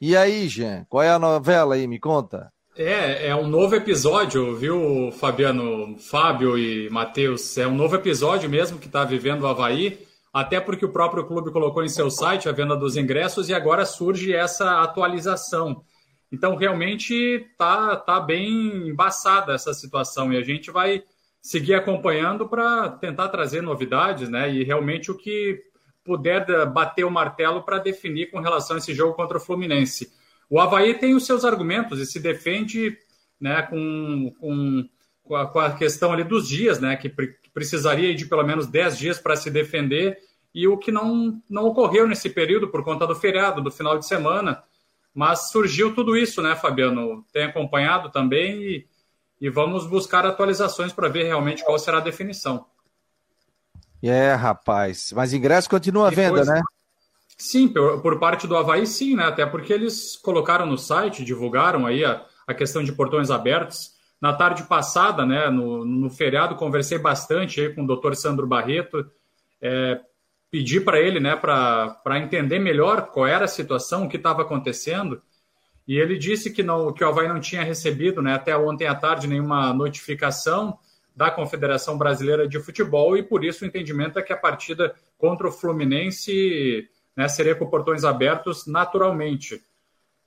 E 0.02 0.18
aí, 0.18 0.48
Jean, 0.48 0.86
qual 0.90 1.04
é 1.04 1.10
a 1.10 1.20
novela 1.20 1.76
aí? 1.76 1.88
Me 1.88 2.00
conta. 2.00 2.52
É, 2.76 3.30
é 3.30 3.36
um 3.36 3.48
novo 3.48 3.76
episódio, 3.76 4.56
viu, 4.56 5.12
Fabiano, 5.12 5.98
Fábio 5.98 6.58
e 6.58 6.90
Matheus? 6.90 7.58
É 7.58 7.68
um 7.68 7.76
novo 7.76 7.96
episódio 7.96 8.50
mesmo 8.50 8.78
que 8.78 8.88
está 8.88 9.04
vivendo 9.04 9.44
o 9.44 9.48
Havaí 9.48 10.07
até 10.34 10.60
porque 10.60 10.86
o 10.86 10.92
próprio 10.92 11.26
clube 11.26 11.52
colocou 11.52 11.84
em 11.84 11.90
seu 11.90 12.10
site 12.10 12.48
a 12.48 12.52
venda 12.52 12.76
dos 12.76 12.96
ingressos 12.96 13.50
e 13.50 13.54
agora 13.54 13.86
surge 13.86 14.34
essa 14.34 14.82
atualização. 14.82 15.84
Então, 16.32 16.56
realmente 16.56 17.14
está 17.14 17.96
tá 17.96 18.20
bem 18.20 18.90
embaçada 18.90 19.54
essa 19.54 19.74
situação 19.74 20.32
e 20.32 20.38
a 20.38 20.42
gente 20.42 20.70
vai 20.70 21.04
seguir 21.42 21.76
acompanhando 21.76 22.48
para 22.48 22.90
tentar 22.90 23.30
trazer 23.30 23.62
novidades, 23.62 24.30
né? 24.30 24.54
E 24.54 24.64
realmente 24.64 25.10
o 25.10 25.18
que 25.18 25.64
puder 26.04 26.46
bater 26.72 27.06
o 27.06 27.12
martelo 27.12 27.64
para 27.64 27.80
definir 27.80 28.32
com 28.32 28.40
relação 28.40 28.76
a 28.76 28.80
esse 28.80 28.94
jogo 28.94 29.14
contra 29.14 29.38
o 29.38 29.42
Fluminense. 29.42 30.12
O 30.50 30.60
Havaí 30.60 30.94
tem 30.94 31.14
os 31.14 31.26
seus 31.26 31.44
argumentos 31.44 32.00
e 32.00 32.06
se 32.06 32.20
defende 32.20 32.98
né, 33.40 33.62
com, 33.64 34.34
com, 34.40 34.90
com, 35.24 35.36
a, 35.36 35.74
questão 35.74 36.14
ali 36.14 36.24
dos 36.24 36.48
dias, 36.48 36.80
né, 36.80 36.96
que 36.96 37.14
precisaria 37.58 38.14
de 38.14 38.24
pelo 38.28 38.44
menos 38.44 38.68
10 38.68 39.00
dias 39.00 39.20
para 39.20 39.36
se 39.36 39.50
defender, 39.50 40.20
e 40.54 40.68
o 40.68 40.78
que 40.78 40.92
não, 40.92 41.42
não 41.50 41.66
ocorreu 41.66 42.08
nesse 42.08 42.30
período 42.30 42.68
por 42.68 42.84
conta 42.84 43.08
do 43.08 43.16
feriado, 43.16 43.64
do 43.64 43.72
final 43.72 43.98
de 43.98 44.06
semana. 44.06 44.64
Mas 45.12 45.50
surgiu 45.50 45.92
tudo 45.96 46.16
isso, 46.16 46.40
né, 46.40 46.56
Fabiano? 46.56 47.26
Tem 47.34 47.46
acompanhado 47.46 48.12
também 48.12 48.62
e, 48.62 48.88
e 49.42 49.50
vamos 49.50 49.88
buscar 49.88 50.24
atualizações 50.24 50.94
para 50.94 51.10
ver 51.10 51.24
realmente 51.24 51.66
qual 51.66 51.80
será 51.80 51.98
a 51.98 52.02
definição. 52.02 52.64
É, 54.04 54.36
rapaz. 54.36 55.12
Mas 55.16 55.34
ingresso 55.34 55.68
continua 55.68 56.10
à 56.10 56.12
venda, 56.12 56.46
né? 56.46 56.62
Sim, 57.40 57.68
por, 57.70 58.04
por, 58.04 58.20
parte 58.20 58.46
do 58.46 58.56
Havaí, 58.56 58.86
sim, 58.86 59.16
né? 59.16 59.24
Até 59.24 59.48
porque 59.48 59.74
eles 59.74 60.16
colocaram 60.16 60.68
no 60.68 60.78
site, 60.78 61.26
divulgaram 61.26 61.88
aí 61.88 62.06
a, 62.06 62.24
a 62.46 62.54
questão 62.54 62.84
de 62.84 62.92
portões 62.92 63.32
abertos. 63.32 63.97
Na 64.20 64.34
tarde 64.34 64.64
passada, 64.64 65.26
né, 65.26 65.50
no, 65.50 65.86
no 65.86 66.10
feriado, 66.10 66.56
conversei 66.56 66.98
bastante 66.98 67.62
aí 67.62 67.74
com 67.74 67.84
o 67.84 67.88
doutor 67.88 68.16
Sandro 68.16 68.48
Barreto, 68.48 69.10
é, 69.62 70.00
pedi 70.50 70.80
para 70.80 71.00
ele, 71.00 71.20
né, 71.20 71.36
para 71.36 72.20
entender 72.20 72.60
melhor 72.60 73.12
qual 73.12 73.28
era 73.28 73.46
a 73.46 73.50
situação, 73.50 74.06
o 74.06 74.10
que 74.10 74.18
estava 74.18 74.42
acontecendo, 74.42 75.22
e 75.88 75.98
ele 75.98 76.18
disse 76.18 76.52
que, 76.52 76.64
não, 76.64 76.92
que 76.92 77.04
o 77.04 77.08
Havaí 77.08 77.28
não 77.28 77.40
tinha 77.40 77.64
recebido, 77.64 78.22
né, 78.22 78.34
até 78.34 78.58
ontem 78.58 78.88
à 78.88 78.96
tarde, 78.96 79.28
nenhuma 79.28 79.74
notificação 79.74 80.78
da 81.16 81.32
Confederação 81.32 81.98
Brasileira 81.98 82.48
de 82.48 82.60
Futebol, 82.60 83.18
e 83.18 83.24
por 83.24 83.44
isso 83.44 83.64
o 83.64 83.68
entendimento 83.68 84.20
é 84.20 84.22
que 84.22 84.34
a 84.34 84.38
partida 84.38 84.96
contra 85.18 85.48
o 85.48 85.52
Fluminense 85.52 86.88
né, 87.16 87.28
seria 87.28 87.56
com 87.56 87.66
portões 87.68 88.04
abertos 88.04 88.68
naturalmente. 88.68 89.62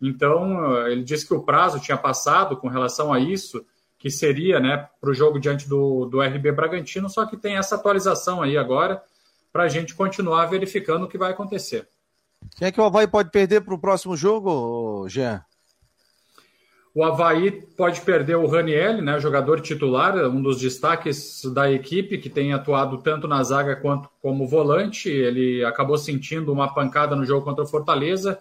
Então, 0.01 0.87
ele 0.89 1.05
disse 1.05 1.27
que 1.27 1.35
o 1.35 1.43
prazo 1.43 1.79
tinha 1.79 1.97
passado 1.97 2.57
com 2.57 2.69
relação 2.69 3.13
a 3.13 3.21
isso, 3.21 3.65
que 4.01 4.11
seria 4.11 4.59
né, 4.59 4.89
para 4.99 5.11
o 5.11 5.15
jogo 5.15 5.39
diante 5.39 5.69
do, 5.69 6.07
do 6.07 6.23
RB 6.23 6.51
Bragantino, 6.53 7.09
só 7.11 7.27
que 7.27 7.37
tem 7.37 7.59
essa 7.59 7.75
atualização 7.77 8.43
aí 8.43 8.57
agora 8.57 9.01
para 9.53 9.65
a 9.65 9.69
gente 9.69 9.95
continuar 9.95 10.47
verificando 10.47 11.05
o 11.05 11.09
que 11.09 11.19
vai 11.19 11.33
acontecer. 11.33 11.87
Quem 12.57 12.69
é 12.69 12.73
que 12.73 12.81
o 12.81 12.85
Havaí 12.85 13.07
pode 13.07 13.31
perder 13.31 13.61
para 13.61 13.75
o 13.75 13.79
próximo 13.79 14.17
jogo, 14.17 15.07
Jean? 15.07 15.45
O 16.95 17.05
Havaí 17.05 17.53
pode 17.53 18.01
perder 18.01 18.37
o 18.37 18.47
Raniel, 18.47 19.03
né, 19.03 19.21
jogador 19.21 19.61
titular, 19.61 20.17
um 20.27 20.41
dos 20.41 20.59
destaques 20.59 21.43
da 21.53 21.71
equipe, 21.71 22.17
que 22.17 22.31
tem 22.31 22.55
atuado 22.55 22.99
tanto 22.99 23.29
na 23.29 23.43
zaga 23.45 23.77
quanto 23.77 24.09
como 24.23 24.49
volante. 24.49 25.11
Ele 25.11 25.63
acabou 25.63 25.99
sentindo 25.99 26.51
uma 26.51 26.73
pancada 26.73 27.15
no 27.15 27.27
jogo 27.27 27.45
contra 27.45 27.65
o 27.65 27.69
Fortaleza, 27.69 28.41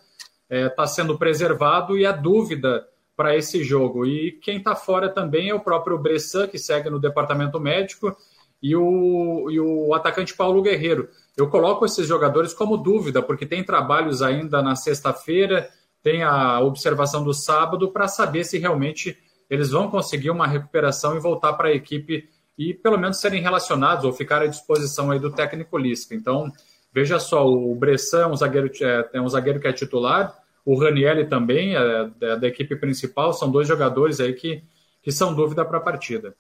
está 0.50 0.56
é, 0.56 0.70
tá 0.70 0.88
sendo 0.88 1.18
preservado 1.18 1.98
e 1.98 2.06
a 2.06 2.14
dúvida 2.14 2.88
para 3.20 3.36
esse 3.36 3.66
jogo. 3.66 4.06
E 4.06 4.40
quem 4.42 4.60
está 4.60 4.78
fora 4.78 5.10
também 5.10 5.50
é 5.50 5.54
o 5.54 5.60
próprio 5.60 5.98
Bressan, 5.98 6.48
que 6.48 6.58
segue 6.58 6.90
no 6.90 7.02
departamento 7.02 7.60
médico, 7.60 8.16
e 8.64 8.74
o, 8.78 9.52
e 9.52 9.60
o 9.60 9.94
atacante 9.94 10.34
Paulo 10.34 10.62
Guerreiro. 10.62 11.10
Eu 11.36 11.50
coloco 11.50 11.86
esses 11.86 12.08
jogadores 12.08 12.54
como 12.54 12.78
dúvida, 12.78 13.22
porque 13.22 13.46
tem 13.46 13.62
trabalhos 13.62 14.22
ainda 14.22 14.62
na 14.62 14.74
sexta-feira 14.74 15.70
tem 16.02 16.24
a 16.24 16.62
observação 16.62 17.22
do 17.22 17.34
sábado 17.34 17.92
para 17.92 18.08
saber 18.08 18.46
se 18.46 18.58
realmente 18.58 19.18
eles 19.50 19.72
vão 19.72 19.90
conseguir 19.90 20.30
uma 20.30 20.48
recuperação 20.48 21.18
e 21.18 21.20
voltar 21.20 21.52
para 21.54 21.68
a 21.68 21.74
equipe 21.74 22.30
e 22.58 22.74
pelo 22.74 22.98
menos 22.98 23.20
serem 23.20 23.42
relacionados 23.42 24.06
ou 24.06 24.14
ficar 24.14 24.42
à 24.42 24.48
disposição 24.48 25.12
aí 25.12 25.20
do 25.20 25.30
técnico 25.30 25.78
Lisca. 25.78 26.16
Então, 26.16 26.50
veja 26.94 27.20
só, 27.20 27.46
o 27.46 27.76
Bressan 27.76 28.22
é 28.22 28.28
um 28.28 28.36
zagueiro, 28.38 28.72
é, 28.82 29.10
é 29.12 29.22
um 29.22 29.28
zagueiro 29.28 29.60
que 29.60 29.68
é 29.68 29.74
titular, 29.74 30.34
o 30.70 30.80
Ranielli 30.80 31.26
também 31.26 31.76
é, 31.76 32.12
é 32.22 32.38
da 32.38 32.48
equipe 32.48 32.76
principal, 32.76 33.34
são 33.34 33.50
dois 33.50 33.68
jogadores 33.68 34.20
aí 34.20 34.34
que, 34.34 34.64
que 35.02 35.12
são 35.12 35.34
dúvida 35.34 35.66
para 35.66 35.80
a 35.80 35.82
partida. 35.82 36.36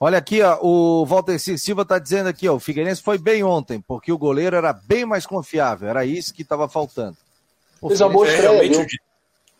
Olha 0.00 0.16
aqui, 0.16 0.40
ó, 0.40 0.58
o 0.62 1.04
Walter 1.04 1.38
Silva 1.38 1.82
está 1.82 1.98
dizendo 1.98 2.26
aqui, 2.26 2.48
ó, 2.48 2.54
o 2.54 2.58
Figueirense 2.58 3.02
foi 3.02 3.18
bem 3.18 3.44
ontem, 3.44 3.78
porque 3.78 4.10
o 4.10 4.16
goleiro 4.16 4.56
era 4.56 4.72
bem 4.72 5.04
mais 5.04 5.26
confiável, 5.26 5.90
era 5.90 6.06
isso 6.06 6.32
que 6.32 6.40
estava 6.40 6.66
faltando. 6.70 7.18
Fez 7.86 8.00
uma 8.00 8.08
boa 8.08 8.26
é, 8.26 8.30
estreia, 8.30 8.50
realmente, 8.50 8.76
viu? 8.78 8.86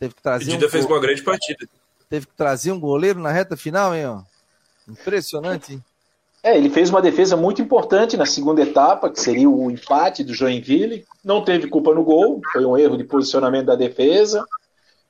Teve 0.00 0.14
que 0.14 0.22
trazer 0.22 0.44
o 0.44 0.48
Dida 0.48 0.66
um... 0.66 0.70
fez 0.70 0.86
uma 0.86 1.00
grande 1.00 1.22
partida. 1.22 1.68
Teve 2.08 2.26
que 2.26 2.34
trazer 2.34 2.72
um 2.72 2.80
goleiro 2.80 3.20
na 3.20 3.30
reta 3.30 3.54
final, 3.54 3.94
hein? 3.94 4.06
Ó. 4.06 4.22
Impressionante, 4.88 5.74
hein? 5.74 5.84
É, 6.46 6.56
ele 6.56 6.70
fez 6.70 6.90
uma 6.90 7.02
defesa 7.02 7.36
muito 7.36 7.60
importante 7.60 8.16
na 8.16 8.24
segunda 8.24 8.62
etapa, 8.62 9.10
que 9.10 9.20
seria 9.20 9.50
o 9.50 9.68
empate 9.68 10.22
do 10.22 10.32
Joinville. 10.32 11.04
Não 11.24 11.42
teve 11.42 11.66
culpa 11.66 11.92
no 11.92 12.04
gol, 12.04 12.40
foi 12.52 12.64
um 12.64 12.78
erro 12.78 12.96
de 12.96 13.02
posicionamento 13.02 13.66
da 13.66 13.74
defesa. 13.74 14.46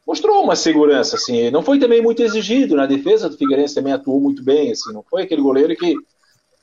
Mostrou 0.07 0.43
uma 0.43 0.57
segurança, 0.57 1.16
assim. 1.16 1.51
Não 1.51 1.62
foi 1.62 1.78
também 1.78 2.01
muito 2.01 2.22
exigido 2.22 2.74
na 2.74 2.87
defesa 2.87 3.28
do 3.28 3.37
Figueirense, 3.37 3.74
também 3.74 3.93
atuou 3.93 4.18
muito 4.18 4.43
bem, 4.43 4.72
assim. 4.72 4.95
Não 4.95 5.03
foi 5.03 5.24
aquele 5.24 5.43
goleiro 5.43 5.76
que 5.76 5.95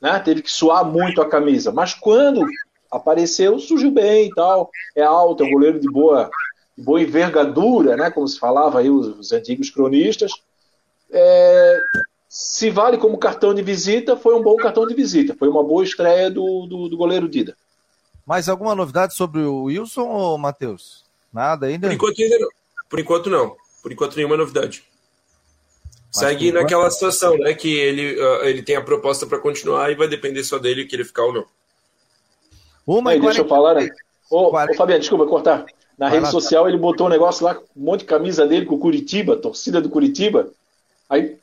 né, 0.02 0.18
teve 0.18 0.42
que 0.42 0.50
suar 0.50 0.84
muito 0.84 1.22
a 1.22 1.28
camisa. 1.28 1.70
Mas 1.70 1.94
quando 1.94 2.44
apareceu, 2.90 3.60
surgiu 3.60 3.92
bem 3.92 4.26
e 4.26 4.34
tal. 4.34 4.68
É 4.96 5.04
alto, 5.04 5.44
é 5.44 5.46
um 5.46 5.52
goleiro 5.52 5.78
de 5.78 5.88
boa, 5.88 6.28
de 6.76 6.82
boa 6.82 7.00
envergadura, 7.00 7.96
né? 7.96 8.10
Como 8.10 8.26
se 8.26 8.40
falava 8.40 8.80
aí 8.80 8.90
os, 8.90 9.06
os 9.06 9.30
antigos 9.30 9.70
cronistas. 9.70 10.32
É, 11.12 11.80
se 12.36 12.68
vale 12.68 12.98
como 12.98 13.16
cartão 13.16 13.54
de 13.54 13.62
visita, 13.62 14.16
foi 14.16 14.34
um 14.34 14.42
bom 14.42 14.56
cartão 14.56 14.84
de 14.88 14.92
visita. 14.92 15.36
Foi 15.38 15.48
uma 15.48 15.62
boa 15.62 15.84
estreia 15.84 16.28
do, 16.28 16.66
do, 16.66 16.88
do 16.88 16.96
goleiro 16.96 17.28
Dida. 17.28 17.56
Mais 18.26 18.48
alguma 18.48 18.74
novidade 18.74 19.14
sobre 19.14 19.42
o 19.42 19.66
Wilson 19.66 20.02
ou 20.02 20.36
Matheus? 20.36 21.04
Nada 21.32 21.66
ainda? 21.66 21.86
Por 21.86 21.94
enquanto 21.94 22.20
ainda 22.20 22.38
não. 22.40 22.48
Por 22.90 22.98
enquanto 22.98 23.30
não. 23.30 23.56
Por 23.80 23.92
enquanto 23.92 24.16
nenhuma 24.16 24.36
novidade. 24.36 24.82
Mas 26.08 26.16
Segue 26.16 26.50
naquela 26.50 26.90
situação, 26.90 27.38
né? 27.38 27.54
Que 27.54 27.72
ele, 27.72 28.20
uh, 28.20 28.44
ele 28.46 28.62
tem 28.64 28.74
a 28.74 28.82
proposta 28.82 29.28
para 29.28 29.38
continuar 29.38 29.92
e 29.92 29.94
vai 29.94 30.08
depender 30.08 30.42
só 30.42 30.58
dele 30.58 30.86
que 30.86 30.96
ele 30.96 31.04
ficar 31.04 31.26
ou 31.26 31.32
não. 31.32 31.46
Uma 32.84 33.12
Aí, 33.12 33.20
deixa 33.20 33.42
eu 33.42 33.48
falar, 33.48 33.74
né? 33.74 33.88
Ô, 34.28 34.48
ô, 34.48 34.74
Fabiano, 34.74 34.98
desculpa 34.98 35.24
cortar. 35.24 35.66
Na 35.96 36.06
Vai 36.06 36.14
rede 36.14 36.24
lá, 36.24 36.30
social 36.32 36.68
ele 36.68 36.78
botou 36.78 37.06
um 37.06 37.10
negócio 37.10 37.44
lá, 37.44 37.60
um 37.76 37.84
monte 37.84 38.00
de 38.00 38.06
camisa 38.06 38.44
dele 38.44 38.66
com 38.66 38.74
o 38.74 38.80
Curitiba, 38.80 39.36
torcida 39.36 39.80
do 39.80 39.88
Curitiba. 39.88 40.50
Aí, 41.08 41.38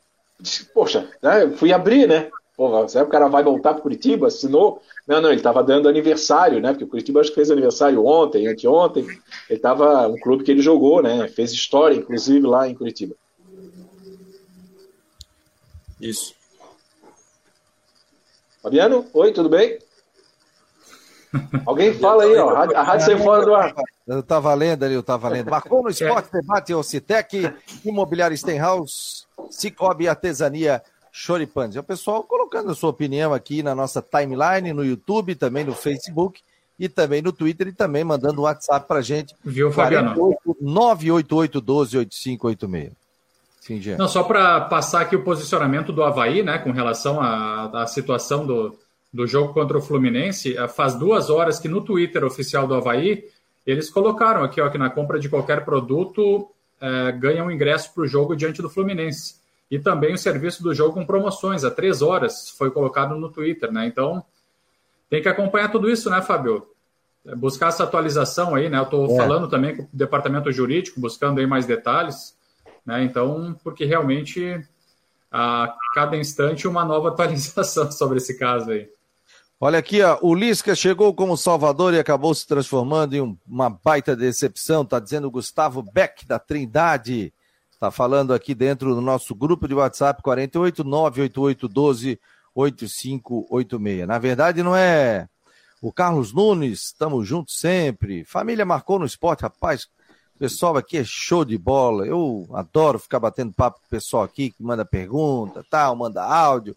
poxa, 0.74 1.08
né, 1.22 1.50
fui 1.56 1.72
abrir, 1.72 2.08
né? 2.08 2.30
Porra, 2.56 2.86
será 2.86 3.04
que 3.04 3.08
o 3.08 3.12
cara 3.12 3.28
vai 3.28 3.42
voltar 3.42 3.72
para 3.72 3.82
Curitiba? 3.82 4.26
Assinou? 4.26 4.82
Não, 5.06 5.20
não, 5.20 5.30
ele 5.30 5.38
estava 5.38 5.64
dando 5.64 5.88
aniversário, 5.88 6.60
né? 6.60 6.70
Porque 6.70 6.84
o 6.84 6.88
Curitiba 6.88 7.20
acho 7.20 7.30
que 7.30 7.34
fez 7.34 7.50
aniversário 7.50 8.04
ontem, 8.04 8.46
anteontem. 8.46 9.04
Ele 9.04 9.20
estava 9.50 10.06
um 10.06 10.18
clube 10.18 10.44
que 10.44 10.50
ele 10.50 10.62
jogou, 10.62 11.02
né? 11.02 11.26
Fez 11.28 11.50
história, 11.50 11.96
inclusive, 11.96 12.46
lá 12.46 12.68
em 12.68 12.74
Curitiba. 12.74 13.16
Isso. 16.00 16.34
Fabiano, 18.62 19.06
oi, 19.12 19.32
tudo 19.32 19.48
bem? 19.48 19.78
Alguém 21.64 21.94
fala 21.94 22.24
aí, 22.24 22.36
ó. 22.36 22.50
A 22.56 22.82
rádio 22.82 23.06
saiu 23.06 23.18
fora 23.18 23.44
do 23.44 23.54
ar. 23.54 23.74
Eu 24.06 24.22
tava 24.22 24.52
lendo 24.54 24.84
ali, 24.84 24.94
eu 24.94 25.02
tava 25.02 25.28
lendo. 25.28 25.50
Marcou 25.50 25.82
no 25.82 25.88
esporte, 25.88 26.30
debate 26.32 26.74
Ocitec, 26.74 27.52
Imobiliário 27.84 28.36
Stenhouse, 28.36 29.24
Cicobi 29.50 30.08
Artesania 30.08 30.82
Choripanes. 31.10 31.76
É 31.76 31.80
o 31.80 31.84
pessoal 31.84 32.22
colocando 32.24 32.70
a 32.70 32.74
sua 32.74 32.90
opinião 32.90 33.32
aqui 33.32 33.62
na 33.62 33.74
nossa 33.74 34.02
timeline, 34.02 34.72
no 34.72 34.84
YouTube, 34.84 35.34
também 35.34 35.64
no 35.64 35.74
Facebook 35.74 36.40
e 36.78 36.88
também 36.88 37.22
no 37.22 37.32
Twitter 37.32 37.68
e 37.68 37.72
também 37.72 38.02
mandando 38.02 38.40
um 38.40 38.44
WhatsApp 38.44 38.86
pra 38.86 39.00
gente. 39.00 39.34
Viu, 39.44 39.70
Fabiano? 39.70 40.14
988 40.60 41.60
12 41.60 41.98
8586. 41.98 43.02
Sim, 43.60 43.80
Não, 43.96 44.08
só 44.08 44.24
para 44.24 44.62
passar 44.62 45.02
aqui 45.02 45.14
o 45.14 45.22
posicionamento 45.22 45.92
do 45.92 46.02
Havaí, 46.02 46.42
né, 46.42 46.58
com 46.58 46.72
relação 46.72 47.20
à, 47.20 47.82
à 47.82 47.86
situação 47.86 48.44
do, 48.44 48.76
do 49.12 49.26
jogo 49.26 49.52
contra 49.52 49.76
o 49.76 49.82
Fluminense, 49.82 50.56
eh, 50.56 50.68
faz 50.68 50.94
duas 50.94 51.28
horas 51.28 51.58
que 51.58 51.68
no 51.68 51.82
Twitter 51.82 52.24
oficial 52.24 52.66
do 52.66 52.74
Havaí, 52.74 53.24
eles 53.66 53.90
colocaram 53.90 54.42
aqui 54.42 54.60
ó, 54.60 54.68
que 54.68 54.78
na 54.78 54.90
compra 54.90 55.18
de 55.18 55.28
qualquer 55.28 55.64
produto 55.64 56.48
é, 56.82 57.12
ganha 57.12 57.44
um 57.44 57.50
ingresso 57.50 57.94
para 57.94 58.02
o 58.02 58.06
jogo 58.08 58.34
diante 58.34 58.60
do 58.60 58.68
Fluminense. 58.68 59.36
E 59.70 59.78
também 59.78 60.12
o 60.12 60.18
serviço 60.18 60.62
do 60.62 60.74
jogo 60.74 60.94
com 60.94 61.06
promoções, 61.06 61.64
há 61.64 61.70
três 61.70 62.02
horas, 62.02 62.50
foi 62.50 62.70
colocado 62.72 63.14
no 63.14 63.30
Twitter, 63.30 63.70
né? 63.70 63.86
Então, 63.86 64.24
tem 65.08 65.22
que 65.22 65.28
acompanhar 65.28 65.70
tudo 65.70 65.88
isso, 65.88 66.10
né, 66.10 66.20
Fábio? 66.20 66.66
É, 67.24 67.36
buscar 67.36 67.68
essa 67.68 67.84
atualização 67.84 68.54
aí, 68.54 68.68
né? 68.68 68.78
Eu 68.78 68.82
estou 68.82 69.12
é. 69.12 69.16
falando 69.16 69.48
também 69.48 69.76
com 69.76 69.82
o 69.84 69.88
departamento 69.92 70.50
jurídico, 70.50 71.00
buscando 71.00 71.38
aí 71.38 71.46
mais 71.46 71.66
detalhes, 71.66 72.36
né? 72.84 73.04
Então, 73.04 73.56
porque 73.62 73.84
realmente 73.84 74.60
a 75.30 75.74
cada 75.94 76.16
instante 76.16 76.66
uma 76.66 76.84
nova 76.84 77.08
atualização 77.14 77.92
sobre 77.92 78.18
esse 78.18 78.36
caso 78.36 78.72
aí. 78.72 78.88
Olha 79.64 79.78
aqui, 79.78 80.02
ó, 80.02 80.18
o 80.22 80.34
Lisca 80.34 80.74
chegou 80.74 81.14
como 81.14 81.36
Salvador 81.36 81.94
e 81.94 81.98
acabou 82.00 82.34
se 82.34 82.44
transformando 82.44 83.14
em 83.14 83.38
uma 83.46 83.70
baita 83.70 84.16
decepção, 84.16 84.84
tá 84.84 84.98
dizendo 84.98 85.28
o 85.28 85.30
Gustavo 85.30 85.84
Beck 85.84 86.26
da 86.26 86.36
Trindade. 86.36 87.32
Tá 87.78 87.88
falando 87.88 88.34
aqui 88.34 88.56
dentro 88.56 88.92
do 88.92 89.00
nosso 89.00 89.36
grupo 89.36 89.68
de 89.68 89.74
WhatsApp 89.74 90.20
48 90.20 90.82
988 90.82 91.68
12 91.68 92.20
8586. 92.52 94.08
Na 94.08 94.18
verdade, 94.18 94.64
não 94.64 94.74
é 94.74 95.28
o 95.80 95.92
Carlos 95.92 96.32
Nunes, 96.32 96.86
estamos 96.86 97.28
juntos 97.28 97.56
sempre. 97.56 98.24
Família 98.24 98.66
marcou 98.66 98.98
no 98.98 99.06
esporte, 99.06 99.42
rapaz. 99.42 99.84
O 100.34 100.40
pessoal 100.40 100.76
aqui 100.76 100.98
é 100.98 101.04
show 101.04 101.44
de 101.44 101.56
bola. 101.56 102.04
Eu 102.04 102.48
adoro 102.52 102.98
ficar 102.98 103.20
batendo 103.20 103.52
papo 103.52 103.78
com 103.78 103.86
o 103.86 103.90
pessoal 103.90 104.24
aqui 104.24 104.50
que 104.50 104.60
manda 104.60 104.84
pergunta, 104.84 105.64
tal, 105.70 105.94
manda 105.94 106.20
áudio. 106.20 106.76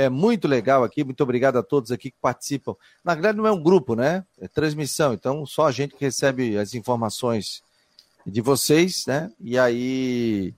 É 0.00 0.08
muito 0.08 0.48
legal 0.48 0.82
aqui. 0.82 1.04
Muito 1.04 1.22
obrigado 1.22 1.58
a 1.58 1.62
todos 1.62 1.92
aqui 1.92 2.10
que 2.10 2.16
participam. 2.22 2.74
Na 3.04 3.12
verdade, 3.12 3.36
não 3.36 3.46
é 3.46 3.52
um 3.52 3.62
grupo, 3.62 3.94
né? 3.94 4.24
É 4.40 4.48
transmissão. 4.48 5.12
Então, 5.12 5.44
só 5.44 5.66
a 5.66 5.70
gente 5.72 5.94
que 5.94 6.02
recebe 6.02 6.56
as 6.56 6.72
informações 6.72 7.62
de 8.26 8.40
vocês, 8.40 9.04
né? 9.06 9.30
E 9.38 9.58
aí. 9.58 10.54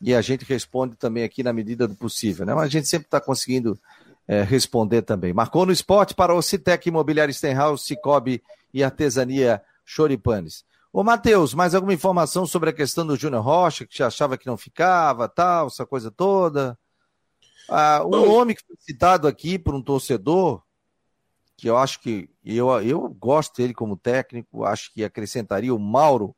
E 0.00 0.14
a 0.14 0.22
gente 0.22 0.42
responde 0.44 0.96
também 0.96 1.22
aqui 1.22 1.42
na 1.42 1.52
medida 1.52 1.86
do 1.86 1.94
possível, 1.94 2.46
né? 2.46 2.54
Mas 2.54 2.64
a 2.64 2.68
gente 2.68 2.88
sempre 2.88 3.08
está 3.08 3.20
conseguindo 3.20 3.78
é, 4.26 4.42
responder 4.42 5.02
também. 5.02 5.34
Marcou 5.34 5.66
no 5.66 5.72
esporte 5.72 6.14
para 6.14 6.32
o 6.34 6.40
Citec 6.40 6.88
Imobiliário 6.88 7.34
Stenhouse, 7.34 7.84
Cicobi 7.84 8.42
e 8.72 8.82
Artesania 8.82 9.60
Choripanes. 9.84 10.64
Ô, 10.90 11.04
Matheus, 11.04 11.52
mais 11.52 11.74
alguma 11.74 11.92
informação 11.92 12.46
sobre 12.46 12.70
a 12.70 12.72
questão 12.72 13.06
do 13.06 13.16
Júnior 13.16 13.42
Rocha, 13.42 13.84
que 13.84 13.94
você 13.94 14.02
achava 14.02 14.38
que 14.38 14.46
não 14.46 14.56
ficava, 14.56 15.28
tal, 15.28 15.66
essa 15.66 15.84
coisa 15.84 16.10
toda? 16.10 16.78
Ah, 17.68 18.02
um 18.04 18.10
nome 18.10 18.54
que 18.54 18.64
foi 18.66 18.76
citado 18.80 19.28
aqui 19.28 19.58
por 19.58 19.74
um 19.74 19.82
torcedor, 19.82 20.62
que 21.56 21.68
eu 21.68 21.76
acho 21.76 22.00
que 22.00 22.30
eu, 22.44 22.68
eu 22.80 23.08
gosto 23.08 23.56
dele 23.56 23.74
como 23.74 23.96
técnico, 23.96 24.64
acho 24.64 24.92
que 24.92 25.04
acrescentaria 25.04 25.74
o 25.74 25.78
Mauro, 25.78 26.34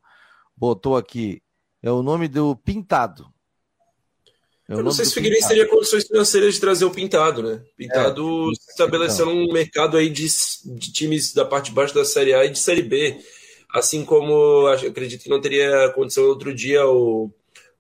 botou 0.56 0.96
aqui, 0.96 1.42
é 1.82 1.90
o 1.90 2.02
nome 2.02 2.26
do 2.26 2.56
Pintado. 2.56 3.32
É 4.68 4.74
eu 4.74 4.84
não 4.84 4.92
sei 4.92 5.04
se 5.04 5.10
o 5.10 5.14
Figueirense 5.14 5.48
teria 5.48 5.68
condições 5.68 6.06
financeiras 6.06 6.54
de 6.54 6.60
trazer 6.60 6.84
o 6.84 6.90
Pintado, 6.90 7.42
né? 7.42 7.62
Pintado 7.76 8.50
é, 8.50 8.52
estabelecendo 8.70 9.30
então. 9.32 9.44
um 9.44 9.52
mercado 9.52 9.96
aí 9.96 10.08
de, 10.08 10.26
de, 10.64 10.92
times 10.92 11.34
da 11.34 11.44
parte 11.44 11.66
de 11.66 11.72
baixo 11.72 11.94
da 11.94 12.04
Série 12.04 12.32
A 12.32 12.44
e 12.44 12.50
de 12.50 12.58
Série 12.58 12.82
B. 12.82 13.20
Assim 13.72 14.04
como 14.04 14.66
acredito 14.68 15.24
que 15.24 15.28
não 15.30 15.40
teria 15.40 15.90
condição 15.90 16.24
outro 16.24 16.54
dia 16.54 16.86
o, 16.86 17.32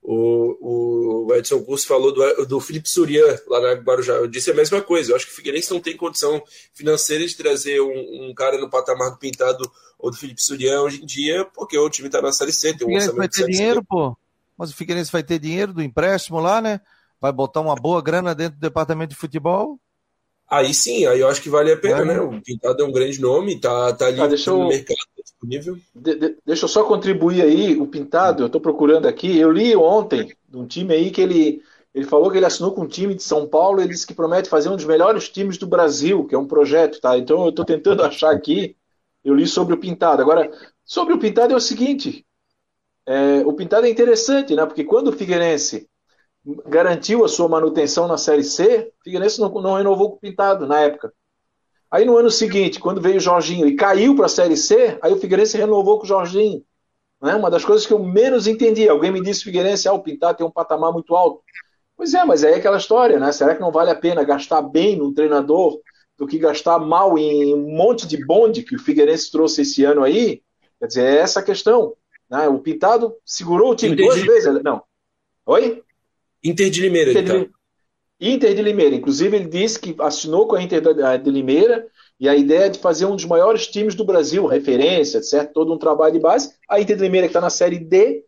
o, 0.02 1.26
o 1.26 1.34
Edson 1.34 1.62
Curso 1.62 1.86
falou 1.86 2.12
do, 2.12 2.46
do 2.46 2.60
Felipe 2.60 2.88
Surian 2.88 3.38
lá 3.46 3.60
na 3.60 3.72
Guarujá. 3.74 4.14
Eu 4.14 4.26
disse 4.26 4.50
a 4.50 4.54
mesma 4.54 4.80
coisa. 4.80 5.12
Eu 5.12 5.16
acho 5.16 5.26
que 5.26 5.32
o 5.32 5.34
Figueirense 5.34 5.70
não 5.70 5.80
tem 5.80 5.96
condição 5.96 6.42
financeira 6.72 7.26
de 7.26 7.36
trazer 7.36 7.80
um, 7.80 8.30
um 8.30 8.34
cara 8.34 8.58
no 8.58 8.70
patamar 8.70 9.10
do 9.10 9.18
Pintado 9.18 9.70
ou 9.98 10.10
do 10.10 10.16
Felipe 10.16 10.42
Surian 10.42 10.80
hoje 10.80 11.02
em 11.02 11.06
dia, 11.06 11.44
porque 11.54 11.76
o 11.78 11.90
time 11.90 12.08
está 12.08 12.22
na 12.22 12.32
Série 12.32 12.52
C, 12.52 12.74
tem 12.74 12.88
um 12.88 12.94
orçamento 12.94 13.16
vai 13.16 13.28
ter 13.28 13.46
dinheiro, 13.46 13.84
pô. 13.84 14.16
Mas 14.56 14.70
o 14.70 14.76
Figueirense 14.76 15.12
vai 15.12 15.22
ter 15.22 15.38
dinheiro 15.38 15.72
do 15.72 15.82
empréstimo 15.82 16.40
lá, 16.40 16.60
né? 16.60 16.80
Vai 17.20 17.32
botar 17.32 17.60
uma 17.60 17.74
boa 17.74 18.00
grana 18.00 18.34
dentro 18.34 18.58
do 18.58 18.60
departamento 18.60 19.10
de 19.10 19.20
futebol. 19.20 19.78
Aí 20.48 20.74
sim, 20.74 21.06
aí 21.06 21.20
eu 21.20 21.28
acho 21.28 21.40
que 21.40 21.48
vale 21.48 21.70
a 21.70 21.76
pena, 21.76 22.00
é. 22.00 22.04
né? 22.04 22.20
O 22.20 22.40
Pintado 22.40 22.82
é 22.82 22.86
um 22.86 22.90
grande 22.90 23.20
nome, 23.20 23.60
tá, 23.60 23.92
tá 23.92 24.06
ali 24.06 24.20
ah, 24.20 24.26
deixa 24.26 24.50
no 24.50 24.62
eu... 24.62 24.68
mercado 24.68 24.98
disponível. 25.40 25.78
De, 25.94 26.14
de, 26.14 26.36
deixa 26.44 26.64
eu 26.64 26.68
só 26.68 26.84
contribuir 26.84 27.42
aí, 27.42 27.76
o 27.76 27.86
Pintado, 27.86 28.42
eu 28.42 28.48
tô 28.48 28.60
procurando 28.60 29.06
aqui, 29.06 29.38
eu 29.38 29.50
li 29.50 29.74
ontem 29.74 30.34
de 30.48 30.56
um 30.56 30.66
time 30.66 30.94
aí 30.94 31.10
que 31.10 31.20
ele, 31.20 31.62
ele 31.94 32.04
falou 32.04 32.30
que 32.30 32.36
ele 32.36 32.46
assinou 32.46 32.72
com 32.72 32.82
um 32.82 32.88
time 32.88 33.14
de 33.14 33.22
São 33.22 33.48
Paulo, 33.48 33.80
ele 33.80 33.88
disse 33.88 34.06
que 34.06 34.14
promete 34.14 34.48
fazer 34.48 34.68
um 34.68 34.76
dos 34.76 34.84
melhores 34.84 35.28
times 35.28 35.56
do 35.58 35.66
Brasil, 35.66 36.26
que 36.26 36.34
é 36.34 36.38
um 36.38 36.46
projeto, 36.46 37.00
tá? 37.00 37.16
Então 37.16 37.46
eu 37.46 37.52
tô 37.52 37.64
tentando 37.64 38.02
achar 38.04 38.30
aqui, 38.30 38.76
eu 39.24 39.34
li 39.34 39.46
sobre 39.46 39.74
o 39.74 39.78
Pintado. 39.78 40.22
Agora, 40.22 40.50
sobre 40.84 41.14
o 41.14 41.18
Pintado 41.18 41.52
é 41.52 41.56
o 41.56 41.60
seguinte, 41.60 42.26
é, 43.06 43.40
o 43.46 43.52
Pintado 43.52 43.86
é 43.86 43.90
interessante, 43.90 44.54
né? 44.54 44.64
Porque 44.66 44.84
quando 44.84 45.08
o 45.08 45.12
Figueirense 45.12 45.88
garantiu 46.66 47.24
a 47.24 47.28
sua 47.28 47.48
manutenção 47.48 48.06
na 48.06 48.16
Série 48.16 48.44
C, 48.44 48.92
o 49.00 49.04
Figueirense 49.04 49.40
não, 49.40 49.50
não 49.50 49.74
renovou 49.74 50.10
com 50.10 50.16
o 50.16 50.20
Pintado 50.20 50.66
na 50.66 50.80
época. 50.80 51.12
Aí 51.90 52.04
no 52.04 52.16
ano 52.16 52.30
seguinte, 52.30 52.78
quando 52.78 53.00
veio 53.00 53.16
o 53.16 53.20
Jorginho 53.20 53.66
e 53.66 53.74
caiu 53.74 54.14
para 54.14 54.26
a 54.26 54.28
Série 54.28 54.56
C, 54.56 54.98
aí 55.02 55.12
o 55.12 55.16
Figueirense 55.16 55.56
renovou 55.56 55.98
com 55.98 56.04
o 56.04 56.08
Jorginho. 56.08 56.62
Né? 57.20 57.34
Uma 57.34 57.50
das 57.50 57.64
coisas 57.64 57.86
que 57.86 57.92
eu 57.92 57.98
menos 57.98 58.46
entendi. 58.46 58.88
Alguém 58.88 59.10
me 59.10 59.20
disse 59.20 59.42
Figueirense, 59.42 59.88
ah, 59.88 59.92
o 59.92 60.02
Pintado 60.02 60.38
tem 60.38 60.46
um 60.46 60.50
patamar 60.50 60.92
muito 60.92 61.16
alto. 61.16 61.42
Pois 61.96 62.14
é, 62.14 62.24
mas 62.24 62.44
é 62.44 62.54
aquela 62.54 62.78
história, 62.78 63.18
né? 63.18 63.30
Será 63.30 63.54
que 63.54 63.60
não 63.60 63.70
vale 63.70 63.90
a 63.90 63.94
pena 63.94 64.24
gastar 64.24 64.62
bem 64.62 64.96
num 64.96 65.12
treinador 65.12 65.80
do 66.16 66.26
que 66.26 66.38
gastar 66.38 66.78
mal 66.78 67.18
em 67.18 67.54
um 67.54 67.76
monte 67.76 68.06
de 68.06 68.24
bonde 68.24 68.62
que 68.62 68.76
o 68.76 68.78
Figueirense 68.78 69.30
trouxe 69.30 69.62
esse 69.62 69.84
ano 69.84 70.02
aí? 70.02 70.42
Quer 70.78 70.86
dizer, 70.86 71.04
é 71.04 71.16
essa 71.18 71.40
a 71.40 71.42
questão. 71.42 71.94
Né? 72.30 72.48
O 72.48 72.58
Pintado 72.60 73.14
segurou 73.24 73.72
o 73.72 73.74
time 73.74 73.92
Inter 73.92 74.06
duas 74.06 74.18
de... 74.18 74.26
vezes. 74.26 74.62
Não. 74.62 74.82
Oi? 75.44 75.82
Inter 76.42 76.70
de 76.70 76.80
Limeira. 76.80 77.10
Inter 77.10 77.24
de, 77.24 77.44
tá. 77.46 77.58
Inter 78.20 78.54
de 78.54 78.62
Limeira. 78.62 78.94
Inclusive, 78.94 79.36
ele 79.36 79.48
disse 79.48 79.78
que 79.78 79.94
assinou 80.00 80.46
com 80.46 80.56
a 80.56 80.62
Inter 80.62 80.82
de 81.18 81.30
Limeira 81.30 81.86
e 82.18 82.28
a 82.28 82.36
ideia 82.36 82.66
é 82.66 82.68
de 82.68 82.78
fazer 82.78 83.06
um 83.06 83.16
dos 83.16 83.24
maiores 83.24 83.66
times 83.66 83.94
do 83.94 84.04
Brasil, 84.04 84.44
referência, 84.46 85.22
certo? 85.22 85.54
Todo 85.54 85.72
um 85.72 85.78
trabalho 85.78 86.12
de 86.12 86.20
base. 86.20 86.52
A 86.68 86.78
Inter 86.80 86.96
de 86.96 87.02
Limeira 87.02 87.26
que 87.26 87.30
está 87.30 87.40
na 87.40 87.48
Série 87.48 87.78
D, 87.78 88.22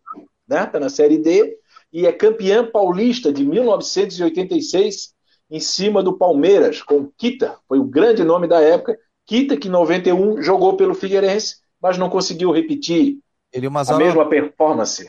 né? 0.47 0.63
Está 0.63 0.79
na 0.79 0.89
Série 0.89 1.17
D 1.17 1.57
e 1.93 2.07
é 2.07 2.11
campeã 2.11 2.65
paulista 2.65 3.31
de 3.31 3.45
1986 3.45 5.13
em 5.51 5.59
cima 5.59 6.01
do 6.01 6.17
Palmeiras, 6.17 6.81
com 6.81 7.11
Kita, 7.15 7.59
foi 7.67 7.77
o 7.77 7.83
grande 7.83 8.23
nome 8.23 8.47
da 8.47 8.59
época. 8.59 8.97
Kita, 9.27 9.55
que 9.55 9.67
em 9.67 9.71
91 9.71 10.41
jogou 10.41 10.75
pelo 10.75 10.95
Figueirense, 10.95 11.57
mas 11.79 11.97
não 11.97 12.09
conseguiu 12.09 12.51
repetir 12.51 13.19
ele, 13.51 13.67
o 13.67 13.77
a 13.77 13.97
mesma 13.97 14.27
performance. 14.27 15.07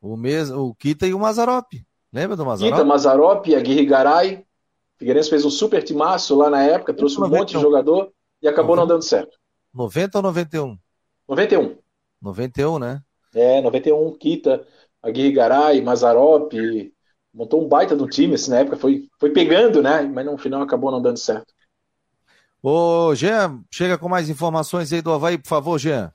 O, 0.00 0.16
mesmo, 0.16 0.58
o 0.62 0.74
Kita 0.74 1.06
e 1.06 1.12
o 1.12 1.18
Mazarop. 1.18 1.74
Lembra 2.12 2.36
do 2.36 2.44
Mazarop? 2.44 2.72
Kita, 2.72 2.84
Mazarop 2.84 3.46
e 3.48 3.56
Aguirre 3.56 3.86
Garay. 3.86 4.44
Figueirense 4.98 5.30
fez 5.30 5.44
um 5.44 5.50
super 5.50 5.82
timaço 5.82 6.36
lá 6.36 6.50
na 6.50 6.62
época, 6.62 6.94
trouxe 6.94 7.16
um 7.16 7.22
91. 7.22 7.38
monte 7.40 7.56
de 7.56 7.60
jogador 7.60 8.12
e 8.40 8.46
acabou 8.46 8.76
90. 8.76 8.80
não 8.80 8.86
dando 8.86 9.02
certo. 9.02 9.36
90 9.74 10.18
ou 10.18 10.22
91? 10.22 10.78
91. 11.28 11.76
91, 12.20 12.78
né? 12.78 13.02
É, 13.34 13.60
91, 13.62 14.12
Kita, 14.18 14.64
Aguirre 15.02 15.32
Garay, 15.32 15.80
Mazarop, 15.80 16.52
montou 17.32 17.64
um 17.64 17.68
baita 17.68 17.96
do 17.96 18.06
time 18.06 18.34
assim, 18.34 18.50
na 18.50 18.58
época, 18.58 18.76
foi, 18.76 19.08
foi 19.18 19.30
pegando, 19.30 19.82
né? 19.82 20.02
Mas 20.02 20.26
no 20.26 20.36
final 20.36 20.62
acabou 20.62 20.90
não 20.90 21.00
dando 21.00 21.18
certo. 21.18 21.52
Ô, 22.62 23.12
Jean, 23.14 23.60
chega 23.72 23.98
com 23.98 24.08
mais 24.08 24.28
informações 24.28 24.92
aí 24.92 25.02
do 25.02 25.10
Havaí, 25.10 25.36
por 25.38 25.48
favor, 25.48 25.78
Jean. 25.78 26.12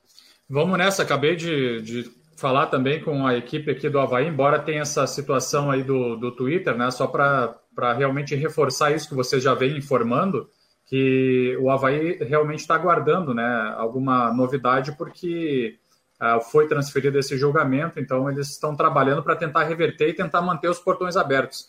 Vamos 0.48 0.78
nessa, 0.78 1.02
acabei 1.02 1.36
de, 1.36 1.82
de 1.82 2.17
falar 2.38 2.66
também 2.66 3.02
com 3.02 3.26
a 3.26 3.36
equipe 3.36 3.68
aqui 3.68 3.88
do 3.88 3.98
Havaí, 3.98 4.28
embora 4.28 4.60
tenha 4.60 4.82
essa 4.82 5.04
situação 5.08 5.72
aí 5.72 5.82
do, 5.82 6.14
do 6.14 6.30
Twitter, 6.30 6.76
né? 6.76 6.88
Só 6.92 7.08
para 7.08 7.92
realmente 7.96 8.36
reforçar 8.36 8.92
isso 8.92 9.08
que 9.08 9.14
vocês 9.14 9.42
já 9.42 9.54
vêm 9.54 9.76
informando, 9.76 10.48
que 10.86 11.58
o 11.60 11.68
Havaí 11.68 12.16
realmente 12.18 12.60
está 12.60 12.76
aguardando 12.76 13.34
né, 13.34 13.74
alguma 13.76 14.32
novidade, 14.32 14.92
porque 14.96 15.78
uh, 16.22 16.40
foi 16.40 16.68
transferido 16.68 17.18
esse 17.18 17.36
julgamento, 17.36 17.98
então 17.98 18.30
eles 18.30 18.50
estão 18.50 18.76
trabalhando 18.76 19.22
para 19.22 19.34
tentar 19.34 19.64
reverter 19.64 20.10
e 20.10 20.14
tentar 20.14 20.40
manter 20.40 20.68
os 20.70 20.78
portões 20.78 21.16
abertos. 21.16 21.68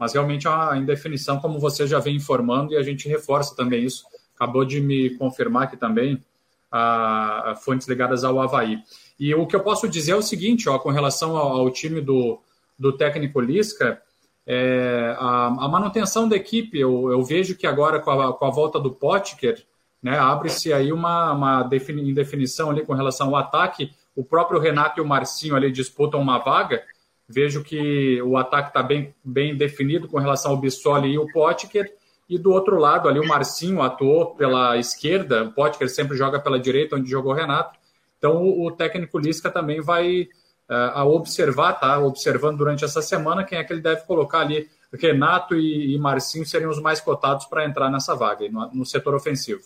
Mas 0.00 0.14
realmente 0.14 0.46
é 0.46 0.50
uma 0.50 0.78
indefinição, 0.78 1.38
como 1.38 1.60
você 1.60 1.86
já 1.86 1.98
vem 1.98 2.16
informando, 2.16 2.72
e 2.72 2.76
a 2.76 2.82
gente 2.82 3.06
reforça 3.06 3.54
também 3.54 3.84
isso. 3.84 4.04
Acabou 4.34 4.64
de 4.64 4.80
me 4.80 5.10
confirmar 5.16 5.64
aqui 5.64 5.76
também 5.76 6.24
a 6.72 7.54
fontes 7.62 7.86
ligadas 7.86 8.24
ao 8.24 8.40
Havaí. 8.40 8.78
E 9.18 9.34
o 9.34 9.46
que 9.46 9.56
eu 9.56 9.60
posso 9.60 9.88
dizer 9.88 10.12
é 10.12 10.16
o 10.16 10.22
seguinte, 10.22 10.68
ó, 10.68 10.78
com 10.78 10.90
relação 10.90 11.36
ao, 11.36 11.56
ao 11.56 11.70
time 11.70 12.00
do, 12.00 12.40
do 12.78 12.92
técnico 12.92 13.40
Lisca, 13.40 14.00
é, 14.46 15.16
a, 15.18 15.46
a, 15.46 15.68
manutenção 15.68 16.28
da 16.28 16.36
equipe, 16.36 16.78
eu, 16.78 17.10
eu, 17.10 17.24
vejo 17.24 17.56
que 17.56 17.66
agora 17.66 17.98
com 17.98 18.10
a, 18.10 18.32
com 18.32 18.44
a 18.44 18.50
volta 18.50 18.78
do 18.78 18.92
Potker, 18.92 19.64
né, 20.00 20.16
abre-se 20.18 20.72
aí 20.72 20.92
uma, 20.92 21.32
uma 21.32 21.62
defini, 21.64 22.08
indefinição 22.08 22.70
ali 22.70 22.84
com 22.84 22.94
relação 22.94 23.28
ao 23.28 23.36
ataque. 23.36 23.90
O 24.14 24.22
próprio 24.22 24.60
Renato 24.60 25.00
e 25.00 25.02
o 25.02 25.06
Marcinho 25.06 25.56
ali 25.56 25.72
disputam 25.72 26.20
uma 26.20 26.38
vaga. 26.38 26.84
Vejo 27.28 27.64
que 27.64 28.22
o 28.22 28.36
ataque 28.36 28.68
está 28.68 28.84
bem, 28.84 29.12
bem 29.24 29.56
definido 29.56 30.06
com 30.06 30.18
relação 30.18 30.52
ao 30.52 30.58
Bissoli 30.58 31.10
e 31.10 31.18
o 31.18 31.26
Potker. 31.32 31.92
E 32.28 32.38
do 32.38 32.52
outro 32.52 32.78
lado 32.78 33.08
ali 33.08 33.18
o 33.18 33.26
Marcinho 33.26 33.82
atuou 33.82 34.34
pela 34.36 34.76
esquerda, 34.76 35.44
o 35.44 35.52
Potker 35.52 35.88
sempre 35.88 36.16
joga 36.16 36.38
pela 36.38 36.58
direita, 36.58 36.96
onde 36.96 37.10
jogou 37.10 37.32
o 37.32 37.34
Renato. 37.34 37.76
Então 38.18 38.42
o, 38.42 38.70
técnico 38.70 39.18
Lisca 39.18 39.50
também 39.50 39.80
vai 39.80 40.22
uh, 40.70 40.92
a 40.94 41.04
observar, 41.04 41.74
tá? 41.74 41.98
Observando 41.98 42.58
durante 42.58 42.84
essa 42.84 43.02
semana 43.02 43.44
quem 43.44 43.58
é 43.58 43.64
que 43.64 43.72
ele 43.72 43.82
deve 43.82 44.02
colocar 44.02 44.40
ali. 44.40 44.68
Renato 44.92 45.54
e, 45.54 45.94
e 45.94 45.98
Marcinho 45.98 46.46
seriam 46.46 46.70
os 46.70 46.80
mais 46.80 47.00
cotados 47.00 47.46
para 47.46 47.66
entrar 47.66 47.90
nessa 47.90 48.14
vaga 48.14 48.48
no, 48.48 48.72
no, 48.72 48.86
setor 48.86 49.14
ofensivo. 49.14 49.62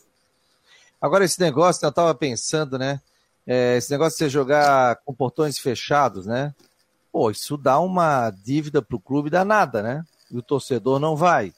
Agora, 1.01 1.25
esse 1.25 1.41
negócio, 1.41 1.85
eu 1.85 1.91
estava 1.91 2.15
pensando, 2.15 2.79
né? 2.79 3.01
É, 3.47 3.77
esse 3.77 3.91
negócio 3.91 4.13
de 4.13 4.25
você 4.25 4.29
jogar 4.29 4.97
com 5.05 5.15
portões 5.15 5.59
fechados, 5.59 6.27
né? 6.27 6.55
Pô, 7.13 7.31
isso 7.31 7.57
dá 7.57 7.79
uma 7.79 8.31
dívida 8.31 8.83
para 8.83 8.97
o 8.97 9.01
clube 9.01 9.31
danada, 9.31 9.83
né? 9.83 10.05
E 10.31 10.37
o 10.37 10.43
torcedor 10.43 10.99
não 10.99 11.17
vai. 11.17 11.53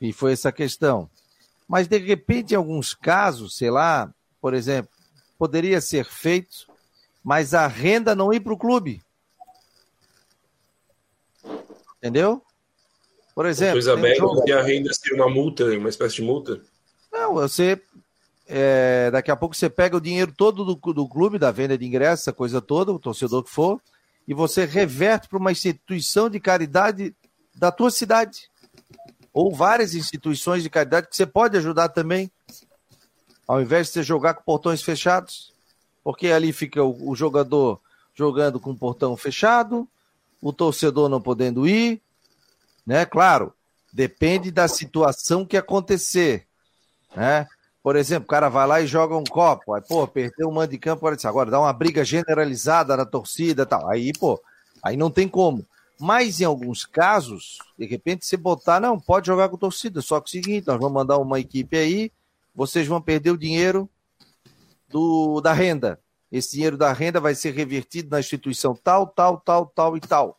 E 0.00 0.12
foi 0.12 0.32
essa 0.32 0.52
questão. 0.52 1.08
Mas, 1.68 1.88
de 1.88 1.98
repente, 1.98 2.52
em 2.52 2.56
alguns 2.56 2.94
casos, 2.94 3.56
sei 3.56 3.70
lá, 3.70 4.12
por 4.40 4.54
exemplo, 4.54 4.90
poderia 5.42 5.80
ser 5.80 6.04
feito, 6.04 6.68
mas 7.20 7.52
a 7.52 7.66
renda 7.66 8.14
não 8.14 8.32
ir 8.32 8.38
para 8.38 8.52
o 8.52 8.56
clube. 8.56 9.02
Entendeu? 11.96 12.40
Por 13.34 13.46
exemplo. 13.46 13.72
Coisa 13.72 13.94
aberta, 13.94 14.20
jogo... 14.20 14.52
a 14.52 14.62
renda 14.62 14.94
ser 14.94 15.12
uma 15.14 15.28
multa, 15.28 15.64
uma 15.64 15.88
espécie 15.88 16.14
de 16.14 16.22
multa? 16.22 16.60
Não, 17.12 17.34
você 17.34 17.82
é, 18.46 19.10
daqui 19.10 19.32
a 19.32 19.36
pouco 19.36 19.56
você 19.56 19.68
pega 19.68 19.96
o 19.96 20.00
dinheiro 20.00 20.32
todo 20.32 20.64
do, 20.64 20.92
do 20.92 21.08
clube, 21.08 21.40
da 21.40 21.50
venda 21.50 21.76
de 21.76 21.84
ingressos, 21.84 22.22
essa 22.22 22.32
coisa 22.32 22.62
toda, 22.62 22.92
o 22.92 22.98
torcedor 23.00 23.42
que 23.42 23.50
for, 23.50 23.82
e 24.28 24.32
você 24.32 24.64
reverte 24.64 25.26
para 25.28 25.40
uma 25.40 25.50
instituição 25.50 26.30
de 26.30 26.38
caridade 26.38 27.16
da 27.52 27.72
tua 27.72 27.90
cidade. 27.90 28.48
Ou 29.32 29.52
várias 29.52 29.92
instituições 29.96 30.62
de 30.62 30.70
caridade 30.70 31.08
que 31.08 31.16
você 31.16 31.26
pode 31.26 31.56
ajudar 31.56 31.88
também, 31.88 32.30
ao 33.52 33.60
invés 33.60 33.88
de 33.88 33.92
você 33.92 34.02
jogar 34.02 34.32
com 34.32 34.42
portões 34.42 34.82
fechados, 34.82 35.52
porque 36.02 36.28
ali 36.28 36.54
fica 36.54 36.82
o, 36.82 37.10
o 37.10 37.14
jogador 37.14 37.78
jogando 38.14 38.58
com 38.58 38.70
o 38.70 38.76
portão 38.76 39.14
fechado, 39.14 39.86
o 40.40 40.54
torcedor 40.54 41.06
não 41.10 41.20
podendo 41.20 41.68
ir, 41.68 42.00
né? 42.86 43.04
Claro, 43.04 43.52
depende 43.92 44.50
da 44.50 44.66
situação 44.68 45.44
que 45.44 45.58
acontecer, 45.58 46.46
né? 47.14 47.46
Por 47.82 47.94
exemplo, 47.94 48.24
o 48.24 48.28
cara 48.30 48.48
vai 48.48 48.66
lá 48.66 48.80
e 48.80 48.86
joga 48.86 49.18
um 49.18 49.24
copo, 49.24 49.74
aí, 49.74 49.82
pô, 49.82 50.08
perdeu 50.08 50.48
um 50.48 50.52
mando 50.52 50.70
de 50.70 50.78
campo, 50.78 51.06
agora 51.06 51.50
dá 51.50 51.60
uma 51.60 51.74
briga 51.74 52.02
generalizada 52.06 52.96
na 52.96 53.04
torcida 53.04 53.66
tal. 53.66 53.86
Aí, 53.90 54.14
pô, 54.14 54.40
aí 54.82 54.96
não 54.96 55.10
tem 55.10 55.28
como. 55.28 55.66
Mas 56.00 56.40
em 56.40 56.44
alguns 56.44 56.86
casos, 56.86 57.58
de 57.78 57.84
repente, 57.84 58.24
você 58.24 58.38
botar, 58.38 58.80
não, 58.80 58.98
pode 58.98 59.26
jogar 59.26 59.50
com 59.50 59.58
torcida, 59.58 60.00
só 60.00 60.18
que 60.22 60.38
é 60.38 60.40
o 60.40 60.42
seguinte, 60.42 60.66
nós 60.68 60.78
vamos 60.78 60.94
mandar 60.94 61.18
uma 61.18 61.38
equipe 61.38 61.76
aí, 61.76 62.10
vocês 62.54 62.86
vão 62.86 63.00
perder 63.00 63.30
o 63.30 63.38
dinheiro 63.38 63.88
do, 64.88 65.40
da 65.40 65.52
renda. 65.52 65.98
Esse 66.30 66.52
dinheiro 66.52 66.76
da 66.76 66.92
renda 66.92 67.20
vai 67.20 67.34
ser 67.34 67.52
revertido 67.52 68.10
na 68.10 68.20
instituição 68.20 68.74
tal, 68.74 69.06
tal, 69.06 69.38
tal, 69.38 69.66
tal 69.66 69.96
e 69.96 70.00
tal. 70.00 70.38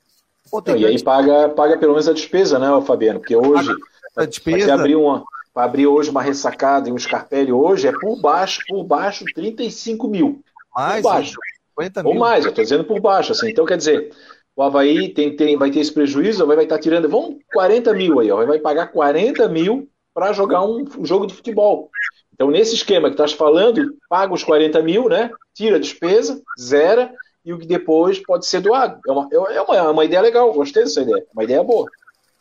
Pô, 0.50 0.62
e 0.76 0.86
aí 0.86 1.02
paga, 1.02 1.50
paga 1.50 1.78
pelo 1.78 1.94
menos 1.94 2.08
a 2.08 2.14
despesa, 2.14 2.60
né, 2.60 2.68
Fabiano? 2.86 3.20
Porque 3.20 3.36
hoje, 3.36 3.70
a 4.16 4.26
despesa... 4.26 4.68
vai 4.68 4.80
abrir 4.80 4.96
uma, 4.96 5.24
para 5.54 5.64
abrir 5.64 5.88
hoje 5.88 6.10
uma 6.10 6.22
ressacada 6.22 6.90
e 6.90 6.92
um 6.92 6.98
Scarpelli 6.98 7.52
hoje 7.52 7.88
é 7.88 7.92
por 7.92 8.20
baixo, 8.20 8.62
por 8.68 8.84
baixo 8.84 9.24
35 9.34 10.08
mil. 10.08 10.44
Mais, 10.76 11.02
por 11.02 11.10
baixo. 11.10 11.38
50 11.80 12.04
mil. 12.04 12.12
Ou 12.12 12.20
mais, 12.20 12.44
eu 12.44 12.50
estou 12.50 12.64
dizendo 12.64 12.84
por 12.84 13.00
baixo. 13.00 13.32
Assim. 13.32 13.52
Então, 13.52 13.66
quer 13.66 13.78
dizer, 13.78 14.12
o 14.56 14.62
Havaí 14.62 15.10
tem, 15.10 15.36
tem, 15.36 15.58
vai 15.58 15.72
ter 15.72 15.80
esse 15.80 15.92
prejuízo, 15.92 16.46
vai 16.46 16.58
estar 16.58 16.76
tá 16.76 16.82
tirando, 16.82 17.08
vamos 17.08 17.38
40 17.54 17.94
mil 17.94 18.20
aí, 18.20 18.32
ó, 18.32 18.46
vai 18.46 18.60
pagar 18.60 18.88
40 18.88 19.48
mil 19.48 19.88
para 20.14 20.34
jogar 20.34 20.64
um, 20.64 20.86
um, 20.98 21.06
jogo 21.06 21.26
de 21.26 21.34
futebol. 21.34 21.90
Então, 22.34 22.50
nesse 22.50 22.76
esquema 22.76 23.10
que 23.10 23.14
estás 23.14 23.34
falando, 23.34 23.98
paga 24.10 24.34
os 24.34 24.44
40 24.44 24.82
mil, 24.82 25.10
né? 25.10 25.32
Tira 25.54 25.78
a 25.78 25.80
despesa, 25.80 26.42
zera, 26.60 27.14
e 27.46 27.54
o 27.54 27.60
que 27.60 27.66
depois 27.66 28.20
pode 28.20 28.46
ser 28.46 28.62
doado. 28.62 29.00
É 29.08 29.12
uma, 29.12 29.28
é 29.32 29.62
uma, 29.62 29.78
é 29.78 29.82
uma 29.82 30.06
ideia 30.06 30.22
legal, 30.22 30.54
gostei 30.54 30.84
dessa 30.84 31.02
ideia, 31.02 31.26
uma 31.34 31.44
ideia 31.44 31.64
boa. 31.64 31.90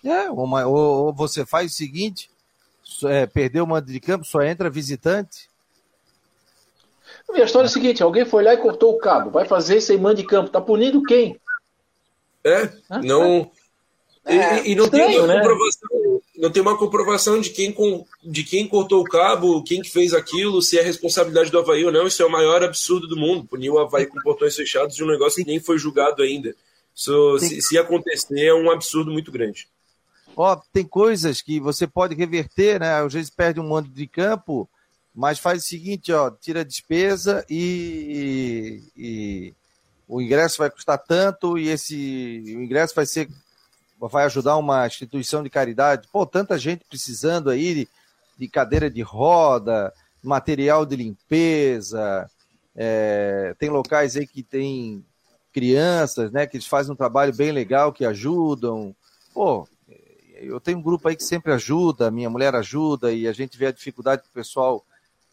É, 0.04 0.30
uma, 0.30 0.66
ou, 0.66 1.06
ou 1.06 1.12
você 1.12 1.46
faz 1.46 1.72
o 1.72 1.74
seguinte, 1.74 2.30
é, 3.04 3.26
perdeu 3.26 3.64
o 3.64 3.66
mando 3.66 3.90
de 3.90 4.00
campo, 4.00 4.24
só 4.24 4.42
entra 4.42 4.70
visitante. 4.70 5.50
A 7.30 7.38
história 7.44 7.66
é 7.66 7.68
a 7.68 7.72
seguinte: 7.72 8.02
alguém 8.02 8.24
foi 8.24 8.42
lá 8.42 8.52
e 8.52 8.58
cortou 8.58 8.92
o 8.92 8.98
cabo, 8.98 9.30
vai 9.30 9.46
fazer 9.46 9.80
sem 9.80 9.98
mando 9.98 10.16
de 10.16 10.24
campo, 10.24 10.50
tá 10.50 10.60
punindo 10.60 11.02
quem? 11.02 11.40
É, 12.44 12.68
não. 13.02 13.50
É, 14.24 14.60
e, 14.60 14.72
e, 14.72 14.74
não 14.74 14.84
estranho, 14.84 15.26
tem 15.26 15.26
né? 15.26 15.40
comprovação, 15.40 15.88
não 16.36 16.50
tem 16.50 16.62
uma 16.62 16.78
comprovação 16.78 17.40
de 17.40 17.50
quem, 17.50 17.74
de 18.22 18.44
quem 18.44 18.66
cortou 18.66 19.00
o 19.00 19.04
cabo, 19.04 19.62
quem 19.62 19.82
que 19.82 19.90
fez 19.90 20.14
aquilo, 20.14 20.62
se 20.62 20.78
é 20.78 20.82
responsabilidade 20.82 21.50
do 21.50 21.58
Havaí 21.58 21.84
ou 21.84 21.92
não. 21.92 22.06
Isso 22.06 22.22
é 22.22 22.26
o 22.26 22.30
maior 22.30 22.62
absurdo 22.62 23.06
do 23.06 23.16
mundo. 23.16 23.46
Punir 23.46 23.70
o 23.70 23.78
Havaí 23.78 24.06
com 24.06 24.20
portões 24.20 24.56
fechados 24.56 24.96
de 24.96 25.04
um 25.04 25.08
negócio 25.08 25.44
que 25.44 25.50
nem 25.50 25.60
foi 25.60 25.78
julgado 25.78 26.22
ainda. 26.22 26.54
Isso, 26.94 27.38
se, 27.38 27.60
se 27.60 27.78
acontecer, 27.78 28.46
é 28.46 28.54
um 28.54 28.70
absurdo 28.70 29.10
muito 29.10 29.30
grande. 29.30 29.68
Ó, 30.34 30.56
tem 30.72 30.84
coisas 30.84 31.42
que 31.42 31.60
você 31.60 31.86
pode 31.86 32.14
reverter, 32.14 32.80
né? 32.80 32.94
Às 32.94 33.12
vezes 33.12 33.30
perde 33.30 33.60
um 33.60 33.68
mando 33.68 33.88
de 33.90 34.06
campo, 34.06 34.68
mas 35.14 35.38
faz 35.38 35.62
o 35.62 35.66
seguinte, 35.66 36.12
ó, 36.12 36.30
tira 36.30 36.60
a 36.60 36.64
despesa 36.64 37.44
e, 37.48 38.82
e, 38.96 39.54
o 40.08 40.20
ingresso 40.20 40.58
vai 40.58 40.70
custar 40.70 40.98
tanto 40.98 41.58
e 41.58 41.68
esse 41.68 42.42
o 42.56 42.62
ingresso 42.62 42.94
vai 42.94 43.04
ser 43.04 43.28
vai 44.09 44.24
ajudar 44.24 44.57
uma 44.57 44.86
instituição 44.86 45.42
de 45.42 45.50
caridade. 45.50 46.09
Pô, 46.12 46.26
tanta 46.26 46.59
gente 46.59 46.84
precisando 46.88 47.50
aí 47.50 47.74
de, 47.74 47.88
de 48.38 48.48
cadeira 48.48 48.90
de 48.90 49.03
roda, 49.03 49.92
material 50.22 50.84
de 50.84 50.96
limpeza. 50.96 52.28
É, 52.74 53.55
tem 53.59 53.70
locais 53.70 54.16
aí 54.16 54.26
que 54.26 54.42
tem 54.42 55.05
crianças, 55.53 56.32
né, 56.32 56.46
que 56.46 56.57
eles 56.57 56.66
fazem 56.66 56.92
um 56.92 56.96
trabalho 56.96 57.34
bem 57.34 57.53
legal, 57.53 57.92
que 57.92 58.05
ajudam. 58.05 58.94
Pô, 59.34 59.68
eu 60.34 60.59
tenho 60.59 60.78
um 60.78 60.82
grupo 60.82 61.09
aí 61.09 61.16
que 61.16 61.24
sempre 61.24 61.53
ajuda, 61.53 62.11
minha 62.11 62.30
mulher 62.30 62.55
ajuda 62.55 63.12
e 63.12 63.28
a 63.28 63.32
gente 63.32 63.57
vê 63.57 63.66
a 63.66 63.72
dificuldade 63.72 64.22
que 64.22 64.28
o 64.28 64.32
pessoal 64.32 64.84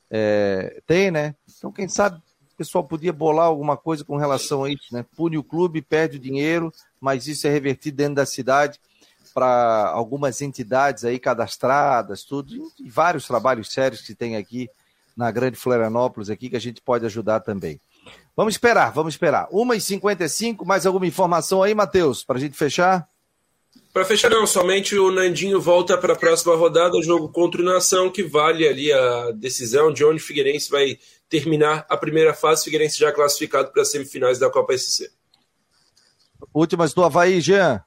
é, 0.09 0.81
tem, 0.85 1.09
né? 1.09 1.35
Então, 1.57 1.71
quem 1.71 1.87
sabe 1.87 2.17
o 2.17 2.57
pessoal 2.57 2.83
podia 2.83 3.13
bolar 3.13 3.45
alguma 3.45 3.77
coisa 3.77 4.03
com 4.03 4.17
relação 4.17 4.65
a 4.65 4.69
isso, 4.69 4.93
né? 4.93 5.05
Pune 5.15 5.37
o 5.37 5.43
clube, 5.43 5.81
perde 5.81 6.17
o 6.17 6.19
dinheiro, 6.19 6.73
mas 6.99 7.27
isso 7.27 7.47
é 7.47 7.49
revertido 7.49 7.97
dentro 7.97 8.15
da 8.15 8.25
cidade 8.25 8.79
para 9.33 9.89
algumas 9.89 10.41
entidades 10.41 11.05
aí 11.05 11.19
cadastradas, 11.19 12.23
tudo, 12.23 12.71
e 12.79 12.89
vários 12.89 13.27
trabalhos 13.27 13.71
sérios 13.71 14.01
que 14.01 14.15
tem 14.15 14.35
aqui 14.35 14.69
na 15.15 15.31
Grande 15.31 15.57
Florianópolis 15.57 16.29
aqui 16.29 16.49
que 16.49 16.55
a 16.55 16.61
gente 16.61 16.81
pode 16.81 17.05
ajudar 17.05 17.41
também. 17.41 17.79
Vamos 18.35 18.53
esperar, 18.53 18.91
vamos 18.91 19.13
esperar. 19.13 19.47
1h55, 19.49 20.65
mais 20.65 20.85
alguma 20.85 21.05
informação 21.05 21.61
aí, 21.61 21.75
Matheus, 21.75 22.23
para 22.23 22.37
a 22.37 22.39
gente 22.39 22.57
fechar? 22.57 23.07
Para 23.93 24.05
fechar, 24.05 24.29
não, 24.29 24.47
somente 24.47 24.97
o 24.97 25.11
Nandinho 25.11 25.59
volta 25.59 25.97
para 25.97 26.13
a 26.13 26.15
próxima 26.15 26.55
rodada, 26.55 27.01
jogo 27.01 27.29
contra 27.29 27.61
o 27.61 27.65
Nação, 27.65 28.09
que 28.09 28.23
vale 28.23 28.67
ali 28.67 28.93
a 28.93 29.31
decisão 29.31 29.91
de 29.91 30.05
onde 30.05 30.21
o 30.21 30.25
Figueirense 30.25 30.69
vai 30.69 30.97
terminar 31.27 31.85
a 31.89 31.97
primeira 31.97 32.33
fase. 32.33 32.63
Figueirense 32.63 32.97
já 32.97 33.11
classificado 33.11 33.71
para 33.71 33.81
as 33.81 33.91
semifinais 33.91 34.39
da 34.39 34.49
Copa 34.49 34.77
SC. 34.77 35.11
Últimas 36.53 36.93
do 36.93 37.03
Havaí, 37.03 37.41
Jean. 37.41 37.81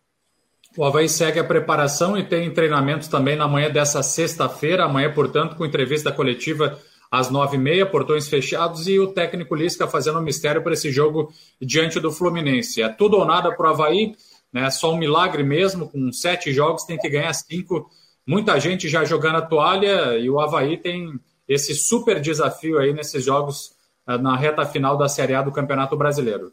O 0.76 0.84
Havaí 0.84 1.08
segue 1.08 1.38
a 1.38 1.44
preparação 1.44 2.16
e 2.16 2.24
tem 2.24 2.50
treinamentos 2.52 3.08
também 3.08 3.36
na 3.36 3.46
manhã 3.46 3.70
dessa 3.70 4.02
sexta-feira. 4.02 4.84
Amanhã, 4.84 5.12
portanto, 5.12 5.56
com 5.56 5.66
entrevista 5.66 6.10
coletiva 6.10 6.78
às 7.10 7.30
nove 7.30 7.56
e 7.56 7.60
meia, 7.60 7.84
portões 7.84 8.28
fechados 8.28 8.86
e 8.88 8.98
o 8.98 9.08
técnico 9.08 9.54
Lisca 9.54 9.86
fazendo 9.86 10.18
um 10.18 10.22
mistério 10.22 10.62
para 10.62 10.72
esse 10.72 10.90
jogo 10.90 11.30
diante 11.60 12.00
do 12.00 12.10
Fluminense. 12.10 12.82
É 12.82 12.88
tudo 12.88 13.18
ou 13.18 13.26
nada 13.26 13.54
para 13.54 13.68
o 13.68 13.70
Havaí 13.70 14.14
né? 14.52 14.70
Só 14.70 14.92
um 14.92 14.98
milagre 14.98 15.42
mesmo, 15.42 15.88
com 15.88 16.12
sete 16.12 16.52
jogos 16.52 16.84
tem 16.84 16.98
que 16.98 17.08
ganhar 17.08 17.32
cinco. 17.32 17.88
Muita 18.26 18.60
gente 18.60 18.88
já 18.88 19.04
jogando 19.04 19.36
a 19.36 19.42
toalha 19.42 20.18
e 20.18 20.28
o 20.28 20.38
Havaí 20.38 20.76
tem 20.76 21.18
esse 21.48 21.74
super 21.74 22.20
desafio 22.20 22.78
aí 22.78 22.92
nesses 22.92 23.24
jogos 23.24 23.72
eh, 24.06 24.18
na 24.18 24.36
reta 24.36 24.64
final 24.66 24.96
da 24.96 25.08
Série 25.08 25.34
A 25.34 25.42
do 25.42 25.50
Campeonato 25.50 25.96
Brasileiro. 25.96 26.52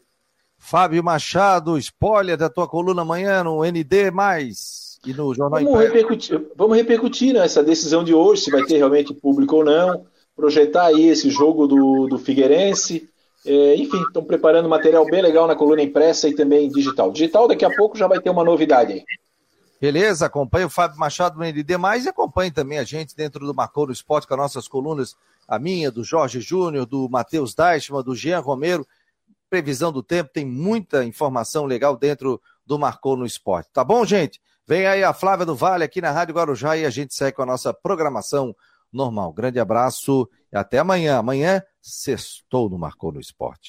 Fábio 0.60 1.02
Machado, 1.02 1.78
spoiler 1.78 2.36
da 2.36 2.50
tua 2.50 2.68
coluna 2.68 3.00
amanhã 3.00 3.42
no 3.42 3.64
ND+, 3.64 4.12
e 5.06 5.14
no 5.14 5.34
Jornal 5.34 5.64
vamos 5.64 5.80
repercutir, 5.80 6.46
vamos 6.54 6.76
repercutir 6.76 7.32
né, 7.32 7.44
essa 7.44 7.64
decisão 7.64 8.04
de 8.04 8.12
hoje, 8.12 8.42
se 8.42 8.50
vai 8.50 8.62
ter 8.64 8.76
realmente 8.76 9.14
público 9.14 9.56
ou 9.56 9.64
não, 9.64 10.04
projetar 10.36 10.86
aí 10.86 11.08
esse 11.08 11.30
jogo 11.30 11.66
do, 11.66 12.06
do 12.06 12.18
Figueirense, 12.18 13.08
é, 13.44 13.74
enfim, 13.76 14.00
estão 14.02 14.22
preparando 14.22 14.68
material 14.68 15.04
bem 15.06 15.22
legal 15.22 15.46
na 15.46 15.56
coluna 15.56 15.82
impressa 15.82 16.28
e 16.28 16.34
também 16.34 16.68
digital. 16.68 17.10
Digital, 17.10 17.48
daqui 17.48 17.64
a 17.64 17.74
pouco 17.74 17.96
já 17.96 18.06
vai 18.06 18.20
ter 18.20 18.28
uma 18.28 18.44
novidade 18.44 18.92
aí. 18.92 19.02
Beleza, 19.80 20.26
acompanhe 20.26 20.66
o 20.66 20.70
Fábio 20.70 20.98
Machado 20.98 21.38
no 21.38 21.44
ND, 21.44 21.78
mais 21.78 22.04
e 22.04 22.10
acompanhe 22.10 22.50
também 22.50 22.78
a 22.78 22.84
gente 22.84 23.16
dentro 23.16 23.46
do 23.46 23.54
Marcou 23.54 23.90
Esporte 23.90 24.28
com 24.28 24.34
as 24.34 24.40
nossas 24.40 24.68
colunas, 24.68 25.16
a 25.48 25.58
minha, 25.58 25.90
do 25.90 26.04
Jorge 26.04 26.38
Júnior, 26.38 26.84
do 26.84 27.08
Matheus 27.08 27.54
Deichmann, 27.54 28.04
do 28.04 28.14
Jean 28.14 28.40
Romero. 28.40 28.86
Previsão 29.50 29.92
do 29.92 30.02
tempo, 30.02 30.30
tem 30.32 30.46
muita 30.46 31.04
informação 31.04 31.66
legal 31.66 31.96
dentro 31.96 32.40
do 32.64 32.78
Marcou 32.78 33.16
no 33.16 33.26
Esporte. 33.26 33.68
Tá 33.72 33.82
bom, 33.82 34.04
gente? 34.04 34.40
Vem 34.66 34.86
aí 34.86 35.02
a 35.02 35.12
Flávia 35.12 35.44
do 35.44 35.56
Vale 35.56 35.82
aqui 35.82 36.00
na 36.00 36.12
Rádio 36.12 36.36
Guarujá 36.36 36.76
e 36.76 36.86
a 36.86 36.90
gente 36.90 37.12
segue 37.12 37.36
com 37.36 37.42
a 37.42 37.46
nossa 37.46 37.74
programação 37.74 38.54
normal. 38.92 39.32
Grande 39.32 39.58
abraço 39.58 40.28
e 40.52 40.56
até 40.56 40.78
amanhã. 40.78 41.18
Amanhã, 41.18 41.60
sextou 41.82 42.70
no 42.70 42.78
Marcou 42.78 43.10
no 43.10 43.20
Esporte. 43.20 43.68